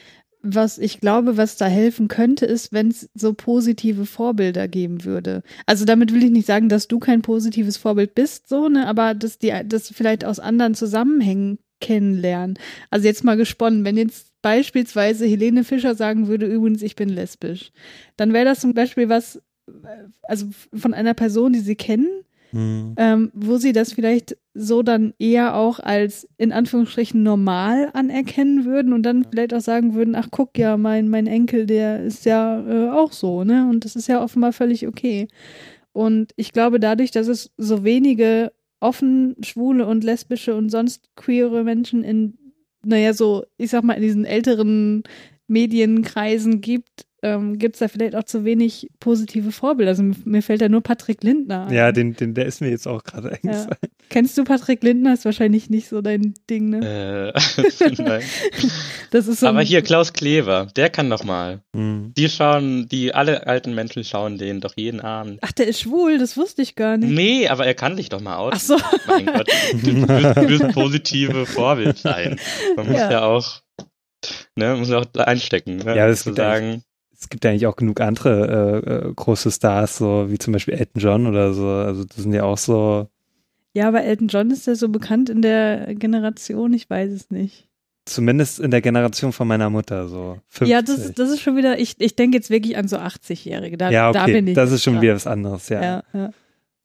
was 0.40 0.78
ich 0.78 1.00
glaube, 1.00 1.36
was 1.36 1.56
da 1.56 1.66
helfen 1.66 2.08
könnte, 2.08 2.46
ist, 2.46 2.72
wenn 2.72 2.88
es 2.88 3.10
so 3.14 3.34
positive 3.34 4.06
Vorbilder 4.06 4.68
geben 4.68 5.04
würde. 5.04 5.42
Also 5.66 5.84
damit 5.84 6.14
will 6.14 6.24
ich 6.24 6.30
nicht 6.30 6.46
sagen, 6.46 6.68
dass 6.68 6.88
du 6.88 6.98
kein 7.00 7.22
positives 7.22 7.76
Vorbild 7.76 8.14
bist, 8.14 8.48
so, 8.48 8.68
ne, 8.68 8.86
aber 8.86 9.14
dass 9.14 9.38
die 9.38 9.52
das 9.66 9.88
vielleicht 9.88 10.24
aus 10.24 10.38
anderen 10.38 10.74
Zusammenhängen 10.74 11.58
kennenlernen. 11.80 12.58
Also 12.90 13.06
jetzt 13.06 13.24
mal 13.24 13.36
gesponnen, 13.36 13.84
wenn 13.84 13.96
jetzt 13.96 14.32
beispielsweise 14.40 15.26
Helene 15.26 15.64
Fischer 15.64 15.94
sagen 15.94 16.28
würde, 16.28 16.46
übrigens, 16.46 16.82
ich 16.82 16.96
bin 16.96 17.08
lesbisch, 17.08 17.72
dann 18.16 18.32
wäre 18.32 18.44
das 18.44 18.60
zum 18.60 18.74
Beispiel 18.74 19.08
was, 19.08 19.36
äh, 19.66 20.06
also 20.22 20.46
von 20.72 20.94
einer 20.94 21.14
Person, 21.14 21.52
die 21.52 21.60
sie 21.60 21.76
kennen, 21.76 22.08
Hm. 22.50 22.94
ähm, 22.96 23.30
wo 23.34 23.58
sie 23.58 23.72
das 23.72 23.92
vielleicht 23.92 24.36
so 24.54 24.82
dann 24.82 25.12
eher 25.18 25.54
auch 25.54 25.80
als 25.80 26.26
in 26.38 26.50
Anführungsstrichen 26.50 27.22
normal 27.22 27.90
anerkennen 27.92 28.64
würden 28.64 28.94
und 28.94 29.02
dann 29.02 29.26
vielleicht 29.30 29.52
auch 29.52 29.60
sagen 29.60 29.94
würden, 29.94 30.14
ach 30.14 30.28
guck 30.30 30.56
ja, 30.56 30.76
mein, 30.78 31.08
mein 31.08 31.26
Enkel, 31.26 31.66
der 31.66 32.02
ist 32.02 32.24
ja 32.24 32.58
äh, 32.66 32.90
auch 32.90 33.12
so, 33.12 33.44
ne? 33.44 33.68
Und 33.68 33.84
das 33.84 33.96
ist 33.96 34.08
ja 34.08 34.22
offenbar 34.22 34.52
völlig 34.52 34.86
okay. 34.86 35.28
Und 35.92 36.32
ich 36.36 36.52
glaube, 36.52 36.80
dadurch, 36.80 37.10
dass 37.10 37.28
es 37.28 37.50
so 37.56 37.84
wenige 37.84 38.52
offen 38.80 39.36
schwule 39.42 39.86
und 39.86 40.04
lesbische 40.04 40.54
und 40.54 40.70
sonst 40.70 41.08
queere 41.16 41.64
Menschen 41.64 42.04
in, 42.04 42.38
naja, 42.84 43.12
so, 43.12 43.44
ich 43.56 43.70
sag 43.70 43.84
mal, 43.84 43.94
in 43.94 44.02
diesen 44.02 44.24
älteren 44.24 45.02
Medienkreisen 45.48 46.60
gibt, 46.60 47.07
ähm, 47.22 47.58
gibt 47.58 47.74
es 47.74 47.80
da 47.80 47.88
vielleicht 47.88 48.14
auch 48.14 48.24
zu 48.24 48.44
wenig 48.44 48.90
positive 49.00 49.50
Vorbilder. 49.50 49.90
Also 49.90 50.04
mir, 50.24 50.42
fällt 50.42 50.60
da 50.60 50.68
nur 50.68 50.82
Patrick 50.82 51.24
Lindner 51.24 51.66
ein. 51.66 51.74
Ja, 51.74 51.90
den, 51.90 52.14
den, 52.14 52.34
der 52.34 52.46
ist 52.46 52.60
mir 52.60 52.70
jetzt 52.70 52.86
auch 52.86 53.02
gerade 53.02 53.30
eingefallen. 53.42 53.76
Kennst 54.08 54.38
du 54.38 54.44
Patrick 54.44 54.82
Lindner? 54.82 55.14
Ist 55.14 55.24
wahrscheinlich 55.24 55.68
nicht 55.68 55.88
so 55.88 56.00
dein 56.00 56.34
Ding, 56.48 56.70
ne? 56.70 57.32
Äh, 57.34 57.92
nein. 58.02 58.22
Das 59.10 59.26
ist 59.26 59.40
so 59.40 59.46
Aber 59.46 59.62
hier 59.62 59.80
Klaus 59.80 60.12
Kleber, 60.12 60.68
der 60.76 60.90
kann 60.90 61.08
doch 61.08 61.24
mal. 61.24 61.62
Hm. 61.74 62.12
Die 62.14 62.28
schauen, 62.28 62.88
die 62.88 63.14
alle 63.14 63.46
alten 63.46 63.74
Menschen 63.74 64.04
schauen 64.04 64.36
den 64.36 64.60
doch 64.60 64.74
jeden 64.76 65.00
Abend. 65.00 65.38
Ach, 65.40 65.52
der 65.52 65.66
ist 65.66 65.80
schwul, 65.80 66.18
das 66.18 66.36
wusste 66.36 66.60
ich 66.60 66.74
gar 66.74 66.98
nicht. 66.98 67.10
Nee, 67.10 67.48
aber 67.48 67.64
er 67.64 67.72
kann 67.72 67.96
dich 67.96 68.10
doch 68.10 68.20
mal 68.20 68.36
aus. 68.36 68.52
Ach 68.54 68.60
so. 68.60 68.76
Mein 69.06 69.24
Gott, 69.24 69.48
du 69.72 70.08
wirst, 70.08 70.36
du 70.36 70.48
wirst 70.48 70.74
positive 70.74 71.46
Vorbild 71.46 71.96
sein. 71.96 72.38
Man 72.76 72.86
muss 72.86 72.96
Ja. 72.96 73.10
ja, 73.10 73.24
auch, 73.24 73.62
ne, 74.56 74.76
muss 74.76 74.90
auch 74.92 75.06
einstecken, 75.14 75.76
ne, 75.78 75.96
Ja, 75.96 76.06
das 76.06 76.20
zu 76.20 76.30
gibt 76.30 76.36
sagen. 76.36 76.82
Es 77.20 77.28
gibt 77.28 77.44
ja 77.44 77.50
eigentlich 77.50 77.66
auch 77.66 77.76
genug 77.76 78.00
andere 78.00 78.82
äh, 78.84 79.08
äh, 79.08 79.12
große 79.14 79.50
Stars, 79.50 79.98
so 79.98 80.26
wie 80.30 80.38
zum 80.38 80.52
Beispiel 80.52 80.74
Elton 80.74 81.00
John 81.00 81.26
oder 81.26 81.52
so. 81.52 81.66
Also 81.68 82.04
das 82.04 82.16
sind 82.18 82.32
ja 82.32 82.44
auch 82.44 82.58
so, 82.58 83.08
Ja, 83.74 83.88
aber 83.88 84.04
Elton 84.04 84.28
John 84.28 84.50
ist 84.50 84.66
ja 84.66 84.74
so 84.76 84.88
bekannt 84.88 85.28
in 85.28 85.42
der 85.42 85.94
Generation, 85.96 86.72
ich 86.72 86.88
weiß 86.88 87.10
es 87.10 87.30
nicht. 87.30 87.66
zumindest 88.06 88.60
in 88.60 88.70
der 88.70 88.80
Generation 88.80 89.32
von 89.32 89.48
meiner 89.48 89.68
Mutter 89.68 90.08
so. 90.08 90.38
50. 90.48 90.68
Ja, 90.68 90.80
das, 90.82 90.98
ist- 90.98 91.18
das 91.18 91.30
ist 91.30 91.40
schon 91.42 91.56
wieder, 91.56 91.78
ich, 91.78 91.96
ich 91.98 92.14
denke 92.16 92.36
jetzt 92.38 92.50
wirklich 92.50 92.76
an 92.76 92.86
so 92.88 92.96
80-Jährige. 92.98 93.76
Da, 93.76 93.90
ja, 93.90 94.12
da 94.12 94.22
okay, 94.22 94.32
bin 94.34 94.46
ich. 94.46 94.54
das 94.54 94.70
ist 94.72 94.82
schon 94.84 94.94
dran. 94.94 95.02
wieder 95.02 95.14
was 95.16 95.26
anderes, 95.26 95.68
ja. 95.68 95.82
Ja, 95.82 96.02
ja. 96.14 96.30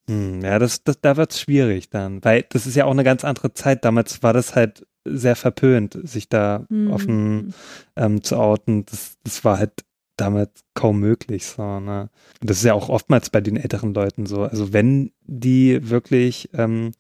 Hm, 0.10 0.42
ja, 0.42 0.60
das, 0.60 0.84
das, 0.84 1.00
da 1.00 1.16
wird's 1.16 1.40
schwierig 1.40 1.90
dann, 1.90 2.22
weil 2.26 2.44
das 2.50 2.66
ist 2.68 2.76
ja 2.76 2.86
auch 2.86 2.92
eine 2.92 3.06
ganz 3.06 3.24
andere 3.24 3.54
Zeit. 3.54 3.86
Damals 3.86 4.22
war 4.22 4.34
das 4.34 4.54
halt 4.56 4.86
sehr 5.06 5.36
verpönt, 5.38 5.98
sich 6.04 6.28
da 6.28 6.66
Mhm. 6.70 6.92
offen 6.92 7.54
ähm, 7.96 8.22
zu 8.24 8.36
outen. 8.38 8.86
Das, 8.86 9.18
das 9.24 9.46
war 9.46 9.60
halt 9.60 9.72
damals 10.18 10.64
kaum 10.74 11.00
möglich, 11.00 11.46
so, 11.46 11.80
ne. 11.80 12.10
Und 12.42 12.50
das 12.50 12.58
ist 12.58 12.64
ja 12.64 12.74
auch 12.74 12.90
oftmals 12.90 13.30
bei 13.30 13.42
den 13.42 13.58
älteren 13.58 13.94
Leuten 13.94 14.26
so. 14.26 14.44
Also 14.44 14.74
wenn 14.74 15.12
die 15.24 15.90
wirklich 15.90 16.50
ähm, 16.54 16.92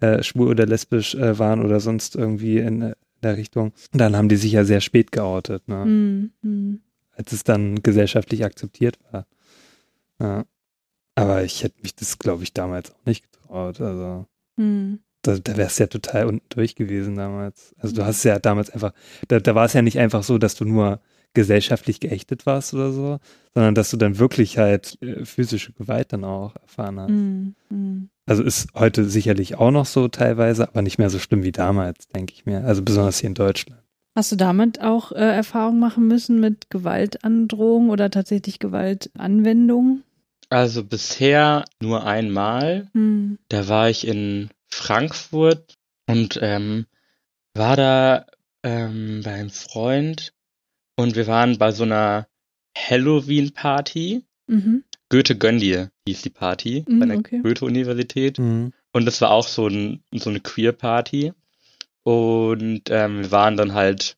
äh, 0.00 0.22
schwul 0.22 0.48
oder 0.48 0.66
lesbisch 0.66 1.14
äh, 1.14 1.38
waren 1.38 1.64
oder 1.64 1.80
sonst 1.80 2.16
irgendwie 2.16 2.58
in 2.58 2.82
äh, 2.82 2.94
der 3.22 3.36
Richtung, 3.36 3.72
dann 3.92 4.16
haben 4.16 4.28
die 4.28 4.36
sich 4.36 4.52
ja 4.52 4.64
sehr 4.64 4.80
spät 4.80 5.12
geoutet, 5.12 5.68
ne. 5.68 5.82
Hm, 5.82 6.30
hm. 6.42 6.80
als 7.12 7.32
es 7.32 7.44
dann 7.44 7.82
gesellschaftlich 7.82 8.44
akzeptiert 8.44 8.98
war. 9.10 9.26
Ja. 10.20 10.44
Aber 11.14 11.44
ich 11.44 11.62
hätte 11.62 11.82
mich 11.82 11.94
das, 11.94 12.18
glaube 12.18 12.42
ich, 12.42 12.52
damals 12.52 12.90
auch 12.90 13.06
nicht 13.06 13.24
getraut. 13.30 13.80
Also 13.80 14.26
Hm. 14.56 15.00
da, 15.22 15.38
da 15.38 15.56
wär's 15.56 15.78
ja 15.78 15.86
total 15.86 16.26
unten 16.26 16.46
durch 16.48 16.74
gewesen 16.74 17.16
damals. 17.16 17.74
Also 17.78 17.94
du 17.94 18.04
hast 18.04 18.24
ja 18.24 18.38
damals 18.38 18.70
einfach, 18.70 18.92
da, 19.28 19.40
da 19.40 19.54
war 19.54 19.64
es 19.66 19.72
ja 19.72 19.82
nicht 19.82 19.98
einfach 19.98 20.22
so, 20.22 20.38
dass 20.38 20.54
du 20.54 20.64
nur 20.64 21.00
gesellschaftlich 21.34 22.00
geächtet 22.00 22.46
warst 22.46 22.74
oder 22.74 22.92
so, 22.92 23.18
sondern 23.54 23.74
dass 23.74 23.90
du 23.90 23.96
dann 23.96 24.18
wirklich 24.18 24.58
halt 24.58 24.98
äh, 25.02 25.24
physische 25.24 25.72
Gewalt 25.72 26.12
dann 26.12 26.24
auch 26.24 26.54
erfahren 26.56 27.00
hast. 27.00 27.08
Hm, 27.08 27.54
hm. 27.68 28.08
Also 28.26 28.42
ist 28.42 28.68
heute 28.74 29.04
sicherlich 29.04 29.56
auch 29.56 29.70
noch 29.70 29.86
so 29.86 30.08
teilweise, 30.08 30.68
aber 30.68 30.82
nicht 30.82 30.98
mehr 30.98 31.10
so 31.10 31.18
schlimm 31.18 31.42
wie 31.42 31.52
damals, 31.52 32.08
denke 32.08 32.32
ich 32.34 32.46
mir. 32.46 32.64
Also 32.64 32.82
besonders 32.82 33.18
hier 33.18 33.28
in 33.28 33.34
Deutschland. 33.34 33.82
Hast 34.14 34.30
du 34.30 34.36
damit 34.36 34.80
auch 34.80 35.12
äh, 35.12 35.16
Erfahrung 35.16 35.78
machen 35.78 36.06
müssen 36.06 36.38
mit 36.38 36.68
Gewaltandrohung 36.70 37.88
oder 37.88 38.10
tatsächlich 38.10 38.58
Gewaltanwendung? 38.58 40.02
Also 40.50 40.84
bisher 40.84 41.64
nur 41.80 42.04
einmal. 42.04 42.88
Hm. 42.92 43.38
Da 43.48 43.68
war 43.68 43.88
ich 43.88 44.06
in 44.06 44.50
Frankfurt 44.68 45.78
und 46.06 46.38
ähm, 46.42 46.84
war 47.54 47.76
da 47.76 48.26
ähm, 48.62 49.22
bei 49.24 49.32
einem 49.32 49.50
Freund 49.50 50.34
und 50.96 51.16
wir 51.16 51.26
waren 51.26 51.58
bei 51.58 51.72
so 51.72 51.84
einer 51.84 52.28
Halloween-Party. 52.76 54.24
Mhm. 54.46 54.84
Goethe 55.08 55.36
gönn 55.36 55.58
dir 55.58 55.90
hieß 56.06 56.22
die 56.22 56.30
Party 56.30 56.84
Mm, 56.86 57.00
bei 57.00 57.06
der 57.06 57.18
okay. 57.18 57.40
Goethe-Universität. 57.42 58.38
Mhm. 58.38 58.72
Und 58.92 59.04
das 59.04 59.20
war 59.20 59.30
auch 59.30 59.46
so, 59.46 59.68
ein, 59.68 60.02
so 60.12 60.30
eine 60.30 60.40
Queer-Party. 60.40 61.32
Und 62.02 62.82
ähm, 62.90 63.22
wir 63.22 63.30
waren 63.30 63.56
dann 63.56 63.74
halt 63.74 64.16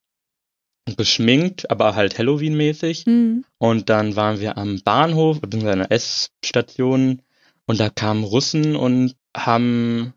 beschminkt, 0.97 1.71
aber 1.71 1.95
halt 1.95 2.19
Halloween-mäßig. 2.19 3.05
Hm. 3.05 3.45
Und 3.59 3.89
dann 3.89 4.17
waren 4.17 4.41
wir 4.41 4.59
am 4.59 4.81
Bahnhof, 4.83 5.41
beziehungsweise 5.41 5.73
einer 5.75 5.91
S-Station. 5.91 7.23
Und 7.67 7.81
da 7.81 7.89
kamen 7.89 8.25
Russen 8.25 8.77
und 8.77 9.17
haben 9.37 10.13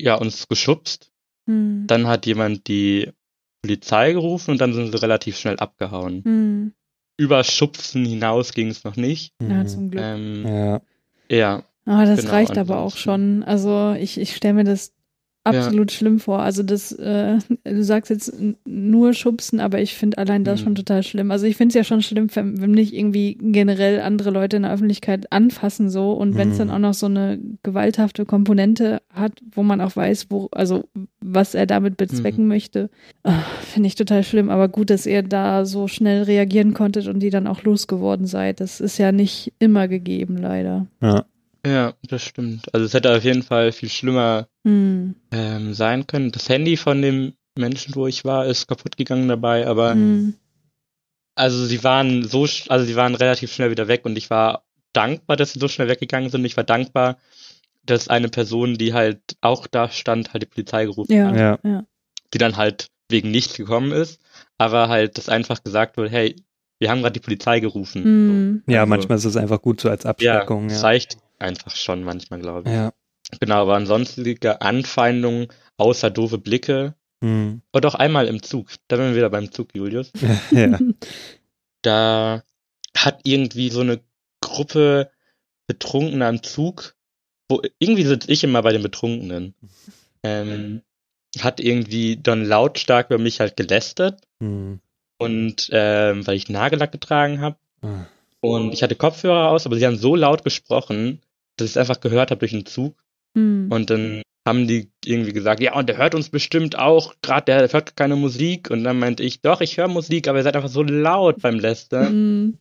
ja 0.00 0.14
uns 0.14 0.48
geschubst. 0.48 1.10
Hm. 1.46 1.86
Dann 1.86 2.06
hat 2.06 2.26
jemand 2.26 2.68
die 2.68 3.10
Polizei 3.66 4.12
gerufen 4.12 4.52
und 4.52 4.60
dann 4.60 4.72
sind 4.72 4.92
sie 4.92 5.02
relativ 5.02 5.36
schnell 5.36 5.56
abgehauen. 5.58 6.22
Hm. 6.24 6.72
Über 7.18 7.42
Schubsen 7.44 8.04
hinaus 8.04 8.52
ging 8.52 8.68
es 8.68 8.84
noch 8.84 8.96
nicht. 8.96 9.32
Ja, 9.42 9.62
Mhm. 9.64 9.66
zum 9.68 9.90
Glück. 9.90 10.04
Ähm, 10.04 10.46
Ja. 10.46 10.80
ja, 11.30 11.62
Ah, 11.88 12.04
das 12.04 12.22
Genau, 12.22 12.32
reicht 12.32 12.58
aber 12.58 12.80
auch 12.80 12.96
schon. 12.96 13.44
Also 13.44 13.94
ich, 13.98 14.18
ich 14.18 14.34
stelle 14.34 14.54
mir 14.54 14.64
das 14.64 14.92
absolut 15.46 15.92
schlimm 15.92 16.18
vor. 16.18 16.40
Also 16.40 16.62
das, 16.62 16.92
äh, 16.92 17.38
du 17.64 17.82
sagst 17.84 18.10
jetzt 18.10 18.32
nur 18.64 19.14
schubsen, 19.14 19.60
aber 19.60 19.80
ich 19.80 19.94
finde 19.94 20.18
allein 20.18 20.44
das 20.44 20.60
Mhm. 20.60 20.64
schon 20.64 20.74
total 20.76 21.02
schlimm. 21.02 21.30
Also 21.30 21.46
ich 21.46 21.56
finde 21.56 21.70
es 21.70 21.74
ja 21.74 21.84
schon 21.84 22.02
schlimm, 22.02 22.28
wenn, 22.34 22.60
wenn 22.60 22.70
nicht 22.72 22.92
irgendwie 22.94 23.38
generell 23.40 24.00
andere 24.00 24.30
Leute 24.30 24.56
in 24.56 24.62
der 24.64 24.72
Öffentlichkeit 24.72 25.32
anfassen 25.32 25.88
so 25.90 26.12
und 26.12 26.36
wenn 26.36 26.50
es 26.50 26.58
dann 26.58 26.68
Mhm. 26.68 26.74
auch 26.74 26.78
noch 26.78 26.94
so 26.94 27.06
eine 27.06 27.38
gewalthafte 27.62 28.24
Komponente 28.26 29.00
hat, 29.12 29.32
wo 29.52 29.62
man 29.62 29.80
auch 29.80 29.96
weiß, 29.96 30.26
wo, 30.30 30.48
also 30.52 30.84
was 31.20 31.54
er 31.54 31.66
damit 31.66 31.96
bezwecken 31.96 32.46
möchte, 32.48 32.90
ah, 33.24 33.40
finde 33.62 33.86
ich 33.88 33.94
total 33.94 34.22
schlimm. 34.24 34.50
Aber 34.50 34.68
gut, 34.68 34.90
dass 34.90 35.06
ihr 35.06 35.22
da 35.22 35.64
so 35.64 35.88
schnell 35.88 36.22
reagieren 36.24 36.74
konntet 36.74 37.06
und 37.08 37.20
die 37.20 37.30
dann 37.30 37.46
auch 37.46 37.62
losgeworden 37.62 38.26
seid. 38.26 38.60
Das 38.60 38.80
ist 38.80 38.98
ja 38.98 39.12
nicht 39.12 39.52
immer 39.58 39.88
gegeben, 39.88 40.36
leider. 40.36 40.86
Ja. 41.02 41.24
Ja, 41.66 41.94
das 42.02 42.22
stimmt. 42.22 42.72
Also 42.74 42.86
es 42.86 42.94
hätte 42.94 43.16
auf 43.16 43.24
jeden 43.24 43.42
Fall 43.42 43.72
viel 43.72 43.88
schlimmer 43.88 44.48
Hm. 44.64 45.16
ähm, 45.32 45.74
sein 45.74 46.06
können. 46.06 46.30
Das 46.30 46.48
Handy 46.48 46.76
von 46.76 47.02
dem 47.02 47.32
Menschen, 47.58 47.94
wo 47.94 48.06
ich 48.06 48.24
war, 48.24 48.46
ist 48.46 48.68
kaputt 48.68 48.96
gegangen 48.96 49.28
dabei, 49.28 49.66
aber 49.66 49.92
Hm. 49.92 50.34
also 51.34 51.64
sie 51.66 51.82
waren 51.84 52.24
so, 52.24 52.46
also 52.68 52.84
sie 52.84 52.96
waren 52.96 53.14
relativ 53.14 53.52
schnell 53.52 53.70
wieder 53.70 53.88
weg 53.88 54.04
und 54.04 54.16
ich 54.16 54.30
war 54.30 54.64
dankbar, 54.92 55.36
dass 55.36 55.52
sie 55.52 55.58
so 55.60 55.68
schnell 55.68 55.88
weggegangen 55.88 56.30
sind. 56.30 56.44
Ich 56.44 56.56
war 56.56 56.64
dankbar, 56.64 57.18
dass 57.84 58.08
eine 58.08 58.28
Person, 58.28 58.78
die 58.78 58.94
halt 58.94 59.20
auch 59.40 59.66
da 59.66 59.90
stand, 59.90 60.32
halt 60.32 60.42
die 60.42 60.46
Polizei 60.48 60.84
gerufen 60.84 61.12
Ja. 61.12 61.26
hat, 61.28 61.36
Ja. 61.36 61.58
Ja. 61.64 61.84
die 62.34 62.38
dann 62.38 62.56
halt 62.56 62.88
wegen 63.08 63.30
nichts 63.30 63.54
gekommen 63.56 63.92
ist, 63.92 64.20
aber 64.58 64.88
halt, 64.88 65.16
dass 65.18 65.28
einfach 65.28 65.62
gesagt 65.62 65.96
wird, 65.96 66.10
hey, 66.10 66.36
wir 66.78 66.90
haben 66.90 67.00
gerade 67.00 67.12
die 67.12 67.20
Polizei 67.24 67.60
gerufen. 67.60 68.04
Hm. 68.04 68.62
Ja, 68.66 68.80
Also- 68.80 68.90
manchmal 68.90 69.18
ist 69.18 69.24
es 69.24 69.36
einfach 69.36 69.62
gut 69.62 69.80
so 69.80 69.88
als 69.88 70.04
Ja, 70.04 70.10
Abschreckung. 70.10 70.68
das 70.68 70.78
Ja. 70.82 70.88
reicht 70.88 71.16
einfach 71.38 71.74
schon 71.76 72.02
manchmal, 72.04 72.40
glaube 72.40 72.68
ich. 72.68 72.74
Ja. 72.74 72.92
Genau, 73.40 73.62
aber 73.62 73.74
ansonstige 73.74 74.60
Anfeindungen 74.62 75.48
außer 75.76 76.10
doofe 76.10 76.38
Blicke 76.38 76.94
Hm. 77.24 77.62
und 77.72 77.86
auch 77.86 77.94
einmal 77.94 78.28
im 78.28 78.42
Zug. 78.42 78.68
Da 78.88 78.96
sind 78.96 79.08
wir 79.10 79.16
wieder 79.16 79.30
beim 79.30 79.50
Zug, 79.50 79.74
Julius. 79.74 80.12
ja. 80.50 80.78
Da 81.82 82.42
hat 82.96 83.20
irgendwie 83.24 83.70
so 83.70 83.80
eine 83.80 84.00
Gruppe 84.40 85.10
Betrunkener 85.66 86.28
im 86.28 86.42
Zug, 86.42 86.94
wo 87.48 87.62
irgendwie 87.78 88.04
sitze 88.04 88.30
ich 88.30 88.44
immer 88.44 88.62
bei 88.62 88.72
den 88.72 88.82
Betrunkenen, 88.82 89.54
ähm, 90.22 90.82
hat 91.40 91.58
irgendwie 91.60 92.16
dann 92.16 92.44
lautstark 92.44 93.08
über 93.10 93.18
mich 93.18 93.40
halt 93.40 93.56
gelästert 93.56 94.20
Hm. 94.40 94.80
und 95.18 95.68
ähm, 95.72 96.26
weil 96.26 96.36
ich 96.36 96.48
Nagellack 96.48 96.92
getragen 96.92 97.40
habe 97.40 97.56
Ah. 97.82 98.06
Und 98.40 98.72
ich 98.72 98.82
hatte 98.82 98.94
Kopfhörer 98.96 99.50
aus, 99.50 99.66
aber 99.66 99.76
sie 99.76 99.86
haben 99.86 99.96
so 99.96 100.16
laut 100.16 100.44
gesprochen, 100.44 101.20
dass 101.56 101.66
ich 101.66 101.72
es 101.72 101.76
einfach 101.76 102.00
gehört 102.00 102.30
habe 102.30 102.40
durch 102.40 102.52
den 102.52 102.66
Zug 102.66 102.94
Hm. 103.36 103.68
und 103.70 103.90
dann 103.90 104.22
haben 104.46 104.68
die 104.68 104.90
irgendwie 105.04 105.32
gesagt, 105.32 105.60
ja, 105.60 105.74
und 105.74 105.88
der 105.88 105.98
hört 105.98 106.14
uns 106.14 106.30
bestimmt 106.30 106.78
auch, 106.78 107.14
gerade 107.20 107.46
der 107.46 107.72
hört 107.72 107.96
keine 107.96 108.14
Musik. 108.14 108.70
Und 108.70 108.84
dann 108.84 108.98
meinte 108.98 109.24
ich, 109.24 109.40
doch, 109.42 109.60
ich 109.60 109.76
höre 109.76 109.88
Musik, 109.88 110.28
aber 110.28 110.38
ihr 110.38 110.44
seid 110.44 110.54
einfach 110.54 110.68
so 110.68 110.84
laut 110.84 111.42
beim 111.42 111.58
Lästern. 111.58 112.08
Hm. 112.08 112.58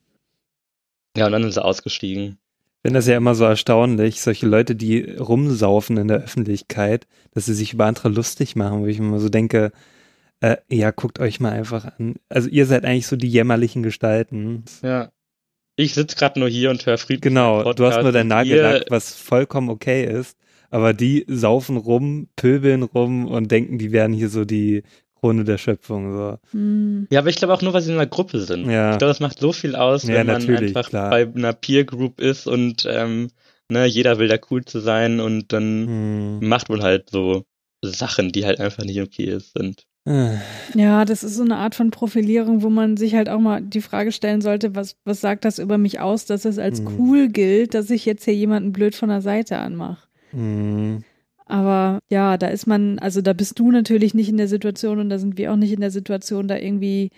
Ja, 1.15 1.27
und 1.27 1.31
dann 1.31 1.43
sind 1.43 1.53
sie 1.53 1.63
ausgestiegen. 1.63 2.39
Ich 2.77 2.87
finde 2.87 2.97
das 2.97 3.07
ja 3.07 3.17
immer 3.17 3.35
so 3.35 3.45
erstaunlich, 3.45 4.19
solche 4.19 4.47
Leute, 4.47 4.75
die 4.75 5.01
rumsaufen 5.01 5.97
in 5.97 6.07
der 6.07 6.23
Öffentlichkeit, 6.23 7.07
dass 7.31 7.45
sie 7.45 7.53
sich 7.53 7.73
über 7.73 7.85
andere 7.85 8.09
lustig 8.09 8.55
machen, 8.55 8.81
wo 8.81 8.87
ich 8.87 8.99
mir 8.99 9.07
immer 9.07 9.19
so 9.19 9.29
denke, 9.29 9.71
äh, 10.39 10.57
ja, 10.69 10.91
guckt 10.91 11.19
euch 11.19 11.39
mal 11.39 11.51
einfach 11.51 11.85
an. 11.97 12.15
Also 12.29 12.49
ihr 12.49 12.65
seid 12.65 12.83
eigentlich 12.83 13.07
so 13.07 13.15
die 13.15 13.29
jämmerlichen 13.29 13.83
Gestalten. 13.83 14.65
Ja. 14.81 15.11
Ich 15.75 15.93
sitze 15.93 16.15
gerade 16.15 16.39
nur 16.39 16.47
hier 16.49 16.69
und 16.69 16.85
höre 16.85 16.97
friedlich. 16.97 17.21
Genau, 17.21 17.73
du 17.73 17.85
hast 17.85 18.01
nur 18.01 18.11
dein 18.11 18.27
Nagellack, 18.27 18.85
was 18.89 19.13
vollkommen 19.13 19.69
okay 19.69 20.05
ist, 20.05 20.37
aber 20.69 20.93
die 20.93 21.25
saufen 21.27 21.77
rum, 21.77 22.27
pöbeln 22.35 22.83
rum 22.83 23.27
und 23.27 23.51
denken, 23.51 23.77
die 23.77 23.91
wären 23.91 24.13
hier 24.13 24.29
so 24.29 24.45
die 24.45 24.83
Krone 25.19 25.43
der 25.43 25.57
Schöpfung. 25.57 26.13
So. 26.13 26.37
Hm. 26.51 27.07
Ja, 27.09 27.19
aber 27.19 27.29
ich 27.29 27.35
glaube 27.37 27.53
auch 27.53 27.61
nur, 27.61 27.73
weil 27.73 27.81
sie 27.81 27.91
in 27.91 27.97
einer 27.97 28.07
Gruppe 28.07 28.39
sind. 28.39 28.69
Ja. 28.69 28.91
Ich 28.93 28.97
glaube, 28.99 29.09
das 29.11 29.19
macht 29.19 29.39
so 29.39 29.51
viel 29.51 29.75
aus, 29.75 30.03
Ja, 30.03 30.15
wenn 30.15 30.27
man 30.27 30.49
einfach 30.49 30.89
klar. 30.89 31.09
bei 31.09 31.27
einer 31.27 31.53
Peer 31.53 31.83
Group 31.83 32.21
ist 32.21 32.47
und 32.47 32.85
ähm, 32.89 33.29
ne, 33.69 33.85
jeder 33.85 34.17
will 34.19 34.27
da 34.27 34.37
cool 34.49 34.63
zu 34.63 34.79
sein 34.79 35.19
und 35.19 35.51
dann 35.51 35.87
Hm. 36.41 36.47
macht 36.47 36.69
man 36.69 36.81
halt 36.83 37.09
so 37.09 37.43
Sachen, 37.83 38.31
die 38.31 38.45
halt 38.45 38.59
einfach 38.59 38.83
nicht 38.83 39.01
okay 39.01 39.37
sind. 39.39 39.83
Ja, 40.75 41.03
das 41.05 41.23
ist 41.23 41.35
so 41.35 41.43
eine 41.43 41.57
Art 41.57 41.73
von 41.73 41.89
Profilierung, 41.89 42.61
wo 42.61 42.69
man 42.69 42.95
sich 42.95 43.15
halt 43.15 43.27
auch 43.27 43.39
mal 43.39 43.61
die 43.61 43.81
Frage 43.81 44.11
stellen 44.11 44.41
sollte, 44.41 44.75
was, 44.75 44.95
was 45.03 45.19
sagt 45.19 45.45
das 45.45 45.57
über 45.57 45.77
mich 45.79 45.99
aus, 45.99 46.25
dass 46.25 46.45
es 46.45 46.59
als 46.59 46.81
Mhm. 46.81 46.87
cool 46.99 47.27
gilt, 47.29 47.73
dass 47.73 47.89
ich 47.89 48.05
jetzt 48.05 48.25
hier 48.25 48.35
jemanden 48.35 48.71
blöd 48.71 48.93
von 48.95 49.09
der 49.09 49.21
Seite 49.21 49.57
anmache. 49.57 50.07
hm. 50.31 51.03
Aber 51.47 51.99
ja, 52.09 52.37
da 52.37 52.47
ist 52.47 52.65
man, 52.65 52.97
also 52.97 53.21
da 53.21 53.33
bist 53.33 53.59
du 53.59 53.69
natürlich 53.71 54.15
nicht 54.15 54.29
in 54.29 54.37
der 54.37 54.47
Situation 54.47 54.97
und 54.99 55.09
da 55.09 55.19
sind 55.19 55.37
wir 55.37 55.51
auch 55.51 55.55
nicht 55.57 55.73
in 55.73 55.79
der 55.81 55.91
Situation, 55.91 56.47
da 56.47 56.57
irgendwie 56.57 57.11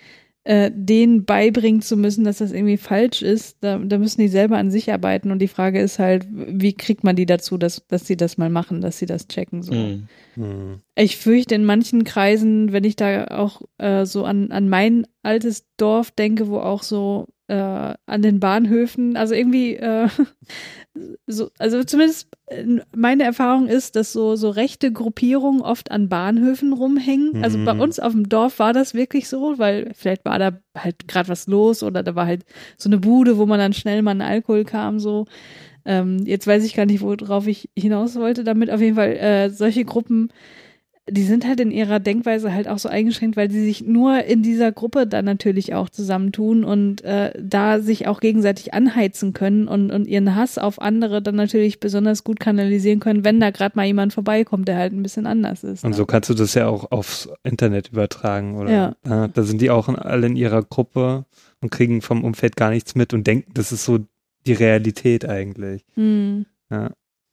äh, 0.48 0.72
denen 0.74 1.26
beibringen 1.26 1.82
zu 1.82 1.98
müssen, 1.98 2.24
dass 2.24 2.38
das 2.38 2.54
irgendwie 2.54 2.78
falsch 2.78 3.22
ist. 3.22 3.58
Da, 3.60 3.78
da 3.80 3.98
müssen 3.98 4.22
die 4.22 4.30
selber 4.30 4.58
an 4.58 4.72
sich 4.72 4.94
arbeiten 4.94 5.30
und 5.32 5.40
die 5.40 5.50
Frage 5.50 5.82
ist 5.82 6.00
halt, 6.00 6.26
wie 6.32 6.72
kriegt 6.72 7.04
man 7.04 7.18
die 7.18 7.26
dazu, 7.26 7.58
dass, 7.58 7.86
dass 7.90 8.08
sie 8.08 8.16
das 8.16 8.38
mal 8.38 8.50
machen, 8.50 8.80
dass 8.80 8.98
sie 8.98 9.06
das 9.06 9.28
checken 9.28 9.62
so. 9.62 9.74
Mhm. 9.74 10.08
Hm. 10.36 10.80
Ich 10.96 11.18
fürchte 11.18 11.54
in 11.54 11.66
manchen 11.66 12.06
Kreisen, 12.06 12.72
wenn 12.72 12.86
ich 12.86 12.96
da 12.96 13.26
auch 13.26 13.62
äh, 13.78 14.06
so 14.06 14.24
an, 14.24 14.52
an 14.52 14.70
mein 14.70 15.06
altes 15.22 15.66
Dorf 15.76 16.12
denke, 16.12 16.48
wo 16.48 16.60
auch 16.60 16.82
so 16.82 17.28
äh, 17.48 17.94
an 18.06 18.22
den 18.22 18.40
Bahnhöfen, 18.40 19.16
also 19.16 19.34
irgendwie, 19.34 19.76
äh, 19.76 20.08
so, 21.28 21.50
also 21.60 21.84
zumindest 21.84 22.28
äh, 22.48 22.64
meine 22.96 23.24
Erfahrung 23.24 23.68
ist, 23.68 23.96
dass 23.96 24.12
so, 24.14 24.36
so 24.36 24.50
rechte 24.50 24.92
Gruppierungen 24.92 25.62
oft 25.62 25.92
an 25.92 26.10
Bahnhöfen 26.10 26.74
rumhängen. 26.74 27.42
Also 27.42 27.58
bei 27.64 27.74
Mhm. 27.74 27.80
uns 27.80 28.00
auf 28.00 28.14
dem 28.14 28.30
Dorf 28.30 28.60
war 28.60 28.74
das 28.74 28.94
wirklich 28.94 29.28
so, 29.30 29.58
weil 29.58 29.92
vielleicht 29.94 30.26
war 30.26 30.40
da 30.40 30.52
halt 30.76 31.08
gerade 31.08 31.30
was 31.30 31.48
los 31.48 31.84
oder 31.84 32.04
da 32.04 32.16
war 32.16 32.26
halt 32.26 32.46
so 32.78 32.90
eine 32.90 32.98
Bude, 32.98 33.38
wo 33.38 33.46
man 33.46 33.60
dann 33.60 33.74
schnell 33.74 34.02
mal 34.02 34.12
an 34.12 34.22
Alkohol 34.22 34.64
kam, 34.66 35.00
so. 35.00 35.26
Ähm, 35.86 36.18
jetzt 36.26 36.48
weiß 36.48 36.66
ich 36.66 36.74
gar 36.76 36.86
nicht, 36.86 37.02
worauf 37.02 37.48
ich 37.48 37.70
hinaus 37.78 38.16
wollte 38.18 38.44
damit. 38.44 38.70
Auf 38.70 38.82
jeden 38.82 38.96
Fall, 38.96 39.16
äh, 39.16 39.50
solche 39.50 39.86
Gruppen, 39.86 40.30
die 41.10 41.24
sind 41.24 41.48
halt 41.48 41.60
in 41.60 41.72
ihrer 41.72 42.00
Denkweise 42.00 42.54
halt 42.54 42.68
auch 42.68 42.80
so 42.80 42.90
eingeschränkt, 42.90 43.38
weil 43.38 43.50
sie 43.50 43.64
sich 43.64 43.82
nur 43.82 44.26
in 44.26 44.44
dieser 44.44 44.72
Gruppe 44.72 45.08
dann 45.08 45.26
natürlich 45.26 45.74
auch 45.74 45.90
zusammentun 45.90 46.64
und 46.64 47.04
äh, 47.04 47.32
da 47.42 47.80
sich 47.80 48.08
auch 48.08 48.20
gegenseitig 48.20 48.74
anheizen 48.74 49.34
können 49.34 49.68
und, 49.68 49.92
und 49.92 50.08
ihren 50.08 50.36
Hass 50.36 50.58
auf 50.58 50.82
andere 50.82 51.22
dann 51.22 51.36
natürlich 51.36 51.80
besonders 51.80 52.24
gut 52.24 52.40
kanalisieren 52.40 53.00
können, 53.00 53.24
wenn 53.24 53.40
da 53.40 53.52
gerade 53.52 53.78
mal 53.78 53.86
jemand 53.86 54.14
vorbeikommt, 54.14 54.68
der 54.68 54.78
halt 54.78 54.94
ein 54.94 55.04
bisschen 55.04 55.28
anders 55.28 55.64
ist. 55.64 55.86
Und 55.86 55.92
ne? 55.92 55.96
so 55.96 56.06
kannst 56.06 56.30
du 56.30 56.34
das 56.34 56.54
ja 56.56 56.68
auch 56.68 56.92
aufs 56.92 57.30
Internet 57.44 57.90
übertragen, 57.90 58.58
oder? 58.58 58.72
Ja. 58.72 58.96
Ja, 59.08 59.28
da 59.30 59.44
sind 59.44 59.62
die 59.62 59.70
auch 59.70 59.88
alle 59.88 60.28
in 60.28 60.36
ihrer 60.36 60.62
Gruppe 60.62 61.26
und 61.62 61.72
kriegen 61.72 62.02
vom 62.02 62.24
Umfeld 62.24 62.58
gar 62.58 62.72
nichts 62.72 62.96
mit 62.96 63.14
und 63.14 63.26
denken, 63.26 63.52
das 63.54 63.72
ist 63.72 63.86
so 63.86 64.00
die 64.46 64.54
Realität 64.54 65.26
eigentlich. 65.26 65.86
Hm. 65.96 66.46
Ja. 66.70 66.92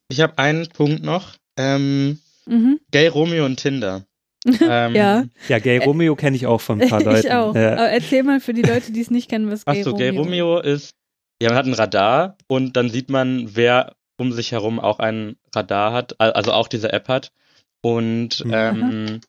Ich 0.09 0.21
habe 0.21 0.39
einen 0.39 0.69
Punkt 0.69 1.03
noch. 1.03 1.35
Ähm, 1.57 2.19
Mhm. 2.47 2.81
Gay 2.91 3.09
Romeo 3.09 3.45
und 3.45 3.57
Tinder. 3.57 4.07
Ähm, 4.61 4.95
Ja. 4.95 5.25
Ja, 5.49 5.59
Gay 5.59 5.79
Romeo 5.79 6.15
kenne 6.17 6.37
ich 6.37 6.47
auch 6.47 6.61
von 6.61 6.81
ein 6.81 6.89
paar 6.89 7.03
Leuten. 7.05 7.27
ich 7.27 7.33
auch. 7.33 7.55
Ja. 7.55 7.73
Aber 7.75 7.89
erzähl 7.89 8.23
mal 8.23 8.41
für 8.41 8.53
die 8.53 8.63
Leute, 8.63 8.93
die 8.93 9.01
es 9.01 9.11
nicht 9.11 9.31
kennen, 9.31 9.51
was 9.51 9.65
Gay 9.65 9.79
Achso, 9.81 9.91
Romeo 9.93 9.99
Gay 10.13 10.19
Romeo 10.19 10.59
ist, 10.61 10.95
ja, 11.41 11.49
man 11.49 11.57
hat 11.59 11.67
ein 11.67 11.73
Radar 11.75 12.37
und 12.47 12.77
dann 12.77 12.91
sieht 12.91 13.09
man, 13.09 13.57
wer 13.57 13.97
um 14.19 14.33
sich 14.33 14.53
herum 14.53 14.79
auch 14.79 14.99
ein 14.99 15.37
Radar 15.55 15.93
hat, 15.93 16.21
al- 16.21 16.33
also 16.33 16.53
auch 16.53 16.69
diese 16.69 16.93
App 16.93 17.09
hat. 17.09 17.33
Und 17.81 18.45
Mhm. 18.45 18.53
ähm, 18.55 19.21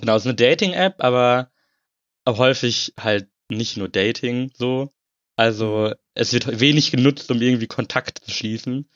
genau, 0.00 0.16
es 0.16 0.22
ist 0.22 0.26
eine 0.26 0.34
Dating-App, 0.36 0.96
aber 0.98 1.50
häufig 2.26 2.94
halt 2.98 3.28
nicht 3.50 3.76
nur 3.76 3.88
Dating 3.88 4.50
so. 4.56 4.90
Also 5.36 5.92
es 6.14 6.32
wird 6.32 6.60
wenig 6.60 6.90
genutzt, 6.90 7.30
um 7.30 7.40
irgendwie 7.40 7.66
Kontakt 7.66 8.18
zu 8.24 8.30
schließen, 8.30 8.88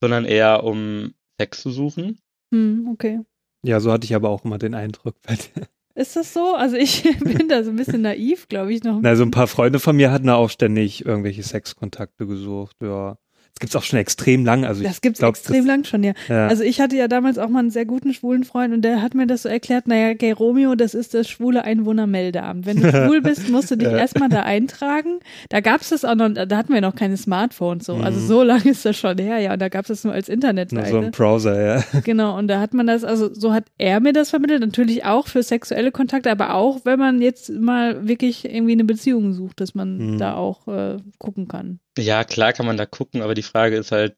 sondern 0.00 0.24
eher 0.24 0.64
um 0.64 1.14
Sex 1.38 1.62
zu 1.62 1.70
suchen. 1.70 2.18
Hm, 2.52 2.88
okay. 2.92 3.20
ja, 3.64 3.80
so 3.80 3.90
hatte 3.90 4.04
ich 4.04 4.14
aber 4.14 4.28
auch 4.28 4.44
immer 4.44 4.58
den 4.58 4.74
Eindruck. 4.74 5.14
bei 5.22 5.34
dir. 5.34 5.68
Ist 5.94 6.16
das 6.16 6.32
so? 6.32 6.54
Also 6.54 6.76
ich 6.76 7.02
bin 7.20 7.48
da 7.48 7.62
so 7.64 7.70
ein 7.70 7.76
bisschen 7.76 8.02
naiv, 8.02 8.48
glaube 8.48 8.72
ich, 8.72 8.82
noch. 8.82 9.00
Na, 9.02 9.14
so 9.14 9.24
ein 9.24 9.30
paar 9.30 9.46
Freunde 9.46 9.78
von 9.78 9.96
mir 9.96 10.10
hatten 10.10 10.26
da 10.26 10.36
auch 10.36 10.50
ständig 10.50 11.04
irgendwelche 11.04 11.42
Sexkontakte 11.42 12.26
gesucht. 12.26 12.76
Ja. 12.82 13.18
Das 13.54 13.60
gibt's 13.60 13.76
auch 13.76 13.82
schon 13.84 13.98
extrem 14.00 14.44
lang. 14.44 14.64
Also 14.64 14.82
Das 14.82 15.00
gibt's 15.00 15.20
glaub, 15.20 15.34
extrem 15.34 15.58
das, 15.58 15.66
lang 15.66 15.84
schon, 15.84 16.02
ja. 16.02 16.14
Ja. 16.28 16.48
Also 16.48 16.64
ich 16.64 16.80
hatte 16.80 16.96
ja 16.96 17.06
damals 17.06 17.38
auch 17.38 17.48
mal 17.48 17.60
einen 17.60 17.70
sehr 17.70 17.84
guten 17.84 18.12
schwulen 18.12 18.42
Freund 18.44 18.74
und 18.74 18.82
der 18.82 19.00
hat 19.02 19.14
mir 19.14 19.26
das 19.26 19.42
so 19.42 19.48
erklärt, 19.48 19.86
naja, 19.86 20.14
Gay 20.14 20.32
Romeo, 20.32 20.74
das 20.74 20.94
ist 20.94 21.14
das 21.14 21.28
schwule 21.28 21.62
Einwohnermeldeamt. 21.62 22.66
Wenn 22.66 22.80
du 22.80 22.90
schwul 22.90 23.20
bist, 23.20 23.50
musst 23.50 23.70
du 23.70 23.76
dich 23.76 23.88
erstmal 23.88 24.28
da 24.28 24.42
eintragen. 24.42 25.20
Da 25.50 25.60
gab's 25.60 25.90
das 25.90 26.04
auch 26.04 26.14
noch, 26.14 26.30
da 26.30 26.56
hatten 26.56 26.72
wir 26.72 26.80
noch 26.80 26.94
keine 26.96 27.16
Smartphones 27.16 27.86
so. 27.86 27.94
Also 27.96 28.18
Mhm. 28.20 28.26
so 28.26 28.42
lange 28.42 28.70
ist 28.70 28.84
das 28.84 28.96
schon 28.96 29.18
her, 29.18 29.38
ja. 29.38 29.52
Und 29.52 29.60
da 29.62 29.68
gab's 29.68 29.88
das 29.88 30.02
nur 30.02 30.12
als 30.12 30.28
Nur 30.28 30.34
Internetseite. 30.34 30.90
so 30.90 30.98
ein 30.98 31.10
Browser, 31.10 31.62
ja. 31.76 31.84
Genau, 32.04 32.36
und 32.38 32.48
da 32.48 32.58
hat 32.58 32.74
man 32.74 32.86
das, 32.86 33.04
also 33.04 33.32
so 33.32 33.52
hat 33.52 33.64
er 33.78 34.00
mir 34.00 34.12
das 34.12 34.30
vermittelt, 34.30 34.60
natürlich 34.60 35.04
auch 35.04 35.28
für 35.28 35.42
sexuelle 35.42 35.92
Kontakte, 35.92 36.30
aber 36.30 36.54
auch, 36.54 36.80
wenn 36.84 36.98
man 36.98 37.20
jetzt 37.22 37.50
mal 37.50 38.08
wirklich 38.08 38.44
irgendwie 38.44 38.72
eine 38.72 38.84
Beziehung 38.84 39.34
sucht, 39.34 39.60
dass 39.60 39.74
man 39.74 39.98
Mhm. 40.14 40.18
da 40.18 40.34
auch 40.34 40.66
äh, 40.68 40.96
gucken 41.18 41.46
kann. 41.48 41.78
Ja, 41.98 42.24
klar 42.24 42.52
kann 42.52 42.66
man 42.66 42.76
da 42.76 42.86
gucken, 42.86 43.22
aber 43.22 43.34
die 43.34 43.42
Frage 43.42 43.76
ist 43.76 43.92
halt, 43.92 44.16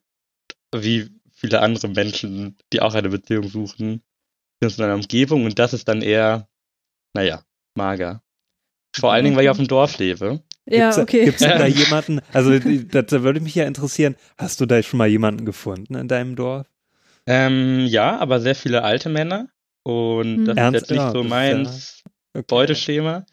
wie 0.73 1.09
viele 1.31 1.61
andere 1.61 1.89
Menschen, 1.89 2.57
die 2.71 2.81
auch 2.81 2.93
eine 2.93 3.09
Beziehung 3.09 3.47
suchen, 3.49 4.01
in 4.61 4.69
so 4.69 4.83
einer 4.83 4.95
Umgebung 4.95 5.45
und 5.45 5.59
das 5.59 5.73
ist 5.73 5.87
dann 5.87 6.01
eher, 6.01 6.47
naja, 7.13 7.43
mager. 7.75 8.23
Vor 8.95 9.11
allen 9.11 9.25
Dingen, 9.25 9.35
weil 9.35 9.43
ich 9.43 9.49
auf 9.49 9.57
dem 9.57 9.67
Dorf 9.67 9.97
lebe. 9.97 10.41
Ja, 10.65 10.95
Gibt's, 10.95 10.97
okay. 10.97 11.25
Gibt's 11.25 11.41
da 11.41 11.65
jemanden, 11.67 12.21
also 12.33 12.57
da, 12.57 13.23
würde 13.23 13.41
mich 13.41 13.55
ja 13.55 13.65
interessieren, 13.65 14.15
hast 14.37 14.61
du 14.61 14.65
da 14.65 14.81
schon 14.81 14.97
mal 14.97 15.07
jemanden 15.07 15.45
gefunden 15.45 15.95
in 15.95 16.07
deinem 16.07 16.35
Dorf? 16.35 16.67
Ähm, 17.27 17.85
ja, 17.87 18.17
aber 18.19 18.39
sehr 18.39 18.55
viele 18.55 18.83
alte 18.83 19.09
Männer 19.09 19.49
und 19.83 20.37
Hm. 20.37 20.45
das 20.45 20.57
Ernst? 20.57 20.75
ist 20.75 20.81
jetzt 20.81 20.91
nicht 20.91 21.01
Ja, 21.01 21.11
so 21.11 21.21
ist 21.21 21.29
meins 21.29 22.03
Okay. 22.33 22.43
Beuteschema. 22.47 23.25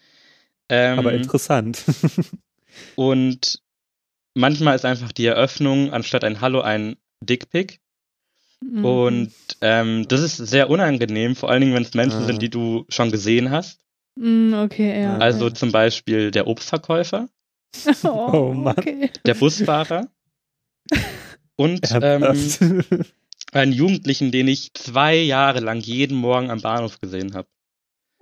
Ähm, 0.69 0.99
Aber 0.99 1.13
interessant. 1.13 1.85
Und 2.97 3.62
manchmal 4.35 4.75
ist 4.77 4.85
einfach 4.85 5.13
die 5.13 5.27
Eröffnung 5.27 5.93
anstatt 5.93 6.25
ein 6.25 6.41
Hallo 6.41 6.61
ein 6.61 6.97
Dickpick. 7.23 7.81
Mhm. 8.65 8.85
Und 8.85 9.33
ähm, 9.61 10.07
das 10.09 10.21
ist 10.21 10.37
sehr 10.37 10.71
unangenehm, 10.71 11.35
vor 11.37 11.51
allen 11.51 11.61
Dingen, 11.63 11.75
wenn 11.75 11.83
es 11.83 11.95
Menschen 11.95 12.21
Ah. 12.23 12.27
sind, 12.27 12.43
die 12.43 12.51
du 12.51 12.85
schon 12.89 13.11
gesehen 13.11 13.51
hast. 13.51 13.81
Mm, 14.17 14.53
okay, 14.55 15.03
ja. 15.03 15.17
Also 15.19 15.49
ja. 15.49 15.55
zum 15.55 15.73
Beispiel 15.73 16.31
der 16.31 16.47
Obstverkäufer, 16.47 17.29
oh, 18.05 18.09
Oh 18.33 18.53
Mann. 18.55 18.75
Okay. 18.79 19.11
der 19.25 19.35
Busfahrer 19.35 20.09
und 21.57 21.81
ähm, 22.03 22.23
einen 23.53 23.73
Jugendlichen, 23.73 24.31
den 24.31 24.49
ich 24.49 24.73
zwei 24.75 25.17
Jahre 25.17 25.61
lang 25.61 25.81
jeden 25.81 26.17
Morgen 26.19 26.51
am 26.51 26.61
Bahnhof 26.61 27.01
gesehen 27.01 27.35
habe. 27.35 27.49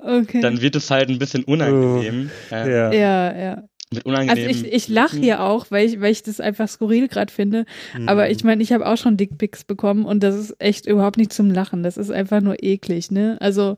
Okay. 0.02 0.40
Dann 0.40 0.60
wird 0.62 0.76
es 0.76 0.90
halt 0.90 1.08
ein 1.10 1.18
bisschen 1.18 1.44
unangenehm. 1.44 2.30
äh, 2.50 2.72
ja. 2.72 2.92
ja, 2.92 3.38
ja. 3.38 3.62
Mit 3.92 4.06
Also 4.06 4.08
unangenehmen. 4.22 4.50
ich, 4.50 4.72
ich 4.72 4.88
lache 4.88 5.16
hier 5.16 5.42
auch, 5.42 5.66
weil 5.70 5.86
ich, 5.88 6.00
weil 6.00 6.12
ich 6.12 6.22
das 6.22 6.38
einfach 6.40 6.68
skurril 6.68 7.08
gerade 7.08 7.32
finde. 7.32 7.64
Aber 8.06 8.26
Mhm. 8.26 8.30
ich 8.30 8.44
meine, 8.44 8.62
ich 8.62 8.72
habe 8.72 8.86
auch 8.86 8.96
schon 8.96 9.16
Dickpics 9.16 9.64
bekommen 9.64 10.04
und 10.04 10.22
das 10.22 10.36
ist 10.36 10.54
echt 10.60 10.86
überhaupt 10.86 11.16
nicht 11.16 11.32
zum 11.32 11.50
Lachen. 11.50 11.82
Das 11.82 11.96
ist 11.96 12.10
einfach 12.10 12.40
nur 12.40 12.62
eklig, 12.62 13.10
ne? 13.10 13.36
Also 13.40 13.76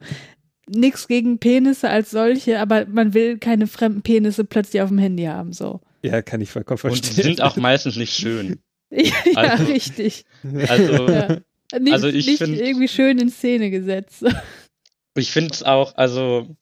nichts 0.68 1.08
gegen 1.08 1.38
Penisse 1.38 1.88
als 1.88 2.10
solche, 2.10 2.60
aber 2.60 2.84
man 2.86 3.14
will 3.14 3.38
keine 3.38 3.66
fremden 3.66 4.02
Penisse 4.02 4.44
plötzlich 4.44 4.82
auf 4.82 4.90
dem 4.90 4.98
Handy 4.98 5.24
haben, 5.24 5.52
so. 5.52 5.80
Ja, 6.02 6.20
kann 6.20 6.40
ich 6.40 6.50
vollkommen 6.50 6.80
und 6.82 6.88
verstehen. 6.90 7.16
die 7.16 7.22
sind 7.22 7.40
auch 7.40 7.56
meistens 7.56 7.96
nicht 7.96 8.14
schön. 8.14 8.58
ja, 8.90 9.12
Also- 9.34 9.64
richtig. 9.64 10.24
Also 10.68 11.08
Ja. 11.08 11.38
Nicht, 11.80 11.92
Also 11.94 12.08
ich 12.08 12.26
nicht 12.26 12.36
find- 12.42 12.58
irgendwie 12.60 12.88
schön 12.88 13.18
in 13.18 13.30
Szene 13.30 13.70
gesetzt. 13.70 14.22
ich 15.16 15.30
finde 15.32 15.54
es 15.54 15.62
auch, 15.62 15.96
also 15.96 16.54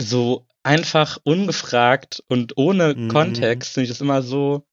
so 0.00 0.46
einfach 0.62 1.18
ungefragt 1.24 2.22
und 2.28 2.56
ohne 2.56 2.94
Mhm. 2.96 3.08
Kontext 3.08 3.74
finde 3.74 3.84
ich 3.84 3.90
das 3.90 4.00
immer 4.00 4.22
so. 4.22 4.66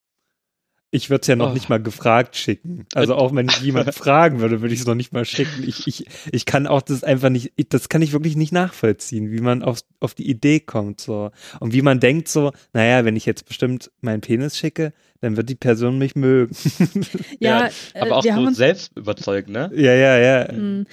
Ich 0.95 1.09
würde 1.09 1.21
es 1.21 1.27
ja 1.27 1.35
noch 1.35 1.49
Oh. 1.49 1.53
nicht 1.53 1.69
mal 1.69 1.81
gefragt 1.81 2.35
schicken. 2.35 2.85
Also 2.93 3.15
auch 3.15 3.33
wenn 3.33 3.47
ich 3.49 3.59
jemand 3.61 3.91
fragen 3.95 4.41
würde, 4.41 4.61
würde 4.61 4.75
ich 4.75 4.81
es 4.81 4.85
noch 4.85 4.93
nicht 4.93 5.11
mal 5.11 5.25
schicken. 5.25 5.63
Ich, 5.67 5.87
ich, 5.87 6.05
ich 6.31 6.45
kann 6.45 6.67
auch 6.67 6.83
das 6.83 7.03
einfach 7.03 7.29
nicht, 7.29 7.51
ich- 7.55 7.67
das 7.69 7.89
kann 7.89 8.03
ich 8.03 8.13
wirklich 8.13 8.35
nicht 8.35 8.51
nachvollziehen, 8.51 9.31
wie 9.31 9.39
man 9.41 9.63
auf, 9.63 9.79
auf 9.99 10.13
die 10.13 10.29
Idee 10.29 10.59
kommt 10.59 11.01
so. 11.01 11.31
Und 11.59 11.73
wie 11.73 11.81
man 11.81 11.99
denkt 11.99 12.27
so, 12.27 12.51
naja, 12.73 13.05
wenn 13.05 13.15
ich 13.15 13.25
jetzt 13.25 13.47
bestimmt 13.47 13.89
meinen 14.01 14.21
Penis 14.21 14.55
schicke, 14.55 14.93
dann 15.21 15.35
wird 15.35 15.49
die 15.49 15.55
Person 15.55 15.97
mich 15.97 16.15
mögen. 16.15 16.55
Ja, 17.39 17.69
aber 17.95 18.07
äh, 18.07 18.11
auch 18.11 18.23
wir 18.23 18.35
haben 18.35 18.41
so 18.43 18.47
uns 18.49 18.57
selbst 18.57 18.95
überzeugt, 18.95 19.49
ne? 19.49 19.71
ja, 19.75 19.93
ja, 19.95 20.17
ja. 20.17 20.53
Mm. 20.53 20.85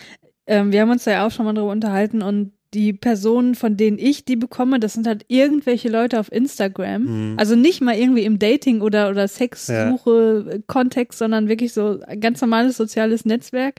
Ähm, 0.46 0.72
wir 0.72 0.80
haben 0.80 0.90
uns 0.90 1.04
da 1.04 1.10
ja 1.10 1.26
auch 1.26 1.30
schon 1.30 1.44
mal 1.44 1.52
drüber 1.52 1.70
unterhalten 1.70 2.22
und 2.22 2.52
die 2.72 2.92
Personen, 2.92 3.56
von 3.56 3.76
denen 3.76 3.98
ich 3.98 4.24
die 4.24 4.36
bekomme, 4.36 4.78
das 4.78 4.92
sind 4.94 5.06
halt 5.06 5.24
irgendwelche 5.28 5.88
Leute 5.88 6.20
auf 6.20 6.30
Instagram. 6.30 7.32
Mhm. 7.32 7.38
Also 7.38 7.56
nicht 7.56 7.80
mal 7.80 7.96
irgendwie 7.96 8.22
im 8.24 8.38
Dating 8.38 8.80
oder, 8.80 9.10
oder 9.10 9.26
Sexsuche 9.26 10.46
äh, 10.48 10.60
Kontext, 10.66 11.18
sondern 11.18 11.48
wirklich 11.48 11.72
so 11.72 11.98
ein 12.06 12.20
ganz 12.20 12.40
normales 12.40 12.76
soziales 12.76 13.24
Netzwerk. 13.24 13.76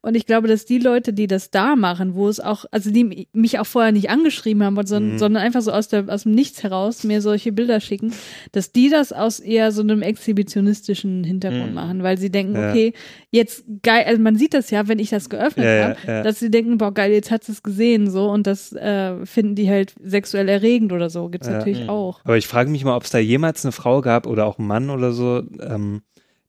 Und 0.00 0.14
ich 0.14 0.24
glaube, 0.26 0.48
dass 0.48 0.64
die 0.64 0.78
Leute, 0.78 1.12
die 1.12 1.26
das 1.26 1.50
da 1.50 1.76
machen, 1.76 2.14
wo 2.14 2.28
es 2.28 2.40
auch, 2.40 2.64
also 2.70 2.90
die 2.90 3.26
mich 3.32 3.58
auch 3.58 3.66
vorher 3.66 3.92
nicht 3.92 4.10
angeschrieben 4.10 4.62
haben, 4.62 4.74
sondern, 4.86 5.12
Mhm. 5.14 5.18
sondern 5.18 5.42
einfach 5.42 5.60
so 5.62 5.72
aus, 5.72 5.88
der, 5.88 6.08
aus 6.08 6.22
dem 6.22 6.32
Nichts 6.32 6.62
heraus 6.62 7.04
mir 7.04 7.20
solche 7.20 7.52
Bilder 7.52 7.80
schicken, 7.80 8.12
dass 8.52 8.72
die 8.72 8.88
das 8.88 9.12
aus 9.12 9.40
eher 9.40 9.70
so 9.72 9.82
einem 9.82 10.02
exhibitionistischen 10.02 11.24
Hintergrund 11.24 11.68
Mhm. 11.68 11.74
machen, 11.74 12.02
weil 12.02 12.18
sie 12.18 12.30
denken, 12.30 12.54
Ja. 12.54 12.70
okay, 12.70 12.92
jetzt 13.30 13.64
geil, 13.82 14.04
also 14.06 14.20
man 14.22 14.36
sieht 14.36 14.54
das 14.54 14.70
ja, 14.70 14.88
wenn 14.88 14.98
ich 14.98 15.10
das 15.10 15.28
geöffnet 15.28 15.66
Ja, 15.66 15.74
ja, 15.74 15.84
habe, 15.90 15.96
ja. 16.06 16.22
dass 16.22 16.38
sie 16.40 16.50
denken, 16.50 16.78
boah, 16.78 16.92
geil, 16.92 17.12
jetzt 17.12 17.30
hat 17.30 17.44
sie 17.44 17.52
es 17.52 17.62
gesehen, 17.62 18.10
so, 18.10 18.29
und 18.32 18.46
das 18.46 18.72
äh, 18.72 19.24
finden 19.26 19.54
die 19.54 19.68
halt 19.68 19.94
sexuell 20.02 20.48
erregend 20.48 20.92
oder 20.92 21.10
so, 21.10 21.28
gibt's 21.28 21.48
Ja. 21.48 21.54
natürlich 21.58 21.82
Mhm. 21.84 21.90
auch. 21.90 22.20
Aber 22.24 22.36
ich 22.36 22.46
frage 22.46 22.70
mich 22.70 22.84
mal, 22.84 22.96
ob 22.96 23.04
es 23.04 23.10
da 23.10 23.18
jemals 23.18 23.64
eine 23.64 23.72
Frau 23.72 24.00
gab 24.00 24.26
oder 24.26 24.46
auch 24.46 24.58
einen 24.58 24.68
Mann 24.68 24.90
oder 24.90 25.12
so, 25.12 25.42
ähm, 25.60 26.02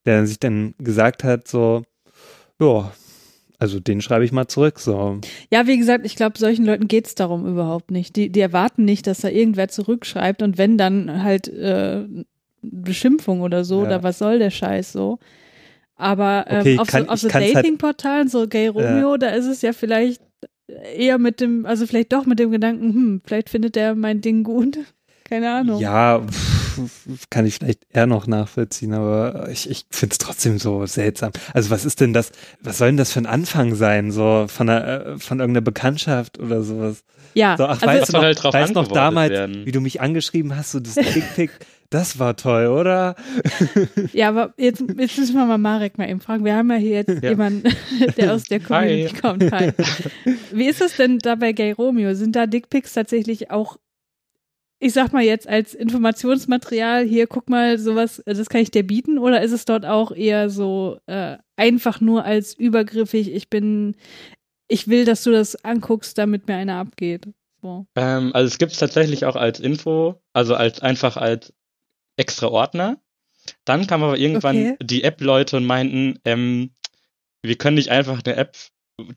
der 0.06 0.26
sich 0.26 0.40
dann 0.40 0.74
gesagt 0.80 1.24
hat, 1.24 1.48
so, 1.48 1.84
ja, 2.60 2.92
also 3.60 3.80
den 3.80 4.02
schreibe 4.02 4.26
ich 4.26 4.32
mal 4.32 4.48
zurück, 4.48 4.80
so. 4.80 5.20
Ja, 5.52 5.68
wie 5.68 5.78
gesagt, 5.78 6.06
ich 6.06 6.16
glaube, 6.16 6.38
solchen 6.40 6.66
Leuten 6.66 6.88
geht's 6.88 7.14
darum 7.14 7.46
überhaupt 7.46 7.92
nicht. 7.92 8.16
Die, 8.16 8.32
die 8.32 8.40
erwarten 8.40 8.86
nicht, 8.86 9.06
dass 9.06 9.20
da 9.20 9.28
irgendwer 9.30 9.68
zurückschreibt 9.68 10.42
und 10.42 10.58
wenn 10.58 10.78
dann 10.80 11.22
halt 11.24 11.48
äh, 11.48 12.06
Beschimpfung 12.64 13.42
oder 13.42 13.64
so 13.64 13.80
Ja. 13.82 13.86
oder 13.88 14.04
was 14.04 14.18
soll 14.20 14.40
der 14.40 14.50
Scheiß 14.52 14.92
so. 14.92 15.20
Aber 15.96 16.46
ähm, 16.48 16.60
Okay, 16.62 16.80
auf 16.80 16.88
kann- 16.88 17.04
so, 17.06 17.10
auf 17.12 17.20
so 17.20 17.30
halt- 17.32 17.56
Dating-Portalen, 17.56 18.28
so 18.28 18.48
Gay 18.48 18.68
Romeo, 18.68 19.18
da 19.18 19.30
ist 19.30 19.46
es 19.46 19.62
ja 19.62 19.74
vielleicht 19.74 20.22
eher 20.96 21.18
mit 21.18 21.40
dem, 21.40 21.66
also 21.66 21.86
vielleicht 21.86 22.14
doch 22.14 22.26
mit 22.26 22.40
dem 22.40 22.52
Gedanken, 22.52 22.94
hm, 22.94 23.22
vielleicht 23.26 23.50
findet 23.50 23.76
der 23.76 23.96
mein 23.96 24.22
Ding 24.22 24.44
gut. 24.44 24.78
Keine 25.24 25.50
Ahnung. 25.54 25.80
Ja, 25.80 26.22
kann 27.30 27.46
ich 27.46 27.56
vielleicht 27.56 27.84
eher 27.94 28.06
noch 28.06 28.28
nachvollziehen, 28.28 28.94
aber 28.94 29.48
ich, 29.50 29.70
ich 29.70 29.86
finde 29.90 30.14
es 30.14 30.18
trotzdem 30.18 30.60
so 30.60 30.86
seltsam. 30.86 31.32
Also 31.54 31.70
was 31.70 31.86
ist 31.86 32.02
denn 32.02 32.12
das, 32.12 32.32
was 32.62 32.78
soll 32.78 32.90
denn 32.90 32.98
das 32.98 33.14
für 33.14 33.20
ein 33.20 33.26
Anfang 33.26 33.76
sein, 33.76 34.12
so 34.12 34.46
von, 34.50 34.70
einer, 34.70 35.06
äh, 35.06 35.20
von 35.20 35.40
irgendeiner 35.40 35.64
Bekanntschaft 35.64 36.38
oder 36.38 36.64
sowas? 36.64 37.04
Ja, 37.34 37.56
So, 37.58 37.66
ach, 37.66 37.82
also, 37.82 37.86
weißt 37.88 38.10
du 38.10 38.14
noch, 38.14 38.24
halt 38.24 38.44
drauf 38.44 38.54
weißt 38.54 38.74
noch 38.74 38.88
damals, 38.90 39.32
werden. 39.32 39.66
wie 39.66 39.72
du 39.72 39.80
mich 39.80 40.02
angeschrieben 40.02 40.56
hast, 40.58 40.72
so 40.72 40.82
das 40.82 40.96
Dickpick, 41.14 41.52
das 41.92 42.18
war 42.18 42.36
toll, 42.38 42.68
oder? 42.68 43.16
ja, 44.14 44.30
aber 44.30 44.54
jetzt, 44.58 44.82
jetzt 44.98 45.18
müssen 45.18 45.36
wir 45.36 45.46
mal 45.46 45.58
Marek 45.58 45.98
mal 45.98 46.10
eben 46.10 46.22
fragen. 46.22 46.44
Wir 46.46 46.56
haben 46.56 46.72
ja 46.72 46.78
hier 46.78 46.92
jetzt 47.06 47.22
Ja. 47.24 47.30
jemanden, 47.30 47.64
der 48.18 48.34
aus 48.34 48.46
der 48.46 48.60
Community 48.62 49.10
Hi. 49.14 49.22
kommt. 49.22 49.52
Hi. 49.52 49.72
Wie 50.52 50.68
ist 50.68 50.82
es 50.82 50.96
denn 50.96 51.20
da 51.20 51.36
bei 51.36 51.52
Gay 51.52 51.74
Romeo? 51.74 52.14
Sind 52.16 52.36
da 52.36 52.48
Dickpics 52.48 52.94
tatsächlich 52.94 53.52
auch, 53.52 53.78
ich 54.80 54.94
sag 54.94 55.12
mal 55.14 55.22
jetzt 55.24 55.48
als 55.48 55.76
Informationsmaterial, 55.76 57.04
hier 57.06 57.28
guck 57.28 57.50
mal, 57.50 57.78
sowas, 57.78 58.24
das 58.26 58.50
kann 58.50 58.62
ich 58.62 58.72
dir 58.72 58.84
bieten? 58.88 59.20
Oder 59.20 59.42
ist 59.42 59.52
es 59.52 59.66
dort 59.66 59.86
auch 59.86 60.12
eher 60.12 60.50
so 60.50 60.98
äh, 61.08 61.38
einfach 61.58 62.02
nur 62.02 62.24
als 62.24 62.54
übergriffig, 62.54 63.32
ich 63.34 63.50
bin, 63.50 63.96
ich 64.70 64.88
will, 64.88 65.04
dass 65.06 65.24
du 65.24 65.32
das 65.32 65.64
anguckst, 65.66 66.18
damit 66.18 66.48
mir 66.48 66.56
einer 66.56 66.76
abgeht? 66.78 67.28
So. 67.62 67.86
Ähm, 67.96 68.32
also 68.34 68.48
es 68.48 68.58
gibt 68.58 68.72
es 68.72 68.80
tatsächlich 68.80 69.26
auch 69.26 69.36
als 69.36 69.60
Info, 69.60 70.16
also 70.34 70.56
als 70.56 70.80
einfach 70.82 71.18
als 71.18 71.54
extra 72.18 72.48
Ordner. 72.48 72.98
Dann 73.66 73.88
kam 73.88 74.04
aber 74.04 74.18
irgendwann 74.18 74.58
Okay. 74.74 74.78
die 74.84 75.04
App-Leute 75.04 75.58
und 75.58 75.66
meinten, 75.66 76.20
ähm, 76.26 76.72
wir 77.42 77.56
können 77.58 77.76
nicht 77.76 77.90
einfach 77.90 78.22
eine 78.24 78.36
App, 78.36 78.56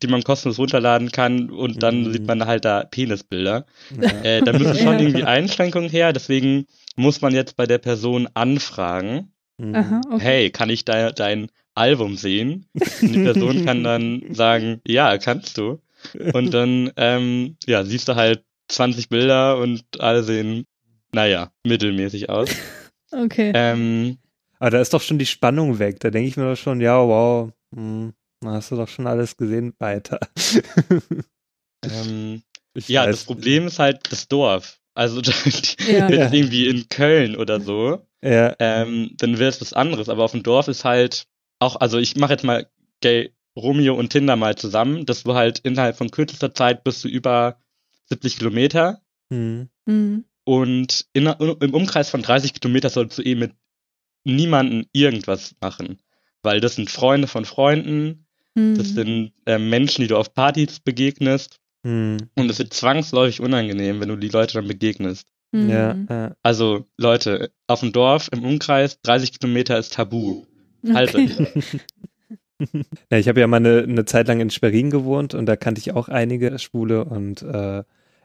die 0.02 0.06
man 0.06 0.22
kostenlos 0.24 0.58
runterladen 0.58 1.12
kann 1.12 1.50
und 1.50 1.82
dann 1.82 2.04
Mhm. 2.04 2.12
sieht 2.12 2.26
man 2.26 2.46
halt 2.46 2.64
da 2.64 2.84
Penisbilder. 2.84 3.66
Ja. 4.00 4.22
Äh, 4.22 4.42
da 4.42 4.52
müssen 4.52 4.74
schon 4.78 4.94
Ja. 4.94 5.00
irgendwie 5.00 5.24
Einschränkungen 5.24 5.90
her, 5.90 6.12
deswegen 6.14 6.66
muss 6.96 7.20
man 7.20 7.34
jetzt 7.34 7.56
bei 7.56 7.66
der 7.66 7.78
Person 7.78 8.28
anfragen, 8.34 9.30
Mhm. 9.58 9.74
Aha, 9.76 10.00
okay. 10.10 10.20
hey, 10.24 10.50
kann 10.50 10.68
ich 10.70 10.84
da 10.84 11.12
dein 11.12 11.48
Album 11.76 12.16
sehen? 12.16 12.66
Und 12.74 13.12
die 13.14 13.22
Person 13.22 13.64
kann 13.64 13.84
dann 13.84 14.22
sagen, 14.34 14.80
ja, 14.86 15.16
kannst 15.18 15.58
du. 15.58 15.80
Und 16.32 16.52
dann, 16.54 16.90
ähm, 16.96 17.56
ja, 17.66 17.84
siehst 17.84 18.08
du 18.08 18.16
halt 18.16 18.42
20 18.68 19.10
Bilder 19.10 19.58
und 19.58 19.84
alle 20.00 20.22
sehen, 20.24 20.66
naja, 21.12 21.52
mittelmäßig 21.64 22.30
aus. 22.30 22.48
Okay. 23.14 23.52
Ähm, 23.54 24.18
Aber 24.58 24.70
da 24.70 24.80
ist 24.80 24.92
doch 24.92 25.02
schon 25.02 25.18
die 25.18 25.26
Spannung 25.26 25.78
weg. 25.78 26.00
Da 26.00 26.10
denke 26.10 26.28
ich 26.28 26.36
mir 26.36 26.44
doch 26.44 26.56
schon, 26.56 26.80
ja, 26.80 26.98
wow, 26.98 27.50
hm, 27.74 28.12
da 28.40 28.52
hast 28.52 28.70
du 28.70 28.76
doch 28.76 28.88
schon 28.88 29.06
alles 29.06 29.36
gesehen, 29.36 29.74
weiter. 29.78 30.18
ähm, 31.84 32.42
ja, 32.86 33.02
weiß. 33.02 33.10
das 33.10 33.24
Problem 33.24 33.66
ist 33.66 33.78
halt 33.78 34.00
das 34.10 34.28
Dorf. 34.28 34.80
Also 34.94 35.20
Ja. 35.88 36.08
wenn 36.08 36.20
es 36.20 36.32
irgendwie 36.32 36.68
in 36.68 36.88
Köln 36.88 37.36
oder 37.36 37.60
so, 37.60 38.06
Ja, 38.22 38.54
ähm, 38.58 39.10
dann 39.18 39.38
wäre 39.38 39.48
es 39.50 39.60
was 39.60 39.72
anderes. 39.72 40.08
Aber 40.08 40.24
auf 40.24 40.32
dem 40.32 40.42
Dorf 40.42 40.68
ist 40.68 40.84
halt 40.84 41.26
auch, 41.58 41.76
also 41.76 41.98
ich 41.98 42.16
mache 42.16 42.32
jetzt 42.32 42.44
mal 42.44 42.68
Gay 43.00 43.32
Romeo 43.56 43.94
und 43.94 44.10
Tinder 44.10 44.36
mal 44.36 44.56
zusammen, 44.56 45.06
dass 45.06 45.22
du 45.22 45.34
halt 45.34 45.60
innerhalb 45.60 45.96
von 45.96 46.10
kürzester 46.10 46.54
Zeit 46.54 46.84
bist 46.84 47.04
du 47.04 47.08
über 47.08 47.58
70 48.06 48.38
Kilometer 48.38 49.00
hm. 49.30 49.68
Mhm. 49.86 50.24
Und 50.44 51.06
in, 51.12 51.26
im 51.26 51.74
Umkreis 51.74 52.10
von 52.10 52.22
30 52.22 52.54
Kilometer 52.54 52.90
sollst 52.90 53.18
du 53.18 53.22
eh 53.22 53.34
mit 53.34 53.52
niemandem 54.24 54.86
irgendwas 54.92 55.54
machen. 55.60 55.98
Weil 56.42 56.60
das 56.60 56.76
sind 56.76 56.90
Freunde 56.90 57.28
von 57.28 57.44
Freunden, 57.44 58.20
Mhm. 58.56 58.76
das 58.78 58.90
sind 58.90 59.32
äh, 59.46 59.58
Menschen, 59.58 60.02
die 60.02 60.06
du 60.06 60.16
auf 60.16 60.32
Partys 60.32 60.78
begegnest 60.78 61.58
Hm. 61.84 62.18
und 62.36 62.48
es 62.48 62.58
wird 62.60 62.72
zwangsläufig 62.72 63.40
unangenehm, 63.40 64.00
wenn 64.00 64.08
du 64.08 64.16
die 64.16 64.28
Leute 64.28 64.54
dann 64.54 64.68
begegnest. 64.68 65.26
Mhm. 65.52 66.06
Ja. 66.08 66.36
Also 66.42 66.86
Leute, 66.96 67.50
auf 67.66 67.80
dem 67.80 67.92
Dorf 67.92 68.28
im 68.32 68.44
Umkreis 68.44 69.00
30 69.02 69.38
Kilometer 69.40 69.76
ist 69.78 69.94
tabu. 69.94 70.46
Haltet. 70.92 71.38
Okay. 71.40 71.80
Ja, 73.10 73.18
ich 73.18 73.26
habe 73.28 73.40
ja 73.40 73.48
mal 73.48 73.56
eine, 73.56 73.82
eine 73.82 74.04
Zeit 74.04 74.28
lang 74.28 74.40
in 74.40 74.48
Schwerin 74.48 74.88
gewohnt 74.90 75.34
und 75.34 75.46
da 75.46 75.56
kannte 75.56 75.80
ich 75.80 75.92
auch 75.92 76.08
einige 76.08 76.56
Schwule 76.60 77.04
und 77.04 77.42
äh, 77.42 77.82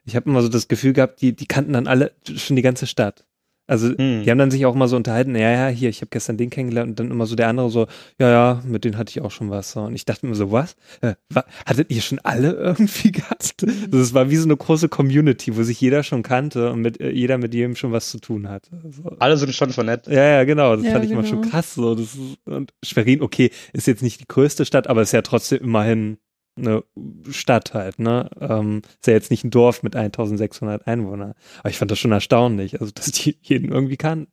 ich 0.09 0.15
habe 0.15 0.29
immer 0.29 0.41
so 0.41 0.49
das 0.49 0.67
Gefühl 0.67 0.93
gehabt, 0.93 1.21
die, 1.21 1.35
die 1.35 1.45
kannten 1.45 1.73
dann 1.73 1.87
alle 1.87 2.11
schon 2.35 2.55
die 2.55 2.61
ganze 2.61 2.87
Stadt. 2.87 3.25
Also 3.67 3.89
Hm. 3.89 4.23
die 4.23 4.31
haben 4.31 4.39
dann 4.39 4.49
sich 4.49 4.65
auch 4.65 4.73
mal 4.73 4.87
so 4.87 4.95
unterhalten, 4.95 5.35
ja, 5.35 5.51
ja, 5.51 5.67
hier, 5.67 5.89
ich 5.89 6.01
habe 6.01 6.09
gestern 6.09 6.37
den 6.37 6.49
kennengelernt 6.49 6.89
und 6.89 6.99
dann 6.99 7.11
immer 7.11 7.27
so 7.27 7.35
der 7.35 7.49
andere 7.49 7.69
so, 7.69 7.85
ja, 8.19 8.27
ja, 8.31 8.63
mit 8.65 8.83
denen 8.83 8.97
hatte 8.97 9.11
ich 9.11 9.21
auch 9.21 9.29
schon 9.29 9.51
was. 9.51 9.75
Und 9.75 9.93
ich 9.93 10.05
dachte 10.05 10.25
mir 10.25 10.33
so, 10.33 10.51
was? 10.51 10.75
Äh, 11.01 11.13
wa 11.29 11.45
hattet 11.67 11.91
ihr 11.91 12.01
schon 12.01 12.17
alle 12.23 12.53
irgendwie 12.53 13.11
gehabt? 13.11 13.61
Mhm. 13.61 13.91
Das 13.91 14.15
war 14.15 14.31
wie 14.31 14.37
so 14.37 14.45
eine 14.45 14.57
große 14.57 14.89
Community, 14.89 15.55
wo 15.55 15.61
sich 15.61 15.79
jeder 15.79 16.01
schon 16.01 16.23
kannte 16.23 16.71
und 16.71 16.81
mit, 16.81 16.99
äh, 16.99 17.11
jeder 17.11 17.37
mit 17.37 17.53
jedem 17.53 17.75
schon 17.75 17.91
was 17.91 18.09
zu 18.09 18.17
tun 18.17 18.49
hatte. 18.49 18.71
So. 18.89 19.03
Alle 19.19 19.37
sind 19.37 19.53
schon 19.53 19.69
vernetzt. 19.69 20.07
Ja, 20.07 20.23
ja, 20.23 20.43
genau. 20.45 20.75
Das 20.75 20.85
Ja, 20.85 20.93
fand 20.93 21.05
ich 21.05 21.11
immer 21.11 21.21
genau. 21.21 21.41
schon 21.43 21.47
krass. 21.51 21.75
So. 21.75 21.93
Das 21.93 22.15
ist, 22.15 22.39
und 22.45 22.73
Schwerin, 22.83 23.21
okay, 23.21 23.51
ist 23.73 23.85
jetzt 23.85 24.01
nicht 24.01 24.19
die 24.19 24.27
größte 24.27 24.65
Stadt, 24.65 24.87
aber 24.87 25.03
ist 25.03 25.11
ja 25.11 25.21
trotzdem 25.21 25.59
immerhin 25.61 26.17
eine 26.59 26.83
Stadt 27.29 27.73
halt, 27.73 27.99
ne? 27.99 28.29
Ähm, 28.39 28.81
ist 28.99 29.07
ja 29.07 29.13
jetzt 29.13 29.31
nicht 29.31 29.43
ein 29.43 29.51
Dorf 29.51 29.83
mit 29.83 29.95
1600 29.95 30.87
Einwohnern. 30.87 31.33
Aber 31.59 31.69
ich 31.69 31.77
fand 31.77 31.91
das 31.91 31.99
schon 31.99 32.11
erstaunlich, 32.11 32.79
also 32.81 32.91
dass 32.93 33.11
die 33.11 33.37
jeden 33.41 33.71
irgendwie 33.71 33.97
kannten. 33.97 34.31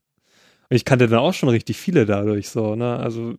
Und 0.69 0.77
ich 0.77 0.85
kannte 0.85 1.09
dann 1.09 1.21
auch 1.21 1.35
schon 1.35 1.49
richtig 1.49 1.77
viele 1.77 2.07
dadurch 2.07 2.49
so, 2.49 2.75
ne? 2.77 2.97
Also 2.97 3.35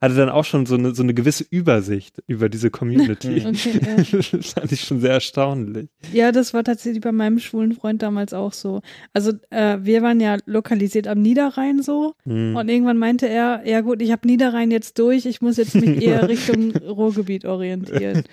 hatte 0.00 0.14
dann 0.14 0.28
auch 0.30 0.44
schon 0.44 0.64
so 0.66 0.76
eine, 0.76 0.94
so 0.94 1.02
eine 1.02 1.12
gewisse 1.14 1.44
Übersicht 1.50 2.22
über 2.26 2.48
diese 2.48 2.70
Community. 2.70 3.44
Okay, 3.50 3.80
ja. 3.84 3.96
das 4.38 4.52
fand 4.52 4.72
ich 4.72 4.80
schon 4.80 5.00
sehr 5.00 5.12
erstaunlich. 5.12 5.88
Ja, 6.12 6.32
das 6.32 6.54
war 6.54 6.64
tatsächlich 6.64 7.02
bei 7.02 7.12
meinem 7.12 7.38
schwulen 7.38 7.72
Freund 7.72 8.02
damals 8.02 8.32
auch 8.32 8.52
so. 8.52 8.80
Also 9.12 9.32
äh, 9.50 9.78
wir 9.82 10.02
waren 10.02 10.20
ja 10.20 10.38
lokalisiert 10.46 11.06
am 11.06 11.20
Niederrhein 11.20 11.82
so 11.82 12.14
Hm. 12.24 12.56
und 12.56 12.68
irgendwann 12.68 12.98
meinte 12.98 13.28
er, 13.28 13.62
ja 13.66 13.80
gut, 13.80 14.00
ich 14.02 14.10
habe 14.12 14.26
Niederrhein 14.26 14.70
jetzt 14.70 14.98
durch, 14.98 15.26
ich 15.26 15.40
muss 15.40 15.56
jetzt 15.56 15.74
mich 15.74 16.02
eher 16.02 16.28
Richtung 16.28 16.72
Ruhrgebiet 16.76 17.44
orientieren. 17.44 18.24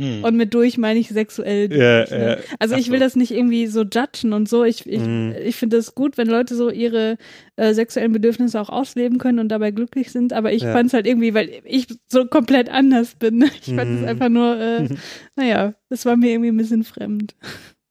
Hm. 0.00 0.24
Und 0.24 0.36
mit 0.36 0.54
durch 0.54 0.78
meine 0.78 0.98
ich 0.98 1.08
sexuell. 1.08 1.70
Ja, 1.72 1.98
durch, 2.04 2.10
ne? 2.10 2.28
ja. 2.38 2.56
Also 2.58 2.74
Ach 2.74 2.78
ich 2.78 2.90
will 2.90 2.98
so. 2.98 3.04
das 3.04 3.16
nicht 3.16 3.32
irgendwie 3.32 3.66
so 3.66 3.82
judgen 3.82 4.32
und 4.32 4.48
so. 4.48 4.64
Ich, 4.64 4.86
ich, 4.86 5.00
Mhm. 5.00 5.34
ich 5.44 5.56
finde 5.56 5.76
es 5.76 5.94
gut, 5.94 6.16
wenn 6.16 6.26
Leute 6.28 6.54
so 6.54 6.70
ihre 6.70 7.18
äh, 7.56 7.74
sexuellen 7.74 8.12
Bedürfnisse 8.12 8.60
auch 8.60 8.70
ausleben 8.70 9.18
können 9.18 9.38
und 9.40 9.48
dabei 9.48 9.70
glücklich 9.72 10.10
sind. 10.10 10.32
Aber 10.32 10.52
ich 10.52 10.62
Ja. 10.62 10.72
fand 10.72 10.86
es 10.88 10.94
halt 10.94 11.06
irgendwie, 11.06 11.34
weil 11.34 11.50
ich 11.64 11.86
so 12.08 12.24
komplett 12.26 12.68
anders 12.70 13.14
bin. 13.16 13.42
Ich 13.62 13.74
fand 13.74 13.94
es 13.96 14.00
Mhm. 14.00 14.08
einfach 14.08 14.28
nur, 14.30 14.56
äh, 14.58 14.88
naja, 15.36 15.74
das 15.90 16.06
war 16.06 16.16
mir 16.16 16.30
irgendwie 16.30 16.50
ein 16.50 16.56
bisschen 16.56 16.84
fremd. 16.84 17.34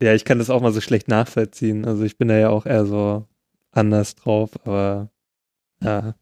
Ja, 0.01 0.13
ich 0.15 0.25
kann 0.25 0.39
das 0.39 0.49
auch 0.49 0.61
mal 0.61 0.71
so 0.71 0.81
schlecht 0.81 1.07
nachvollziehen. 1.09 1.85
Also 1.85 2.03
ich 2.03 2.17
bin 2.17 2.27
da 2.29 2.37
ja 2.37 2.49
auch 2.49 2.65
eher 2.65 2.85
so 2.85 3.25
anders 3.71 4.15
drauf, 4.15 4.51
aber 4.65 5.11
ja. 5.83 6.15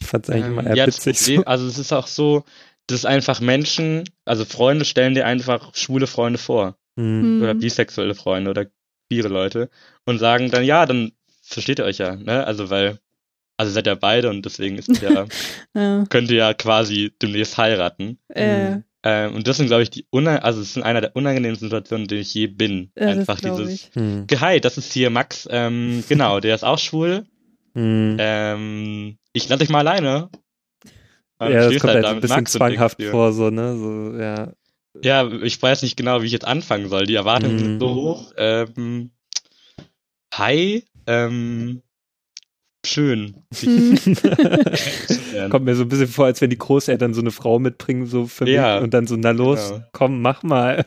Ich 0.00 0.06
fand 0.08 0.24
es 0.28 0.30
eigentlich 0.34 0.46
Ähm, 0.46 0.52
immer 0.58 0.66
eher 0.66 0.76
ja, 0.76 0.86
witzig. 0.86 1.16
Problem, 1.18 1.36
So. 1.38 1.44
also 1.46 1.66
es 1.66 1.78
ist 1.78 1.92
auch 1.92 2.06
so, 2.06 2.44
dass 2.86 3.04
einfach 3.04 3.40
Menschen, 3.40 4.04
also 4.24 4.44
Freunde 4.44 4.84
stellen 4.84 5.14
dir 5.14 5.26
einfach 5.26 5.74
schwule 5.74 6.06
Freunde 6.06 6.38
vor 6.38 6.76
Hm. 6.98 7.40
oder 7.42 7.54
Mhm. 7.54 7.60
bisexuelle 7.60 8.14
Freunde 8.14 8.50
oder 8.50 8.66
queere 9.10 9.28
Leute 9.28 9.70
und 10.04 10.18
sagen 10.18 10.50
dann, 10.50 10.64
ja, 10.64 10.84
dann 10.86 11.12
versteht 11.42 11.78
ihr 11.78 11.84
euch 11.84 11.98
ja, 11.98 12.16
ne? 12.16 12.46
Also 12.46 12.70
weil, 12.70 12.98
also 13.56 13.72
seid 13.72 13.86
ihr 13.86 13.96
beide 13.96 14.28
und 14.30 14.44
deswegen 14.44 14.76
ist 14.78 14.88
ja, 15.02 15.26
Ja, 15.74 16.04
könnt 16.10 16.30
ihr 16.30 16.36
ja 16.38 16.54
quasi 16.54 17.12
demnächst 17.22 17.56
heiraten. 17.58 18.18
äh, 18.28 18.70
Mhm. 18.76 18.84
Ähm, 19.04 19.34
und 19.34 19.48
das 19.48 19.56
sind, 19.56 19.66
glaube 19.66 19.82
ich, 19.82 19.90
die 19.90 20.06
una 20.10 20.36
also 20.38 20.60
es 20.60 20.74
sind 20.74 20.84
einer 20.84 21.00
der 21.00 21.16
unangenehmsten 21.16 21.66
Situationen, 21.68 22.04
in 22.04 22.08
denen 22.08 22.20
ich 22.20 22.34
je 22.34 22.46
bin. 22.46 22.92
ja, 22.96 23.06
das 23.06 23.28
einfach 23.28 23.40
dieses. 23.40 23.90
Hm. 23.94 24.26
Hi, 24.38 24.60
das 24.60 24.78
ist 24.78 24.92
hier 24.92 25.10
Max, 25.10 25.48
ähm, 25.50 26.04
genau, 26.08 26.38
der 26.38 26.54
ist 26.54 26.62
auch 26.64 26.78
schwul. 26.78 27.24
Hm. 27.74 28.16
Ähm, 28.20 29.16
ich 29.32 29.48
lasse 29.48 29.60
dich 29.60 29.70
mal 29.70 29.78
alleine. 29.88 30.28
Ja, 31.50 31.70
das 31.70 31.80
kommt 31.80 31.94
halt 31.94 32.04
halt 32.04 32.16
ein 32.16 32.20
bisschen 32.20 32.46
zwanghaft 32.46 33.02
vor, 33.02 33.32
so, 33.32 33.50
ne? 33.50 33.76
So, 33.76 34.18
ja. 34.18 34.52
Ja, 35.02 35.26
ich 35.26 35.60
weiß 35.60 35.82
nicht 35.82 35.96
genau, 35.96 36.22
wie 36.22 36.26
ich 36.26 36.32
jetzt 36.32 36.44
anfangen 36.46 36.88
soll. 36.88 37.06
Die 37.06 37.14
Erwartungen 37.14 37.54
Mhm. 37.54 37.58
sind 37.58 37.80
so 37.80 37.94
hoch. 37.94 38.32
Ähm, 38.36 39.10
hi, 40.34 40.84
ähm, 41.06 41.82
schön. 42.84 43.34
Hm. 43.60 43.96
Kommt 45.50 45.64
mir 45.64 45.74
so 45.74 45.82
ein 45.82 45.88
bisschen 45.88 46.08
vor, 46.08 46.26
als 46.26 46.40
wenn 46.40 46.50
die 46.50 46.58
Großeltern 46.58 47.14
so 47.14 47.20
eine 47.20 47.30
Frau 47.30 47.58
mitbringen, 47.58 48.06
so 48.06 48.26
für 48.26 48.48
Ja, 48.48 48.74
mich 48.76 48.84
und 48.84 48.94
dann 48.94 49.06
so, 49.06 49.16
na 49.16 49.30
los, 49.30 49.70
genau. 49.70 49.84
komm, 49.92 50.20
mach 50.22 50.42
mal. 50.42 50.84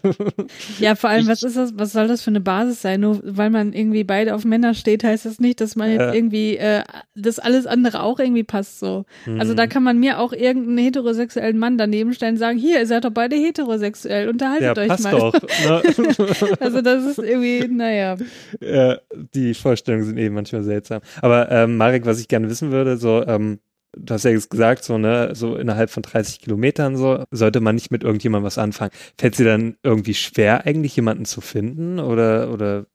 Ja, 0.80 0.96
vor 0.96 1.10
allem, 1.10 1.22
Ich- 1.24 1.28
was 1.28 1.44
ist 1.44 1.56
das, 1.58 1.74
was 1.78 1.92
soll 1.94 2.08
das 2.08 2.22
für 2.22 2.30
eine 2.32 2.42
Basis 2.42 2.82
sein? 2.82 3.02
Nur 3.02 3.22
weil 3.24 3.50
man 3.50 3.74
irgendwie 3.74 4.04
beide 4.04 4.36
auf 4.36 4.46
Männer 4.46 4.74
steht, 4.74 5.04
heißt 5.04 5.26
das 5.26 5.40
nicht, 5.40 5.62
dass 5.62 5.76
man 5.76 5.90
jetzt 5.92 6.02
Ja. 6.02 6.14
irgendwie, 6.14 6.58
äh, 6.58 6.84
dass 7.16 7.40
alles 7.40 7.66
andere 7.66 8.02
auch 8.04 8.20
irgendwie 8.20 8.44
passt 8.44 8.80
so. 8.80 9.06
Also 9.40 9.54
da 9.54 9.64
Hm. 9.64 9.70
kann 9.70 9.84
man 9.84 10.00
mir 10.00 10.20
auch 10.20 10.34
irgendeinen 10.34 10.78
heterosexuellen 10.80 11.58
Mann 11.58 11.78
daneben 11.78 12.14
stellen 12.14 12.34
und 12.34 12.40
sagen, 12.40 12.58
hier, 12.58 12.80
ihr 12.80 12.88
seid 12.88 13.06
doch 13.06 13.12
beide 13.12 13.36
heterosexuell, 13.36 14.26
ja, 14.26 14.30
unterhaltet 14.30 14.78
euch 14.78 14.88
passt 14.88 15.04
mal. 15.04 15.12
doch. 15.12 15.34
Ne? 15.34 15.82
Also 16.60 16.82
das 16.82 17.06
ist 17.06 17.20
irgendwie, 17.20 17.68
naja. 17.68 18.18
Ja, 18.60 18.98
die 19.34 19.54
Vorstellungen 19.54 20.06
sind 20.06 20.18
eben 20.18 20.36
manchmal 20.36 20.64
seltsam. 20.64 21.02
Aber 21.22 21.52
ähm, 21.52 21.78
Marek, 21.86 22.06
was 22.06 22.20
ich 22.20 22.28
gerne 22.28 22.50
wissen 22.50 22.72
würde, 22.72 22.98
so, 22.98 23.24
ähm, 23.28 23.60
du 23.96 24.14
hast 24.14 24.26
ja 24.26 24.32
jetzt 24.32 24.50
gesagt, 24.50 24.84
so, 24.84 24.98
ne, 24.98 25.36
so 25.36 25.56
innerhalb 25.56 25.92
von 25.92 26.02
30 26.02 26.40
Kilometern 26.40 26.98
so, 26.98 27.24
sollte 27.30 27.60
man 27.62 27.76
nicht 27.76 27.92
mit 27.92 28.04
irgendjemandem 28.04 28.46
was 28.46 28.58
anfangen. 28.58 28.92
Fällt 29.20 29.38
dir 29.38 29.46
dann 29.46 29.78
irgendwie 29.84 30.16
schwer, 30.16 30.66
eigentlich 30.66 30.96
jemanden 30.96 31.26
zu 31.26 31.42
finden? 31.42 32.00
Oder, 32.00 32.52
oder 32.52 32.88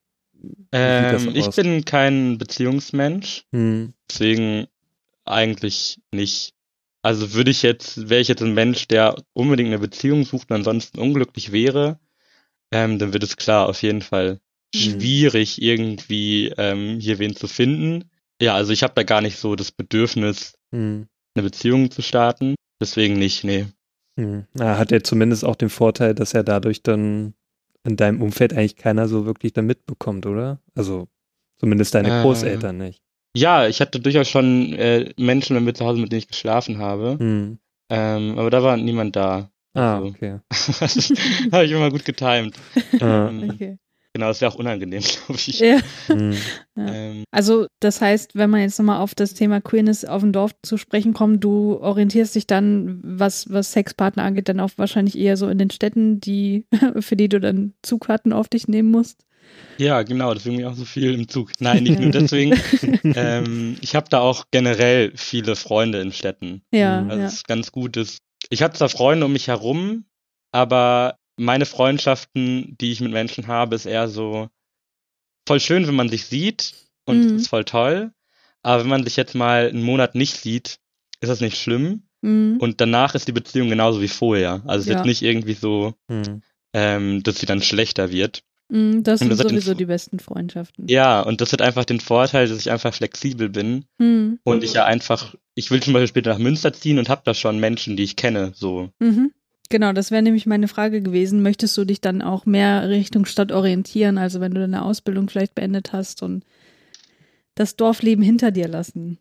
Ähm, 0.73 1.31
ich 1.35 1.51
bin 1.51 1.85
kein 1.85 2.37
Beziehungsmensch, 2.39 3.45
hm, 3.53 3.93
deswegen 4.11 4.67
eigentlich 5.25 6.01
nicht. 6.13 6.55
Also 7.03 7.33
würde 7.33 7.53
ich 7.53 7.63
jetzt, 7.63 8.11
wäre 8.11 8.21
ich 8.21 8.29
jetzt 8.29 8.43
ein 8.43 8.55
Mensch, 8.55 8.89
der 8.89 9.15
unbedingt 9.35 9.69
eine 9.69 9.79
Beziehung 9.79 10.25
sucht 10.25 10.51
und 10.51 10.57
ansonsten 10.57 10.99
unglücklich 10.99 11.53
wäre, 11.53 12.01
ähm, 12.73 12.99
dann 12.99 13.13
wird 13.13 13.23
es 13.23 13.37
klar 13.37 13.69
auf 13.69 13.83
jeden 13.83 14.03
Fall 14.03 14.41
Mhm. 14.75 14.81
schwierig, 14.81 15.63
irgendwie 15.63 16.53
ähm, 16.57 16.99
hier 17.01 17.19
wen 17.19 17.35
zu 17.35 17.49
finden. 17.49 18.10
Ja, 18.41 18.55
also 18.55 18.73
ich 18.73 18.83
habe 18.83 18.95
da 18.95 19.03
gar 19.03 19.21
nicht 19.21 19.39
so 19.39 19.55
das 19.57 19.71
Bedürfnis, 19.71 20.55
hm, 20.75 21.07
eine 21.35 21.43
Beziehung 21.43 21.91
zu 21.91 22.03
starten. 22.03 22.55
Deswegen 22.81 23.19
nicht, 23.19 23.45
nee. 23.45 23.67
hm. 24.19 24.47
Na, 24.55 24.79
hat 24.79 24.91
er 24.93 25.05
zumindest 25.05 25.45
auch 25.45 25.57
den 25.57 25.69
Vorteil, 25.69 26.15
dass 26.15 26.33
er 26.33 26.43
dadurch 26.43 26.83
dann 26.83 27.35
in 27.85 27.97
deinem 27.97 28.23
Umfeld 28.23 28.53
eigentlich 28.53 28.77
keiner 28.77 29.07
so 29.09 29.27
wirklich 29.27 29.53
dann 29.53 29.67
mitbekommt, 29.67 30.25
oder? 30.27 30.61
Also 30.75 31.09
zumindest 31.59 31.95
deine 31.95 32.09
Äh. 32.21 32.23
Großeltern 32.23 32.79
nicht. 32.79 33.03
Ja, 33.37 33.69
ich 33.69 33.81
hatte 33.81 34.01
durchaus 34.01 34.29
schon 34.29 34.73
äh, 34.73 35.13
Menschen 35.17 35.55
bei 35.55 35.61
mir 35.61 35.75
zu 35.75 35.85
Hause, 35.85 36.01
mit 36.01 36.11
denen 36.11 36.19
ich 36.21 36.29
geschlafen 36.29 36.79
habe. 36.79 37.17
Hm. 37.19 37.59
Ähm, 37.91 38.39
aber 38.39 38.51
da 38.51 38.63
war 38.63 38.77
niemand 38.77 39.15
da. 39.17 39.51
Ah, 39.75 39.97
Also, 39.99 40.09
okay. 40.09 40.41
das 40.49 41.13
habe 41.53 41.65
ich 41.65 41.71
immer 41.73 41.91
gut 41.91 42.05
getimt. 42.05 42.57
Ah, 43.01 43.29
Ähm, 43.29 43.51
Okay. 43.55 43.79
Genau, 44.13 44.27
das 44.27 44.41
wäre 44.41 44.51
auch 44.53 44.57
unangenehm, 44.57 45.03
glaube 45.27 45.41
ich. 45.47 45.61
Ja. 45.61 45.79
hm. 46.07 46.35
Ähm, 46.77 47.25
Also 47.31 47.67
das 47.81 48.01
heißt, 48.01 48.35
wenn 48.35 48.51
man 48.51 48.61
jetzt 48.61 48.79
nochmal 48.79 49.01
auf 49.01 49.15
das 49.15 49.35
Thema 49.35 49.61
Queerness 49.61 50.05
auf 50.05 50.23
dem 50.23 50.33
Dorf 50.33 50.51
zu 50.63 50.77
sprechen 50.79 51.13
kommt, 51.15 51.45
du 51.45 51.79
orientierst 51.81 52.35
dich 52.35 52.47
dann, 52.47 53.01
was, 53.05 53.51
was 53.53 53.73
Sexpartner 53.73 54.25
angeht, 54.25 54.49
dann 54.49 54.59
auch 54.61 54.71
wahrscheinlich 54.77 55.17
eher 55.17 55.37
so 55.37 55.49
in 55.49 55.59
den 55.59 55.71
Städten, 55.71 56.21
die, 56.21 56.67
für 57.01 57.17
die 57.17 57.29
du 57.29 57.39
dann 57.41 57.75
Zugfahrten 57.83 58.33
auf 58.33 58.49
dich 58.49 58.67
nehmen 58.67 58.91
musst. 58.91 59.25
ja, 59.79 60.03
genau, 60.03 60.35
deswegen 60.35 60.57
bin 60.57 60.65
ich 60.67 60.71
auch 60.73 60.77
so 60.77 60.85
viel 60.85 61.15
im 61.15 61.29
Zug. 61.29 61.53
Nein, 61.61 61.85
nicht 61.85 62.01
nur 62.01 62.11
deswegen. 62.11 62.59
ähm, 63.05 63.77
ich 63.81 63.95
habe 63.95 64.09
da 64.11 64.21
auch 64.21 64.45
generell 64.51 65.13
viele 65.15 65.55
Freunde 65.57 66.01
in 66.01 66.13
Städten. 66.13 66.63
Ja, 66.73 67.03
Mhm. 67.03 67.11
Also 67.11 67.21
ja. 67.23 67.29
ist 67.29 67.47
ganz 67.47 67.71
gut. 67.71 67.97
Ich 68.49 68.63
habe 68.63 68.75
zwar 68.75 68.89
Freunde 68.89 69.27
um 69.27 69.33
mich 69.33 69.47
herum, 69.49 70.05
aber 70.53 71.17
meine 71.41 71.67
Freundschaften, 71.67 72.77
die 72.81 72.93
ich 72.93 73.01
mit 73.01 73.13
Menschen 73.13 73.47
habe, 73.47 73.75
ist 73.75 73.87
eher 73.87 74.09
so 74.09 74.49
voll 75.47 75.61
schön, 75.61 75.87
wenn 75.87 75.95
man 75.95 76.09
sich 76.09 76.27
sieht 76.27 76.75
und 77.05 77.31
Mhm. 77.31 77.37
ist 77.37 77.49
voll 77.49 77.65
toll. 77.65 78.13
Aber 78.63 78.83
wenn 78.83 78.91
man 78.91 79.05
sich 79.05 79.17
jetzt 79.17 79.35
mal 79.35 79.69
einen 79.69 79.83
Monat 79.83 80.15
nicht 80.15 80.37
sieht, 80.37 80.79
ist 81.21 81.29
das 81.29 81.41
nicht 81.41 81.57
schlimm. 81.57 82.03
Mhm. 82.21 82.59
Und 82.61 82.81
danach 82.81 83.15
ist 83.15 83.27
die 83.27 83.33
Beziehung 83.33 83.69
genauso 83.71 84.01
wie 84.03 84.09
vorher. 84.09 84.63
Also 84.67 84.81
es 84.81 84.81
ist 84.83 84.89
Ja. 84.91 84.97
jetzt 84.99 85.07
nicht 85.07 85.23
irgendwie 85.23 85.55
so, 85.55 85.95
Hm. 86.11 86.43
ähm, 86.75 87.23
dass 87.23 87.39
sie 87.41 87.47
dann 87.47 87.63
schlechter 87.63 88.11
wird. 88.11 88.43
Mhm, 88.69 89.03
Das 89.03 89.21
Und 89.23 89.29
sind 89.31 89.39
das 89.39 89.49
sowieso 89.49 89.75
die 89.75 89.87
besten 89.87 90.21
Freundschaften. 90.21 90.87
Ja, 90.89 91.23
und 91.23 91.41
das 91.41 91.53
hat 91.53 91.63
einfach 91.63 91.85
den 91.87 91.99
Vorteil, 92.01 92.47
dass 92.49 92.59
ich 92.59 92.71
einfach 92.71 92.95
flexibel 92.95 93.49
bin 93.49 93.87
Mhm. 93.99 94.39
und 94.45 94.63
ich 94.63 94.75
ja 94.75 94.85
einfach, 94.85 95.35
ich 95.55 95.71
will 95.71 95.83
zum 95.83 95.95
Beispiel 95.95 96.09
später 96.09 96.31
nach 96.31 96.39
Münster 96.39 96.73
ziehen 96.73 96.99
und 96.99 97.09
habe 97.09 97.23
da 97.25 97.35
schon 97.35 97.59
Menschen, 97.59 97.97
die 97.97 98.05
ich 98.05 98.15
kenne, 98.17 98.53
so. 98.55 98.91
Mhm. 99.01 99.33
Genau, 99.71 99.93
das 99.93 100.11
wäre 100.11 100.23
nämlich 100.23 100.47
meine 100.47 100.67
Frage 100.67 101.01
gewesen. 101.01 101.43
Möchtest 101.43 101.77
du 101.79 101.85
dich 101.85 102.01
dann 102.01 102.23
auch 102.23 102.45
mehr 102.45 102.89
Richtung 102.89 103.25
Stadt 103.25 103.53
orientieren? 103.53 104.19
Also 104.19 104.41
wenn 104.41 104.53
du 104.53 104.61
deine 104.61 104.85
Ausbildung 104.85 105.29
vielleicht 105.29 105.55
beendet 105.55 105.93
hast 105.93 106.23
und 106.23 106.45
das 107.55 107.77
Dorfleben 107.77 108.23
hinter 108.23 108.51
dir 108.51 108.67
lassen? 108.67 109.19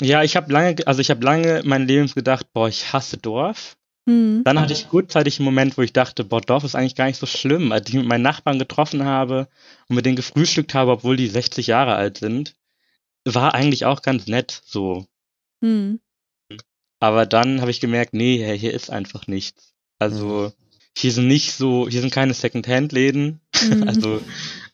Ja, 0.00 0.22
ich 0.22 0.36
habe 0.36 0.52
lange, 0.52 0.76
also 0.86 1.00
ich 1.00 1.10
habe 1.10 1.24
lange 1.24 1.62
mein 1.64 1.86
Lebens 1.88 2.14
gedacht, 2.14 2.52
boah, 2.52 2.68
ich 2.68 2.92
hasse 2.92 3.16
Dorf. 3.16 3.78
Mhm. 4.04 4.42
Dann 4.44 4.60
hatte 4.60 4.74
ich 4.74 4.88
kurzzeitig 4.88 5.38
einen 5.38 5.46
Moment, 5.46 5.78
wo 5.78 5.82
ich 5.82 5.94
dachte, 5.94 6.22
boah, 6.22 6.42
Dorf 6.42 6.64
ist 6.64 6.74
eigentlich 6.74 6.94
gar 6.94 7.06
nicht 7.06 7.18
so 7.18 7.26
schlimm. 7.26 7.72
Als 7.72 7.88
ich 7.88 7.94
mit 7.94 8.06
meinen 8.06 8.22
Nachbarn 8.22 8.58
getroffen 8.58 9.04
habe 9.04 9.48
und 9.88 9.96
mit 9.96 10.04
denen 10.04 10.16
gefrühstückt 10.16 10.74
habe, 10.74 10.92
obwohl 10.92 11.16
die 11.16 11.28
60 11.28 11.66
Jahre 11.66 11.94
alt 11.94 12.18
sind, 12.18 12.54
war 13.24 13.54
eigentlich 13.54 13.86
auch 13.86 14.02
ganz 14.02 14.26
nett 14.26 14.60
so. 14.66 15.06
Mhm. 15.62 16.00
Aber 17.00 17.24
dann 17.26 17.60
habe 17.62 17.70
ich 17.70 17.80
gemerkt, 17.80 18.12
nee, 18.12 18.56
hier 18.58 18.74
ist 18.74 18.90
einfach 18.90 19.26
nichts. 19.26 19.74
Also 19.98 20.52
hier 20.96 21.12
sind 21.12 21.28
nicht 21.28 21.52
so, 21.52 21.88
hier 21.88 22.00
sind 22.00 22.12
keine 22.12 22.34
Second-Hand-Läden. 22.34 23.40
Mhm. 23.62 23.82
Also 23.88 24.20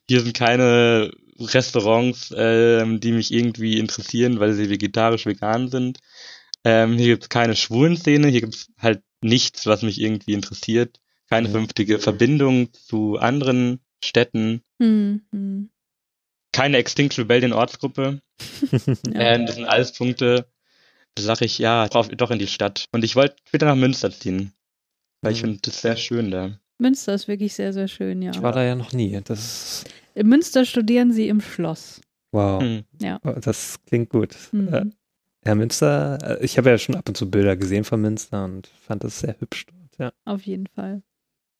hier 0.09 0.21
sind 0.21 0.35
keine 0.37 1.11
Restaurants, 1.39 2.33
ähm, 2.37 3.01
die 3.01 3.13
mich 3.13 3.33
irgendwie 3.33 3.79
interessieren, 3.79 4.39
weil 4.41 4.53
sie 4.53 4.69
vegetarisch 4.71 5.27
vegan 5.27 5.69
sind. 5.71 5.99
Ähm, 6.65 6.97
hier 6.97 7.09
gibt's 7.09 7.29
keine 7.29 7.57
Schwulenszene, 7.57 8.29
hier 8.29 8.41
gibt's 8.43 8.69
halt 8.79 9.03
nichts, 9.23 9.67
was 9.67 9.83
mich 9.83 10.01
irgendwie 10.01 10.33
interessiert. 10.35 11.01
Keine 11.31 11.47
Ja. 11.49 11.53
vernünftige 11.53 11.99
Verbindung 11.99 12.73
zu 12.73 13.17
anderen 13.19 13.81
Städten. 14.03 14.63
Hm, 14.81 15.23
hm. 15.33 15.71
Keine 16.53 16.77
Extinct 16.77 17.19
Rebellion 17.19 17.53
Ortsgruppe. 17.53 18.21
Ja. 18.87 19.21
Ähm, 19.21 19.47
das 19.47 19.55
sind 19.57 19.65
alles 19.65 19.93
Punkte, 19.93 20.47
da 21.15 21.23
sage 21.23 21.45
ich, 21.47 21.59
ja, 21.59 21.89
drauf, 21.89 22.09
doch 22.09 22.31
in 22.31 22.39
die 22.39 22.47
Stadt. 22.47 22.87
Und 22.93 23.05
ich 23.05 23.17
wollte 23.17 23.37
später 23.49 23.67
nach 23.67 23.77
Münster 23.77 24.11
ziehen. 24.11 24.53
Weil 25.25 25.33
ich 25.33 25.39
Mhm. 25.43 25.47
finde 25.47 25.61
das 25.63 25.81
sehr 25.81 25.97
schön 25.97 26.31
da. 26.31 26.59
Münster 26.79 27.15
ist 27.15 27.29
wirklich 27.29 27.55
sehr, 27.55 27.73
sehr 27.73 27.89
schön, 27.89 28.21
ja. 28.23 28.33
Ich 28.33 28.43
war 28.43 28.53
da 28.53 28.63
ja 28.65 28.75
noch 28.75 28.93
nie. 28.93 29.21
Das 29.25 29.85
In 30.15 30.29
Münster 30.29 30.65
studieren 30.65 31.13
sie 31.13 31.29
im 31.29 31.41
Schloss. 31.41 32.01
wow. 32.33 32.61
Hm. 32.63 32.85
Oh, 33.25 33.33
Das 33.41 33.79
klingt 33.87 34.11
gut. 34.11 34.37
Mhm. 34.53 34.69
Äh, 34.69 34.85
ja, 35.47 35.55
Münster, 35.55 36.19
äh, 36.41 36.45
ich 36.45 36.59
habe 36.59 36.71
ja 36.71 36.79
schon 36.79 36.95
ab 36.97 37.09
und 37.09 37.17
zu 37.17 37.31
Bilder 37.31 37.57
gesehen 37.57 37.85
von 37.85 38.01
Münster 38.01 38.45
und 38.45 38.67
fand 38.67 39.05
das 39.05 39.21
sehr 39.21 39.37
hübsch 39.41 39.67
dort. 39.67 39.99
Ja. 39.99 40.13
Auf 40.25 40.43
jeden 40.43 40.67
Fall. 40.67 41.03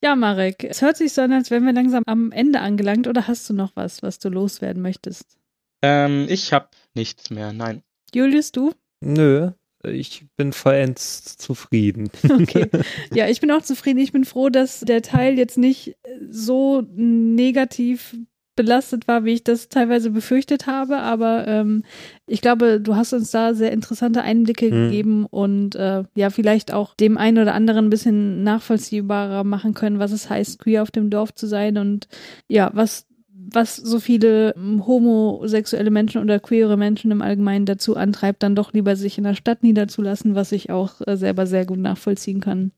Ja, 0.03 0.17
Marek, 0.17 0.65
es 0.65 0.83
hört 0.83 0.97
sich 0.97 1.13
so 1.15 1.23
an, 1.23 1.33
als 1.33 1.51
wären 1.51 1.65
wir 1.65 1.73
langsam 1.73 2.03
am 2.07 2.31
Ende 2.33 2.61
angelangt 2.61 3.07
oder 3.07 3.27
hast 3.29 3.49
du 3.49 3.55
noch 3.55 3.75
was, 3.77 4.03
was 4.03 4.19
du 4.19 4.29
loswerden 4.29 4.83
möchtest? 4.83 5.39
Ähm, 5.83 6.27
ich 6.29 6.53
habe 6.53 6.69
nichts 6.95 7.31
mehr, 7.31 7.53
nein. 7.53 7.83
Julius, 8.15 8.53
du? 8.53 8.73
Nö, 9.01 9.51
ich 9.87 10.27
bin 10.37 10.53
vollends 10.53 11.37
zufrieden. 11.37 12.11
Okay. 12.31 12.69
Ja, 13.15 13.29
ich 13.29 13.41
bin 13.41 13.51
auch 13.51 13.63
zufrieden. 13.63 13.99
Ich 14.01 14.13
bin 14.13 14.25
froh, 14.25 14.49
dass 14.49 14.81
der 14.81 15.03
Teil 15.03 15.39
jetzt 15.39 15.59
nicht 15.59 15.97
so 16.31 16.83
negativ 16.95 18.17
belastet 18.57 19.09
war, 19.09 19.25
wie 19.25 19.33
ich 19.33 19.43
das 19.43 19.69
teilweise 19.69 20.11
befürchtet 20.11 20.67
habe. 20.69 20.99
Aber 20.99 21.47
ähm, 21.49 21.83
ich 22.29 22.41
glaube, 22.41 22.81
du 22.81 22.95
hast 22.95 23.13
uns 23.13 23.31
da 23.33 23.53
sehr 23.55 23.73
interessante 23.73 24.23
Einblicke 24.23 24.67
Mhm. 24.67 24.71
gegeben 24.71 25.27
und 25.27 25.75
äh, 25.75 26.05
ja, 26.15 26.31
vielleicht 26.31 26.73
auch 26.73 26.95
dem 26.95 27.19
einen 27.19 27.39
oder 27.39 27.55
anderen 27.55 27.87
ein 27.87 27.91
bisschen 27.91 28.45
nachvollziehbarer 28.45 29.43
machen 29.43 29.75
können, 29.75 29.99
was 29.99 30.13
es 30.13 30.31
heißt, 30.31 30.61
queer 30.61 30.83
auf 30.83 30.93
dem 30.93 31.11
Dorf 31.11 31.35
zu 31.35 31.47
sein 31.49 31.79
und 31.79 32.07
ja, 32.49 32.71
was 32.75 33.07
was 33.55 33.77
so 33.77 34.01
viele 34.01 34.55
ähm, 34.57 34.87
homosexuelle 34.87 35.91
Menschen 35.91 36.21
oder 36.23 36.41
queere 36.41 36.77
Menschen 36.77 37.11
im 37.11 37.23
Allgemeinen 37.23 37.67
dazu 37.67 37.97
antreibt, 37.97 38.43
dann 38.43 38.55
doch 38.57 38.73
lieber 38.73 38.97
sich 38.97 39.19
in 39.19 39.25
der 39.25 39.35
Stadt 39.35 39.63
niederzulassen, 39.63 40.35
was 40.35 40.53
ich 40.53 40.71
auch 40.71 41.01
äh, 41.07 41.17
selber 41.17 41.47
sehr 41.47 41.65
gut 41.67 41.79
nachvollziehen 41.79 42.41
kann. 42.41 42.73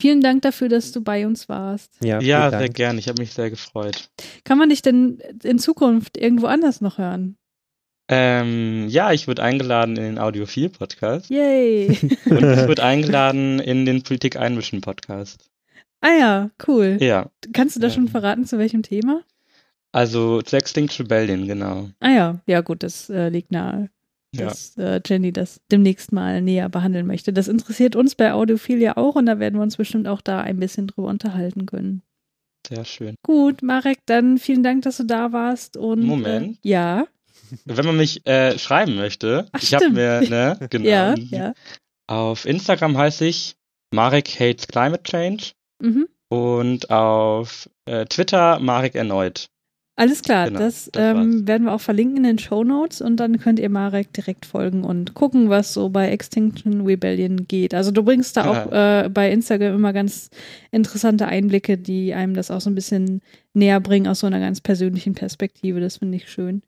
Vielen 0.00 0.20
Dank 0.20 0.42
dafür, 0.42 0.68
dass 0.68 0.90
du 0.90 1.00
bei 1.00 1.26
uns 1.26 1.48
warst. 1.48 1.92
Ja, 2.02 2.20
Ja, 2.20 2.50
sehr 2.50 2.58
Dank. 2.60 2.74
gern. 2.74 2.98
Ich 2.98 3.08
habe 3.08 3.22
mich 3.22 3.32
sehr 3.32 3.50
gefreut. 3.50 4.10
Kann 4.44 4.58
man 4.58 4.68
dich 4.70 4.82
denn 4.82 5.20
in 5.44 5.58
Zukunft 5.60 6.16
irgendwo 6.18 6.46
anders 6.46 6.80
noch 6.80 6.98
hören? 6.98 7.36
Ähm, 8.08 8.88
ja, 8.88 9.12
ich 9.12 9.28
wurde 9.28 9.42
eingeladen 9.44 9.96
in 9.96 10.02
den 10.02 10.18
Audiophil-Podcast 10.18 11.30
Yay! 11.30 11.86
und 12.26 12.42
ich 12.42 12.66
wurde 12.68 12.82
eingeladen 12.82 13.60
in 13.60 13.86
den 13.86 14.02
Politik-Einmischen-Podcast. 14.02 15.48
ah 16.00 16.18
ja, 16.18 16.50
cool. 16.66 16.96
Ja, 17.00 17.30
Kannst 17.52 17.76
du 17.76 17.80
da 17.80 17.88
schon 17.90 18.04
Ähm. 18.06 18.08
verraten, 18.08 18.44
zu 18.46 18.58
welchem 18.58 18.82
Thema? 18.82 19.22
Also 19.92 20.42
zu 20.42 20.56
Extinct 20.56 20.98
Rebellion, 21.00 21.46
genau. 21.46 21.88
Ah 22.00 22.10
ja, 22.10 22.40
ja 22.46 22.60
gut, 22.60 22.82
das 22.82 23.10
äh, 23.10 23.28
liegt 23.28 23.50
nahe. 23.52 23.90
Ja. 24.32 24.46
dass 24.46 24.76
äh, 24.76 25.00
Jenny 25.04 25.32
das 25.32 25.60
demnächst 25.72 26.12
mal 26.12 26.40
näher 26.40 26.68
behandeln 26.68 27.04
möchte. 27.04 27.32
Das 27.32 27.48
interessiert 27.48 27.96
uns 27.96 28.14
bei 28.14 28.32
Audiophil 28.32 28.78
ja 28.80 28.96
auch 28.96 29.16
und 29.16 29.26
da 29.26 29.40
werden 29.40 29.56
wir 29.56 29.62
uns 29.64 29.76
bestimmt 29.76 30.06
auch 30.06 30.20
da 30.20 30.40
ein 30.40 30.60
bisschen 30.60 30.86
drüber 30.86 31.08
unterhalten 31.08 31.66
können. 31.66 32.02
Sehr 32.68 32.84
schön. 32.84 33.16
Gut, 33.24 33.62
Marek, 33.64 33.98
dann 34.06 34.38
vielen 34.38 34.62
Dank, 34.62 34.82
dass 34.82 34.98
du 34.98 35.04
da 35.04 35.32
warst 35.32 35.76
und 35.76 36.02
Moment. 36.04 36.58
Äh, 36.64 36.68
ja, 36.68 37.06
Wenn 37.64 37.84
man 37.84 37.96
mich 37.96 38.24
äh, 38.24 38.56
schreiben 38.56 38.94
möchte, 38.94 39.48
Ach, 39.50 39.60
ich 39.60 39.74
habe 39.74 39.90
mir, 39.90 40.20
ne, 40.20 40.56
genau. 40.70 40.88
ja, 40.88 41.14
ja. 41.16 41.54
Auf 42.06 42.44
Instagram 42.46 42.96
heiße 42.96 43.24
ich 43.26 43.56
Marek 43.92 44.28
Hates 44.38 44.68
Climate 44.68 45.02
Change 45.02 45.52
Mhm. 45.82 46.06
und 46.28 46.88
auf 46.90 47.68
äh, 47.86 48.04
Twitter 48.04 48.60
Marek 48.60 48.94
erneut. 48.94 49.48
Alles 50.00 50.22
klar, 50.22 50.46
Genau, 50.46 50.60
das, 50.60 50.88
das 50.92 51.16
ähm, 51.16 51.46
werden 51.46 51.64
wir 51.64 51.74
auch 51.74 51.80
verlinken 51.80 52.16
in 52.16 52.22
den 52.22 52.38
Show 52.38 52.64
Notes 52.64 53.02
und 53.02 53.18
dann 53.18 53.38
könnt 53.38 53.58
ihr 53.58 53.68
Marek 53.68 54.12
direkt 54.14 54.46
folgen 54.46 54.82
und 54.82 55.12
gucken, 55.12 55.50
was 55.50 55.74
so 55.74 55.90
bei 55.90 56.10
Extinction 56.10 56.86
Rebellion 56.86 57.46
geht. 57.46 57.74
Also 57.74 57.90
du 57.90 58.02
bringst 58.02 58.36
da 58.36 58.46
auch 58.46 58.72
äh, 58.72 59.10
bei 59.10 59.30
Instagram 59.30 59.74
immer 59.74 59.92
ganz 59.92 60.30
interessante 60.70 61.26
Einblicke, 61.26 61.76
die 61.76 62.14
einem 62.14 62.32
das 62.32 62.50
auch 62.50 62.62
so 62.62 62.70
ein 62.70 62.74
bisschen 62.74 63.20
näher 63.52 63.78
bringen 63.80 64.06
aus 64.06 64.20
so 64.20 64.26
einer 64.26 64.40
ganz 64.40 64.62
persönlichen 64.62 65.14
Perspektive. 65.14 65.80
Das 65.80 65.98
finde 65.98 66.16
ich 66.16 66.30
schön. 66.30 66.62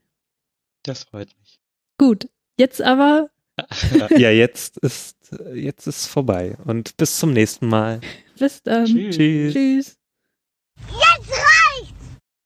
Das 0.82 1.04
freut 1.04 1.28
mich. 1.40 1.58
Gut, 1.96 2.28
jetzt 2.58 2.82
aber 2.82 3.30
Ja, 4.18 4.30
jetzt 4.30 4.76
ist 4.78 5.16
jetzt 5.54 5.86
ist 5.86 6.06
vorbei 6.06 6.56
und 6.66 6.96
bis 6.98 7.18
zum 7.18 7.32
nächsten 7.32 7.66
Mal. 7.66 8.00
bis 8.38 8.62
dann. 8.62 8.84
Tschüss. 8.84 9.16
Tschüss. 9.16 9.52
Tschüss. 9.54 9.98